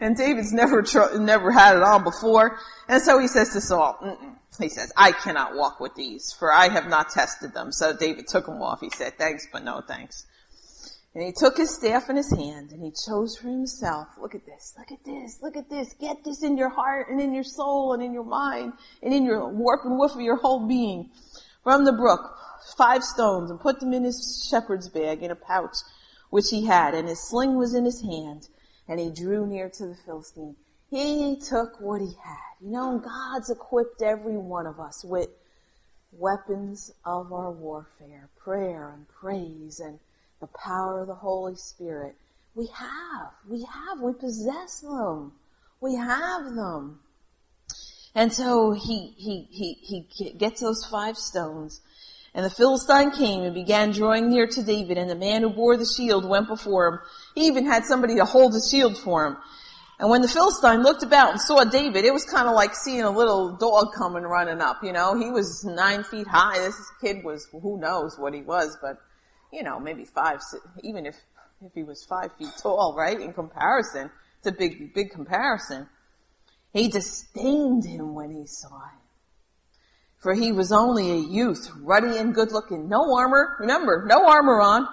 and 0.00 0.16
David's 0.16 0.52
never 0.52 0.82
tr- 0.82 1.18
never 1.18 1.50
had 1.50 1.76
it 1.76 1.82
on 1.82 2.04
before, 2.04 2.58
and 2.88 3.02
so 3.02 3.18
he 3.18 3.26
says 3.26 3.52
to 3.54 3.60
Saul, 3.60 3.96
Mm-mm. 4.02 4.36
he 4.60 4.68
says, 4.68 4.92
"I 4.96 5.12
cannot 5.12 5.56
walk 5.56 5.80
with 5.80 5.94
these, 5.94 6.32
for 6.38 6.52
I 6.52 6.68
have 6.68 6.88
not 6.88 7.10
tested 7.10 7.52
them." 7.54 7.72
So 7.72 7.96
David 7.96 8.28
took 8.28 8.46
them 8.46 8.62
off. 8.62 8.80
He 8.80 8.90
said, 8.90 9.18
"Thanks, 9.18 9.46
but 9.50 9.64
no 9.64 9.80
thanks." 9.86 10.26
And 11.14 11.22
he 11.22 11.32
took 11.32 11.56
his 11.56 11.72
staff 11.72 12.10
in 12.10 12.16
his 12.16 12.30
hand 12.32 12.72
and 12.72 12.82
he 12.82 12.90
chose 12.90 13.36
for 13.36 13.46
himself, 13.46 14.08
look 14.20 14.34
at 14.34 14.44
this, 14.44 14.74
look 14.76 14.90
at 14.90 15.04
this, 15.04 15.38
look 15.40 15.56
at 15.56 15.70
this, 15.70 15.94
get 16.00 16.24
this 16.24 16.42
in 16.42 16.56
your 16.56 16.70
heart 16.70 17.06
and 17.08 17.20
in 17.20 17.32
your 17.32 17.44
soul 17.44 17.92
and 17.92 18.02
in 18.02 18.12
your 18.12 18.24
mind 18.24 18.72
and 19.00 19.14
in 19.14 19.24
your 19.24 19.48
warp 19.48 19.84
and 19.84 19.96
woof 19.96 20.14
of 20.14 20.20
your 20.20 20.36
whole 20.36 20.66
being. 20.66 21.10
From 21.62 21.84
the 21.84 21.92
brook, 21.92 22.36
five 22.76 23.04
stones 23.04 23.50
and 23.50 23.60
put 23.60 23.78
them 23.78 23.92
in 23.92 24.02
his 24.02 24.48
shepherd's 24.50 24.88
bag 24.88 25.22
in 25.22 25.30
a 25.30 25.36
pouch 25.36 25.76
which 26.30 26.50
he 26.50 26.66
had 26.66 26.94
and 26.94 27.08
his 27.08 27.28
sling 27.28 27.56
was 27.56 27.74
in 27.74 27.84
his 27.84 28.02
hand 28.02 28.48
and 28.88 28.98
he 28.98 29.08
drew 29.08 29.46
near 29.46 29.68
to 29.68 29.86
the 29.86 29.96
Philistine. 30.04 30.56
He 30.90 31.40
took 31.40 31.80
what 31.80 32.00
he 32.00 32.12
had. 32.24 32.60
You 32.60 32.72
know, 32.72 32.98
God's 32.98 33.50
equipped 33.50 34.02
every 34.02 34.36
one 34.36 34.66
of 34.66 34.80
us 34.80 35.04
with 35.04 35.28
weapons 36.10 36.92
of 37.04 37.32
our 37.32 37.52
warfare, 37.52 38.30
prayer 38.36 38.90
and 38.90 39.06
praise 39.08 39.78
and 39.78 40.00
the 40.44 40.58
power 40.58 41.00
of 41.00 41.06
the 41.06 41.14
Holy 41.14 41.56
Spirit. 41.56 42.14
We 42.54 42.68
have, 42.74 43.30
we 43.48 43.64
have, 43.64 44.00
we 44.00 44.12
possess 44.12 44.80
them. 44.80 45.32
We 45.80 45.96
have 45.96 46.44
them. 46.54 47.00
And 48.14 48.32
so 48.32 48.72
he, 48.72 49.14
he, 49.16 49.48
he, 49.50 50.06
he 50.10 50.32
gets 50.32 50.60
those 50.60 50.84
five 50.84 51.16
stones. 51.16 51.80
And 52.34 52.44
the 52.44 52.50
Philistine 52.50 53.10
came 53.10 53.42
and 53.42 53.54
began 53.54 53.92
drawing 53.92 54.28
near 54.28 54.46
to 54.46 54.62
David, 54.62 54.98
and 54.98 55.08
the 55.08 55.14
man 55.14 55.42
who 55.42 55.50
bore 55.50 55.76
the 55.76 55.86
shield 55.86 56.28
went 56.28 56.48
before 56.48 56.88
him. 56.88 56.98
He 57.34 57.46
even 57.46 57.64
had 57.64 57.84
somebody 57.84 58.16
to 58.16 58.24
hold 58.24 58.52
the 58.52 58.68
shield 58.70 58.98
for 58.98 59.26
him. 59.26 59.36
And 59.98 60.10
when 60.10 60.20
the 60.20 60.28
Philistine 60.28 60.82
looked 60.82 61.04
about 61.04 61.30
and 61.30 61.40
saw 61.40 61.64
David, 61.64 62.04
it 62.04 62.12
was 62.12 62.24
kind 62.24 62.48
of 62.48 62.54
like 62.54 62.74
seeing 62.74 63.02
a 63.02 63.10
little 63.10 63.56
dog 63.56 63.94
coming 63.96 64.24
running 64.24 64.60
up, 64.60 64.82
you 64.82 64.92
know. 64.92 65.16
He 65.16 65.30
was 65.30 65.64
nine 65.64 66.02
feet 66.04 66.26
high. 66.26 66.58
This 66.58 66.76
kid 67.00 67.24
was, 67.24 67.48
who 67.52 67.80
knows 67.80 68.18
what 68.18 68.34
he 68.34 68.42
was, 68.42 68.76
but 68.82 68.98
you 69.54 69.62
know, 69.62 69.78
maybe 69.78 70.04
five, 70.04 70.40
even 70.82 71.06
if, 71.06 71.14
if 71.64 71.72
he 71.74 71.84
was 71.84 72.04
five 72.04 72.30
feet 72.38 72.52
tall, 72.60 72.94
right? 72.96 73.20
In 73.20 73.32
comparison, 73.32 74.10
it's 74.38 74.48
a 74.48 74.52
big, 74.52 74.92
big 74.92 75.10
comparison. 75.10 75.88
He 76.72 76.88
disdained 76.88 77.84
him 77.84 78.14
when 78.14 78.30
he 78.30 78.46
saw 78.46 78.76
him. 78.76 78.98
For 80.20 80.34
he 80.34 80.52
was 80.52 80.72
only 80.72 81.10
a 81.12 81.16
youth, 81.16 81.70
ruddy 81.80 82.16
and 82.18 82.34
good 82.34 82.50
looking, 82.50 82.88
no 82.88 83.14
armor, 83.14 83.56
remember, 83.60 84.04
no 84.06 84.26
armor 84.26 84.60
on. 84.60 84.88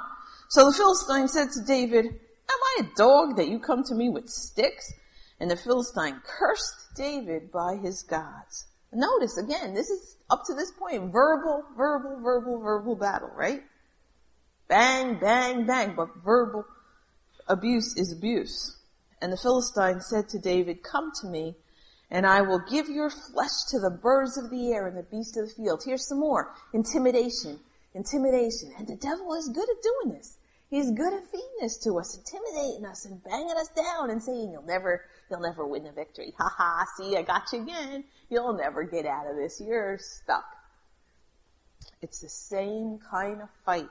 So 0.50 0.66
the 0.66 0.74
Philistine 0.74 1.28
said 1.28 1.48
to 1.54 1.66
David, 1.66 2.06
am 2.06 2.12
I 2.50 2.82
a 2.82 2.96
dog 2.96 3.38
that 3.38 3.48
you 3.48 3.60
come 3.60 3.84
to 3.86 3.96
me 3.96 4.10
with 4.10 4.28
sticks? 4.28 4.94
And 5.40 5.50
the 5.50 5.56
Philistine 5.56 6.22
cursed 6.24 6.96
David 6.96 7.52
by 7.52 7.78
his 7.82 8.04
gods. 8.04 8.68
Notice 8.94 9.38
again, 9.38 9.74
this 9.74 9.90
is 9.90 10.18
up 10.30 10.42
to 10.48 10.54
this 10.54 10.72
point, 10.72 11.12
verbal, 11.12 11.64
verbal, 11.78 12.20
verbal, 12.22 12.60
verbal 12.60 12.96
battle, 12.96 13.32
right? 13.36 13.64
Bang, 14.72 15.20
bang, 15.20 15.66
bang. 15.66 15.96
But 15.98 16.24
verbal 16.24 16.64
abuse 17.46 17.94
is 17.98 18.14
abuse. 18.14 18.78
And 19.22 19.34
the 19.34 19.38
Philistine 19.38 20.00
said 20.00 20.30
to 20.30 20.40
David, 20.40 20.82
come 20.82 21.12
to 21.20 21.28
me 21.28 21.56
and 22.10 22.26
I 22.26 22.40
will 22.40 22.64
give 22.72 22.88
your 22.88 23.10
flesh 23.10 23.68
to 23.72 23.80
the 23.80 24.00
birds 24.02 24.38
of 24.38 24.50
the 24.50 24.72
air 24.72 24.88
and 24.88 24.96
the 24.96 25.04
beasts 25.04 25.36
of 25.36 25.50
the 25.50 25.54
field. 25.54 25.82
Here's 25.86 26.08
some 26.08 26.22
more. 26.22 26.54
Intimidation. 26.74 27.60
Intimidation. 27.94 28.72
And 28.78 28.88
the 28.88 28.96
devil 28.96 29.34
is 29.34 29.50
good 29.50 29.68
at 29.70 29.84
doing 29.84 30.18
this. 30.18 30.38
He's 30.70 30.90
good 30.90 31.14
at 31.14 31.30
feeding 31.30 31.58
this 31.60 31.78
to 31.80 32.00
us, 32.00 32.18
intimidating 32.18 32.86
us 32.86 33.04
and 33.04 33.22
banging 33.26 33.58
us 33.58 33.68
down 33.76 34.10
and 34.10 34.24
saying, 34.24 34.54
you'll 34.54 34.66
never, 34.66 35.04
you'll 35.30 35.42
never 35.42 35.68
win 35.68 35.84
the 35.84 35.92
victory. 35.92 36.34
Ha 36.38 36.50
ha, 36.58 36.86
see, 36.96 37.18
I 37.18 37.24
got 37.24 37.44
you 37.52 37.64
again. 37.64 38.06
You'll 38.30 38.54
never 38.54 38.86
get 38.86 39.06
out 39.06 39.30
of 39.30 39.36
this. 39.36 39.60
You're 39.60 39.98
stuck. 40.00 40.46
It's 42.02 42.22
the 42.22 42.30
same 42.30 43.00
kind 43.12 43.42
of 43.42 43.50
fight 43.66 43.90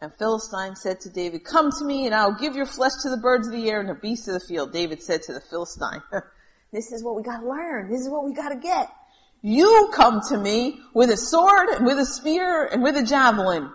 and 0.00 0.12
Philistine 0.18 0.76
said 0.76 1.00
to 1.00 1.10
David, 1.10 1.44
come 1.44 1.70
to 1.78 1.84
me 1.84 2.04
and 2.06 2.14
I'll 2.14 2.38
give 2.38 2.54
your 2.54 2.66
flesh 2.66 2.92
to 3.02 3.10
the 3.10 3.16
birds 3.16 3.48
of 3.48 3.54
the 3.54 3.70
air 3.70 3.80
and 3.80 3.88
the 3.88 3.94
beasts 3.94 4.28
of 4.28 4.34
the 4.34 4.40
field. 4.40 4.72
David 4.72 5.02
said 5.02 5.22
to 5.22 5.32
the 5.32 5.40
Philistine, 5.40 6.02
this 6.72 6.92
is 6.92 7.02
what 7.02 7.16
we 7.16 7.22
gotta 7.22 7.46
learn. 7.46 7.90
This 7.90 8.02
is 8.02 8.10
what 8.10 8.24
we 8.24 8.34
gotta 8.34 8.56
get. 8.56 8.90
You 9.42 9.90
come 9.94 10.20
to 10.28 10.38
me 10.38 10.80
with 10.92 11.10
a 11.10 11.16
sword 11.16 11.68
and 11.70 11.86
with 11.86 11.98
a 11.98 12.04
spear 12.04 12.66
and 12.66 12.82
with 12.82 12.96
a 12.96 13.02
javelin. 13.02 13.70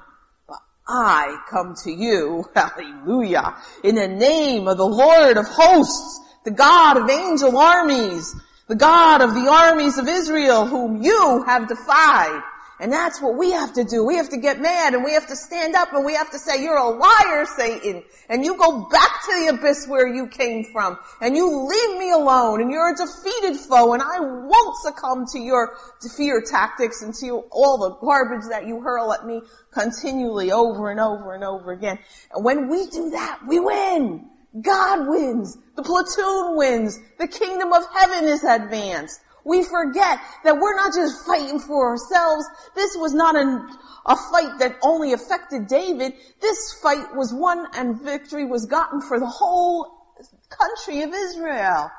But 0.48 0.60
I 0.88 1.38
come 1.50 1.76
to 1.84 1.92
you, 1.92 2.46
hallelujah, 2.56 3.56
in 3.84 3.96
the 3.96 4.08
name 4.08 4.68
of 4.68 4.78
the 4.78 4.86
Lord 4.86 5.38
of 5.38 5.48
hosts, 5.48 6.20
the 6.46 6.52
God 6.52 6.98
of 6.98 7.10
angel 7.10 7.58
armies, 7.58 8.36
the 8.68 8.76
God 8.76 9.22
of 9.22 9.34
the 9.34 9.50
armies 9.50 9.98
of 9.98 10.08
Israel 10.08 10.68
whom 10.68 11.02
you 11.02 11.44
have 11.48 11.68
defied 11.68 12.42
And 12.82 12.92
that's 12.92 13.22
what 13.22 13.38
we 13.38 13.52
have 13.52 13.74
to 13.74 13.84
do. 13.84 14.04
We 14.04 14.16
have 14.16 14.30
to 14.30 14.38
get 14.38 14.60
mad 14.60 14.96
and 14.96 15.04
we 15.04 15.14
have 15.14 15.28
to 15.28 15.36
stand 15.36 15.76
up 15.76 15.94
and 15.94 16.04
we 16.04 16.16
have 16.16 16.32
to 16.32 16.40
say, 16.40 16.64
you're 16.64 16.78
a 16.78 16.90
liar, 16.90 17.46
Satan. 17.56 18.02
And 18.28 18.44
you 18.44 18.58
go 18.58 18.90
back 18.90 19.22
to 19.26 19.32
the 19.40 19.56
abyss 19.56 19.88
where 19.88 20.08
you 20.08 20.28
came 20.28 20.64
from. 20.74 20.98
And 21.22 21.38
you 21.38 21.46
leave 21.48 22.00
me 22.00 22.12
alone 22.12 22.60
and 22.60 22.72
you're 22.72 22.92
a 22.92 22.96
defeated 22.96 23.58
foe 23.58 23.94
and 23.94 24.02
I 24.02 24.20
won't 24.20 24.76
succumb 24.78 25.28
to 25.32 25.40
your 25.40 25.78
fear 26.18 26.42
tactics 26.42 27.04
and 27.04 27.14
to 27.22 27.44
all 27.52 27.78
the 27.78 27.98
garbage 28.04 28.50
that 28.50 28.66
you 28.66 28.82
hurl 28.82 29.14
at 29.14 29.28
me 29.28 29.44
continually 29.72 30.52
over 30.52 30.90
and 30.90 31.00
over 31.00 31.36
and 31.36 31.44
over 31.44 31.72
again. 31.72 32.00
And 32.34 32.44
when 32.44 32.68
we 32.68 32.88
do 32.88 33.12
that, 33.12 33.42
we 33.48 33.60
win. 33.60 34.28
God 34.60 35.08
wins. 35.08 35.56
The 35.76 35.84
platoon 35.84 36.58
wins. 36.58 36.98
The 37.20 37.28
kingdom 37.28 37.74
of 37.74 37.84
heaven 37.94 38.28
is 38.28 38.44
advanced. 38.44 39.20
We 39.44 39.64
forget 39.64 40.20
that 40.44 40.58
we're 40.60 40.76
not 40.76 40.94
just 40.94 41.26
fighting 41.26 41.60
for 41.60 41.90
ourselves. 41.90 42.46
This 42.76 42.96
was 42.96 43.14
not 43.14 43.36
a, 43.36 43.68
a 44.06 44.16
fight 44.32 44.60
that 44.60 44.78
only 44.84 45.14
affected 45.14 45.68
David. 45.68 46.14
This 46.40 46.80
fight 46.82 47.16
was 47.16 47.34
won 47.34 47.68
and 47.74 48.02
victory 48.02 48.46
was 48.46 48.66
gotten 48.66 49.02
for 49.02 49.20
the 49.20 49.28
whole 49.28 50.16
country 50.50 51.02
of 51.02 51.14
Israel. 51.14 51.90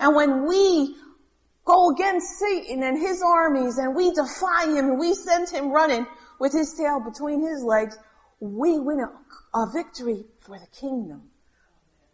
And 0.00 0.14
when 0.16 0.46
we 0.46 0.96
go 1.64 1.90
against 1.90 2.38
Satan 2.38 2.82
and 2.82 2.98
his 2.98 3.22
armies 3.22 3.78
and 3.78 3.94
we 3.94 4.12
defy 4.12 4.66
him 4.66 4.90
and 4.90 4.98
we 4.98 5.14
send 5.14 5.48
him 5.50 5.70
running 5.70 6.06
with 6.40 6.52
his 6.52 6.74
tail 6.74 7.00
between 7.00 7.46
his 7.46 7.62
legs, 7.62 7.96
we 8.40 8.78
win 8.78 9.00
a, 9.00 9.58
a 9.58 9.70
victory 9.72 10.24
for 10.40 10.58
the 10.58 10.66
kingdom. 10.78 11.30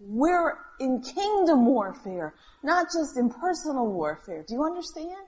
We're 0.00 0.58
in 0.80 1.00
kingdom 1.02 1.66
warfare, 1.66 2.34
not 2.62 2.86
just 2.86 3.16
in 3.16 3.30
personal 3.30 3.86
warfare. 3.86 4.44
Do 4.46 4.54
you 4.54 4.64
understand? 4.64 5.26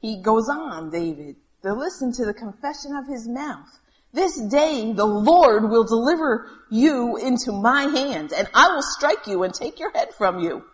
He 0.00 0.20
goes 0.20 0.48
on, 0.48 0.90
David, 0.90 1.36
to 1.62 1.72
listen 1.72 2.12
to 2.14 2.26
the 2.26 2.34
confession 2.34 2.96
of 2.96 3.06
his 3.06 3.28
mouth. 3.28 3.68
This 4.12 4.38
day 4.38 4.92
the 4.92 5.06
Lord 5.06 5.70
will 5.70 5.84
deliver 5.84 6.48
you 6.70 7.16
into 7.16 7.52
my 7.52 7.82
hand 7.84 8.32
and 8.36 8.48
I 8.52 8.74
will 8.74 8.82
strike 8.82 9.26
you 9.26 9.42
and 9.42 9.54
take 9.54 9.80
your 9.80 9.90
head 9.92 10.08
from 10.18 10.40
you. 10.40 10.64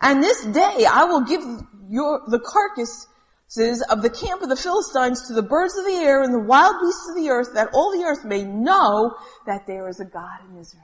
And 0.00 0.22
this 0.22 0.44
day 0.46 0.86
I 0.90 1.04
will 1.04 1.20
give 1.20 1.42
your, 1.88 2.22
the 2.28 2.40
carcasses 2.40 3.84
of 3.90 4.00
the 4.00 4.10
camp 4.10 4.40
of 4.40 4.48
the 4.48 4.56
Philistines 4.56 5.28
to 5.28 5.34
the 5.34 5.42
birds 5.42 5.76
of 5.76 5.84
the 5.84 5.96
air 5.96 6.22
and 6.22 6.32
the 6.32 6.38
wild 6.38 6.76
beasts 6.80 7.10
of 7.10 7.16
the 7.16 7.28
earth 7.28 7.50
that 7.54 7.68
all 7.74 7.92
the 7.92 8.04
earth 8.04 8.24
may 8.24 8.42
know 8.42 9.16
that 9.46 9.66
there 9.66 9.88
is 9.88 10.00
a 10.00 10.06
God 10.06 10.38
in 10.48 10.58
Israel. 10.58 10.82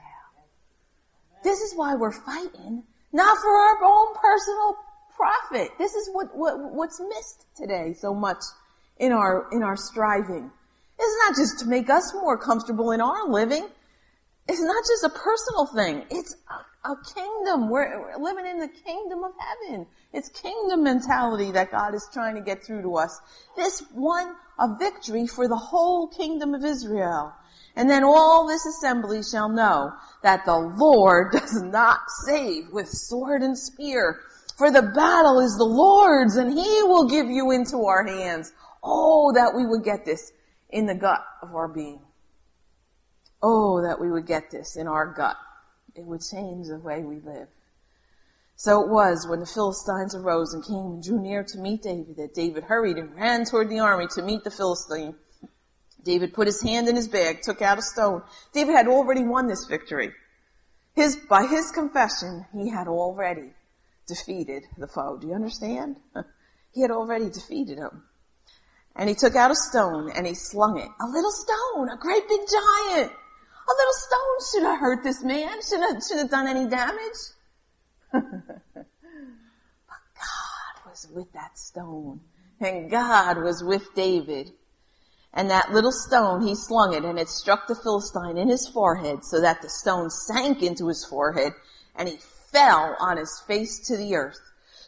This 1.43 1.59
is 1.59 1.73
why 1.75 1.95
we're 1.95 2.11
fighting, 2.11 2.83
not 3.11 3.37
for 3.37 3.49
our 3.49 3.83
own 3.83 4.15
personal 4.15 4.75
profit. 5.15 5.71
This 5.77 5.93
is 5.93 6.09
what, 6.13 6.35
what 6.35 6.55
what's 6.73 6.99
missed 6.99 7.45
today 7.55 7.93
so 7.93 8.13
much 8.13 8.39
in 8.97 9.11
our 9.11 9.47
in 9.51 9.63
our 9.63 9.75
striving. 9.75 10.51
It's 10.99 11.17
not 11.27 11.35
just 11.35 11.59
to 11.59 11.65
make 11.65 11.89
us 11.89 12.13
more 12.13 12.37
comfortable 12.37 12.91
in 12.91 13.01
our 13.01 13.29
living. 13.29 13.67
It's 14.49 14.61
not 14.61 14.83
just 14.83 15.03
a 15.03 15.09
personal 15.09 15.67
thing. 15.67 16.05
It's 16.09 16.35
a, 16.49 16.89
a 16.91 16.95
kingdom. 17.13 17.69
We're, 17.69 18.17
we're 18.17 18.23
living 18.23 18.47
in 18.47 18.59
the 18.59 18.67
kingdom 18.67 19.23
of 19.23 19.31
heaven. 19.37 19.85
It's 20.11 20.27
kingdom 20.29 20.83
mentality 20.83 21.51
that 21.51 21.71
God 21.71 21.93
is 21.93 22.07
trying 22.11 22.35
to 22.35 22.41
get 22.41 22.63
through 22.63 22.81
to 22.81 22.95
us. 22.97 23.17
This 23.55 23.83
won 23.93 24.35
a 24.57 24.75
victory 24.77 25.27
for 25.27 25.47
the 25.47 25.55
whole 25.55 26.07
kingdom 26.07 26.53
of 26.53 26.65
Israel. 26.65 27.31
And 27.79 27.89
then 27.89 28.03
all 28.03 28.45
this 28.45 28.65
assembly 28.65 29.23
shall 29.23 29.47
know 29.47 29.93
that 30.21 30.43
the 30.43 30.57
Lord 30.57 31.31
does 31.31 31.61
not 31.61 31.99
save 32.25 32.73
with 32.73 32.89
sword 32.89 33.41
and 33.41 33.57
spear. 33.57 34.19
For 34.57 34.69
the 34.69 34.81
battle 34.81 35.39
is 35.39 35.55
the 35.55 35.63
Lord's 35.63 36.35
and 36.35 36.51
he 36.51 36.83
will 36.83 37.07
give 37.07 37.27
you 37.29 37.51
into 37.51 37.85
our 37.85 38.05
hands. 38.05 38.51
Oh, 38.83 39.31
that 39.31 39.53
we 39.55 39.65
would 39.65 39.85
get 39.85 40.03
this 40.03 40.29
in 40.69 40.87
the 40.87 40.93
gut 40.93 41.23
of 41.41 41.55
our 41.55 41.69
being. 41.69 42.01
Oh, 43.41 43.81
that 43.83 44.01
we 44.01 44.11
would 44.11 44.27
get 44.27 44.51
this 44.51 44.75
in 44.75 44.85
our 44.85 45.13
gut. 45.13 45.37
It 45.95 46.03
would 46.03 46.19
change 46.19 46.67
the 46.67 46.79
way 46.79 47.01
we 47.03 47.21
live. 47.21 47.47
So 48.57 48.81
it 48.81 48.89
was 48.89 49.25
when 49.25 49.39
the 49.39 49.45
Philistines 49.45 50.15
arose 50.15 50.53
and 50.53 50.65
came 50.65 50.95
and 50.95 51.01
drew 51.01 51.21
near 51.21 51.45
to 51.45 51.57
meet 51.57 51.83
David 51.83 52.17
that 52.17 52.33
David 52.33 52.65
hurried 52.65 52.97
and 52.97 53.15
ran 53.15 53.45
toward 53.45 53.69
the 53.69 53.79
army 53.79 54.07
to 54.15 54.21
meet 54.21 54.43
the 54.43 54.51
Philistine. 54.51 55.15
David 56.03 56.33
put 56.33 56.47
his 56.47 56.61
hand 56.61 56.87
in 56.87 56.95
his 56.95 57.07
bag, 57.07 57.41
took 57.41 57.61
out 57.61 57.77
a 57.77 57.81
stone. 57.81 58.21
David 58.53 58.75
had 58.75 58.87
already 58.87 59.23
won 59.23 59.47
this 59.47 59.65
victory. 59.69 60.11
His, 60.93 61.17
by 61.29 61.45
his 61.45 61.71
confession, 61.71 62.45
he 62.53 62.69
had 62.69 62.87
already 62.87 63.53
defeated 64.07 64.63
the 64.77 64.87
foe. 64.87 65.17
Do 65.17 65.27
you 65.27 65.33
understand? 65.33 65.97
he 66.73 66.81
had 66.81 66.91
already 66.91 67.29
defeated 67.29 67.77
him. 67.77 68.03
And 68.95 69.07
he 69.07 69.15
took 69.15 69.35
out 69.35 69.51
a 69.51 69.55
stone 69.55 70.11
and 70.15 70.27
he 70.27 70.33
slung 70.33 70.77
it. 70.77 70.89
A 70.99 71.07
little 71.07 71.31
stone, 71.31 71.89
a 71.89 71.97
great 71.97 72.27
big 72.27 72.41
giant. 72.41 73.11
A 73.69 73.73
little 73.77 73.93
stone 73.93 74.39
should 74.51 74.63
have 74.63 74.79
hurt 74.79 75.03
this 75.03 75.23
man. 75.23 75.61
Should 75.61 75.81
have, 75.81 76.01
should 76.05 76.17
have 76.17 76.31
done 76.31 76.47
any 76.47 76.67
damage. 76.67 77.19
but 78.11 78.23
God 78.73 80.75
was 80.85 81.07
with 81.13 81.31
that 81.33 81.57
stone. 81.57 82.21
And 82.59 82.89
God 82.89 83.37
was 83.37 83.63
with 83.63 83.93
David. 83.95 84.51
And 85.33 85.49
that 85.49 85.71
little 85.71 85.91
stone, 85.91 86.41
he 86.41 86.55
slung 86.55 86.93
it 86.93 87.05
and 87.05 87.19
it 87.19 87.29
struck 87.29 87.67
the 87.67 87.75
Philistine 87.75 88.37
in 88.37 88.49
his 88.49 88.67
forehead 88.67 89.23
so 89.23 89.39
that 89.41 89.61
the 89.61 89.69
stone 89.69 90.09
sank 90.09 90.63
into 90.63 90.87
his 90.87 91.05
forehead 91.05 91.53
and 91.95 92.09
he 92.09 92.17
fell 92.51 92.95
on 92.99 93.17
his 93.17 93.41
face 93.45 93.79
to 93.87 93.97
the 93.97 94.15
earth. 94.15 94.39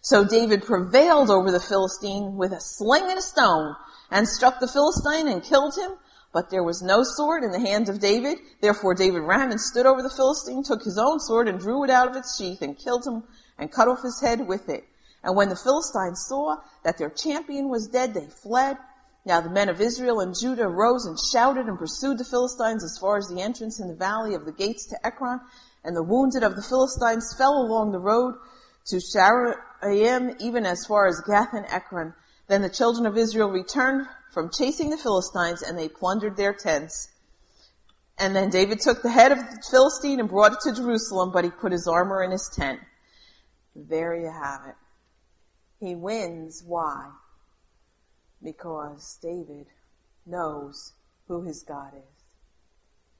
So 0.02 0.24
David 0.24 0.64
prevailed 0.64 1.30
over 1.30 1.52
the 1.52 1.60
Philistine 1.60 2.38
with 2.38 2.54
a 2.54 2.60
sling 2.60 3.04
and 3.10 3.20
a 3.20 3.22
stone 3.22 3.76
and 4.10 4.28
struck 4.28 4.60
the 4.60 4.68
Philistine 4.68 5.28
and 5.28 5.44
killed 5.44 5.76
him. 5.78 5.92
But 6.34 6.50
there 6.50 6.64
was 6.64 6.82
no 6.82 7.04
sword 7.04 7.44
in 7.44 7.52
the 7.52 7.60
hand 7.60 7.88
of 7.88 8.00
David. 8.00 8.40
Therefore 8.62 8.96
David 8.96 9.22
ran 9.22 9.52
and 9.52 9.62
stood 9.62 9.86
over 9.86 10.02
the 10.02 10.10
Philistine, 10.10 10.64
took 10.64 10.84
his 10.84 10.98
own 10.98 11.20
sword 11.20 11.48
and 11.48 11.60
drew 11.60 11.84
it 11.84 11.90
out 11.90 12.08
of 12.08 12.16
its 12.16 12.38
sheath 12.38 12.62
and 12.62 12.78
killed 12.78 13.06
him 13.06 13.24
and 13.60 13.72
cut 13.72 13.88
off 13.88 14.02
his 14.02 14.20
head 14.22 14.48
with 14.48 14.70
it. 14.70 14.86
And 15.24 15.36
when 15.36 15.50
the 15.50 15.56
Philistines 15.56 16.26
saw 16.28 16.58
that 16.84 16.98
their 16.98 17.10
champion 17.10 17.70
was 17.70 17.88
dead, 17.88 18.14
they 18.14 18.28
fled 18.42 18.78
now 19.26 19.42
the 19.42 19.50
men 19.50 19.70
of 19.70 19.80
Israel 19.80 20.20
and 20.20 20.36
Judah 20.40 20.68
rose 20.68 21.06
and 21.06 21.18
shouted 21.32 21.68
and 21.68 21.78
pursued 21.78 22.18
the 22.18 22.26
Philistines 22.26 22.84
as 22.84 22.98
far 23.00 23.18
as 23.18 23.28
the 23.28 23.42
entrance 23.42 23.80
in 23.80 23.88
the 23.88 23.96
valley 23.96 24.34
of 24.34 24.46
the 24.46 24.52
gates 24.52 24.88
to 24.88 25.06
Ekron, 25.06 25.40
and 25.84 25.96
the 25.96 26.04
wounded 26.04 26.44
of 26.44 26.56
the 26.56 26.62
Philistines 26.62 27.36
fell 27.38 27.62
along 27.62 27.92
the 27.92 28.00
road 28.00 28.36
to 28.88 28.98
Shaaraim, 28.98 30.36
even 30.40 30.66
as 30.66 30.86
far 30.86 31.08
as 31.08 31.22
Gath 31.22 31.54
and 31.54 31.66
Ekron. 31.68 32.14
Then 32.48 32.62
the 32.62 32.70
children 32.70 33.06
of 33.06 33.18
Israel 33.18 33.50
returned 33.50 34.08
from 34.34 34.50
chasing 34.52 34.90
the 34.90 34.98
Philistines, 34.98 35.62
and 35.62 35.78
they 35.78 35.90
plundered 35.90 36.36
their 36.36 36.54
tents. 36.54 37.10
And 38.18 38.36
then 38.36 38.50
David 38.50 38.80
took 38.80 39.02
the 39.02 39.10
head 39.10 39.32
of 39.32 39.38
the 39.38 39.64
Philistine 39.70 40.20
and 40.20 40.30
brought 40.30 40.54
it 40.54 40.60
to 40.62 40.76
Jerusalem, 40.76 41.32
but 41.32 41.44
he 41.44 41.52
put 41.52 41.72
his 41.72 41.88
armor 41.88 42.24
in 42.24 42.32
his 42.32 42.50
tent. 42.56 42.80
There 43.76 44.16
you 44.16 44.32
have 44.32 44.62
it. 44.68 44.76
He 45.80 45.96
wins. 45.96 46.64
Why? 46.66 47.10
Because 48.44 49.18
David 49.22 49.68
knows 50.26 50.94
who 51.28 51.44
his 51.44 51.64
God 51.64 51.94
is. 51.96 52.22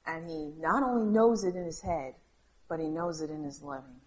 And 0.06 0.28
he 0.28 0.52
not 0.58 0.82
only 0.82 1.06
knows 1.06 1.44
it 1.44 1.54
in 1.54 1.64
his 1.64 1.80
head, 1.80 2.14
but 2.68 2.80
he 2.80 2.86
knows 2.86 3.20
it 3.20 3.30
in 3.30 3.44
his 3.44 3.62
living. 3.62 4.00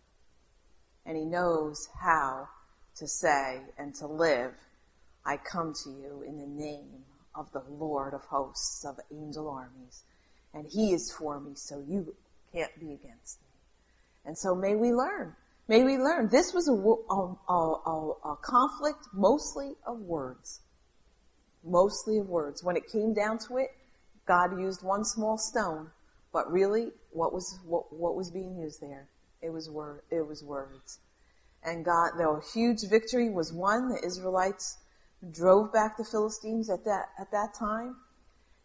And 1.06 1.16
he 1.16 1.26
knows 1.26 1.88
how 2.02 2.48
to 2.98 3.08
say 3.08 3.62
and 3.78 3.94
to 3.96 4.08
live, 4.08 4.54
I 5.26 5.38
come 5.38 5.74
to 5.84 5.90
you 5.90 6.24
in 6.28 6.38
the 6.38 6.48
name 6.48 7.04
of 7.34 7.52
the 7.52 7.64
Lord 7.70 8.14
of 8.14 8.22
hosts 8.22 8.86
of 8.86 9.00
angel 9.12 9.50
armies. 9.50 10.04
And 10.54 10.68
he 10.68 10.94
is 10.94 11.12
for 11.12 11.40
me, 11.40 11.52
so 11.56 11.84
you 11.88 12.16
can't 12.54 12.78
be 12.80 12.94
against 12.94 13.42
me. 13.42 13.48
And 14.26 14.38
so 14.38 14.56
may 14.56 14.76
we 14.76 14.94
learn. 14.94 15.36
May 15.68 15.84
we 15.84 15.98
learn. 15.98 16.30
This 16.30 16.54
was 16.54 16.68
a, 16.68 16.74
a, 16.74 17.54
a, 17.54 18.32
a 18.32 18.38
conflict 18.38 19.08
mostly 19.14 19.74
of 19.86 20.00
words 20.00 20.62
mostly 21.66 22.18
of 22.20 22.30
words. 22.30 22.64
When 22.64 22.78
it 22.78 22.92
came 22.92 23.14
down 23.14 23.40
to 23.48 23.58
it, 23.58 23.70
God 24.28 24.60
used 24.60 24.84
one 24.84 25.04
small 25.04 25.38
stone, 25.38 25.90
but 26.32 26.52
really, 26.52 26.92
what 27.12 27.34
was 27.34 27.60
what, 27.66 27.92
what 27.94 28.16
was 28.16 28.32
being 28.32 28.58
used 28.58 28.82
there? 28.82 29.08
It 29.42 29.50
was 29.50 29.70
word. 29.70 30.02
It 30.10 30.28
was 30.28 30.44
words. 30.44 31.00
And 31.64 31.84
God, 31.84 32.12
though 32.18 32.38
a 32.38 32.42
huge 32.54 32.88
victory 32.90 33.30
was 33.30 33.52
won, 33.52 33.90
the 33.90 34.06
Israelites 34.06 34.78
drove 35.32 35.74
back 35.74 35.98
the 35.98 36.06
Philistines 36.06 36.70
at 36.70 36.86
that 36.86 37.10
at 37.20 37.32
that 37.32 37.54
time, 37.58 37.96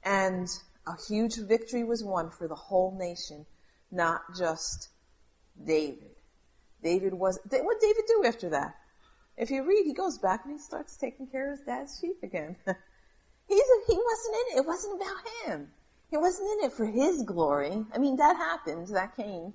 and 0.05 0.49
a 0.87 0.95
huge 1.09 1.37
victory 1.37 1.85
was 1.85 2.03
won 2.05 2.31
for 2.31 2.49
the 2.49 2.55
whole 2.55 2.97
nation, 2.99 3.47
not 3.91 4.23
just 4.37 4.89
David. 5.65 6.17
David 6.83 7.15
was 7.15 7.39
what 7.45 7.81
did 7.81 7.87
David 7.87 8.05
do 8.07 8.25
after 8.27 8.49
that? 8.51 8.75
If 9.37 9.51
you 9.51 9.67
read, 9.67 9.85
he 9.87 9.95
goes 9.95 10.19
back 10.19 10.45
and 10.45 10.53
he 10.53 10.59
starts 10.59 10.97
taking 10.97 11.27
care 11.27 11.53
of 11.53 11.59
his 11.59 11.67
dad's 11.67 11.99
sheep 11.99 12.23
again. 12.23 12.57
He's 13.51 13.65
he 13.89 13.99
wasn't 13.99 14.37
in 14.37 14.57
it. 14.57 14.61
It 14.61 14.67
wasn't 14.67 15.03
about 15.03 15.17
him. 15.45 15.69
He 16.09 16.17
wasn't 16.17 16.49
in 16.53 16.67
it 16.67 16.73
for 16.73 16.87
his 16.87 17.25
glory. 17.25 17.85
I 17.93 17.99
mean, 17.99 18.17
that 18.17 18.37
happened. 18.37 18.87
That 18.89 19.17
came. 19.17 19.55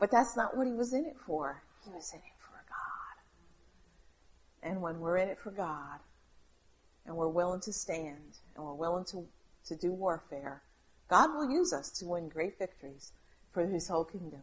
But 0.00 0.10
that's 0.10 0.36
not 0.36 0.56
what 0.56 0.66
he 0.66 0.72
was 0.72 0.92
in 0.92 1.06
it 1.06 1.16
for. 1.24 1.62
He 1.84 1.90
was 1.92 2.12
in 2.12 2.18
it 2.18 2.38
for 2.40 2.58
God. 2.68 3.16
And 4.68 4.82
when 4.82 4.98
we're 4.98 5.18
in 5.18 5.28
it 5.28 5.38
for 5.38 5.52
God, 5.52 6.00
and 7.06 7.16
we're 7.16 7.28
willing 7.28 7.60
to 7.60 7.72
stand 7.72 8.38
and 8.56 8.64
we're 8.64 8.74
willing 8.74 9.04
to, 9.06 9.24
to 9.66 9.76
do 9.76 9.92
warfare, 9.92 10.62
God 11.08 11.30
will 11.34 11.50
use 11.50 11.72
us 11.72 11.90
to 12.00 12.06
win 12.06 12.28
great 12.28 12.58
victories 12.58 13.12
for 13.52 13.64
his 13.64 13.86
whole 13.88 14.04
kingdom. 14.04 14.42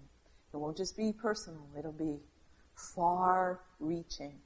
It 0.54 0.58
won't 0.58 0.78
just 0.78 0.96
be 0.96 1.14
personal, 1.14 1.68
it'll 1.78 1.92
be 1.92 2.20
far 2.96 3.60
reaching. 3.80 4.40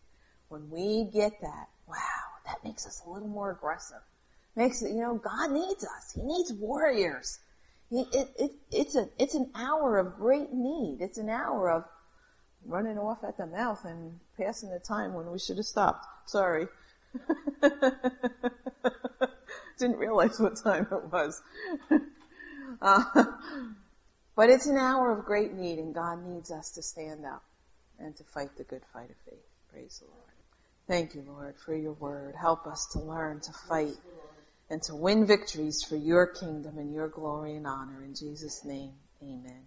When 0.49 0.69
we 0.69 1.09
get 1.13 1.33
that, 1.41 1.67
wow, 1.87 2.32
that 2.45 2.63
makes 2.63 2.85
us 2.85 3.01
a 3.05 3.09
little 3.09 3.27
more 3.27 3.51
aggressive. 3.51 4.01
Makes 4.55 4.83
it, 4.83 4.91
you 4.91 5.01
know, 5.01 5.15
God 5.15 5.51
needs 5.51 5.83
us. 5.83 6.13
He 6.13 6.21
needs 6.21 6.53
warriors. 6.53 7.39
He, 7.89 8.01
it, 8.13 8.29
it, 8.37 8.51
it's 8.71 8.95
a, 8.95 9.09
it's 9.17 9.35
an 9.35 9.49
hour 9.55 9.97
of 9.97 10.15
great 10.15 10.53
need. 10.53 10.97
It's 11.01 11.17
an 11.17 11.29
hour 11.29 11.71
of 11.71 11.85
running 12.65 12.97
off 12.97 13.23
at 13.23 13.37
the 13.37 13.45
mouth 13.45 13.83
and 13.85 14.19
passing 14.37 14.69
the 14.69 14.79
time 14.79 15.13
when 15.13 15.31
we 15.31 15.39
should 15.39 15.57
have 15.57 15.65
stopped. 15.65 16.05
Sorry. 16.25 16.67
Didn't 19.79 19.97
realize 19.97 20.39
what 20.39 20.55
time 20.57 20.87
it 20.91 21.11
was. 21.11 21.41
Uh, 22.81 23.03
but 24.35 24.49
it's 24.49 24.65
an 24.65 24.77
hour 24.77 25.11
of 25.11 25.25
great 25.25 25.53
need 25.53 25.79
and 25.79 25.93
God 25.93 26.25
needs 26.25 26.51
us 26.51 26.71
to 26.71 26.81
stand 26.81 27.23
up 27.25 27.43
and 27.99 28.15
to 28.17 28.23
fight 28.23 28.49
the 28.57 28.63
good 28.63 28.81
fight 28.91 29.09
of 29.09 29.15
faith. 29.25 29.45
Praise 29.71 29.99
the 29.99 30.07
Lord. 30.07 30.32
Thank 30.87 31.15
you, 31.15 31.23
Lord, 31.25 31.55
for 31.65 31.75
your 31.75 31.93
word. 31.93 32.35
Help 32.39 32.67
us 32.67 32.87
to 32.93 32.99
learn 32.99 33.39
to 33.41 33.51
fight 33.69 33.95
and 34.69 34.81
to 34.83 34.95
win 34.95 35.25
victories 35.25 35.81
for 35.87 35.95
your 35.95 36.27
kingdom 36.27 36.77
and 36.77 36.93
your 36.93 37.07
glory 37.07 37.55
and 37.55 37.65
honor. 37.65 38.03
In 38.03 38.13
Jesus' 38.15 38.65
name, 38.65 38.93
amen. 39.21 39.63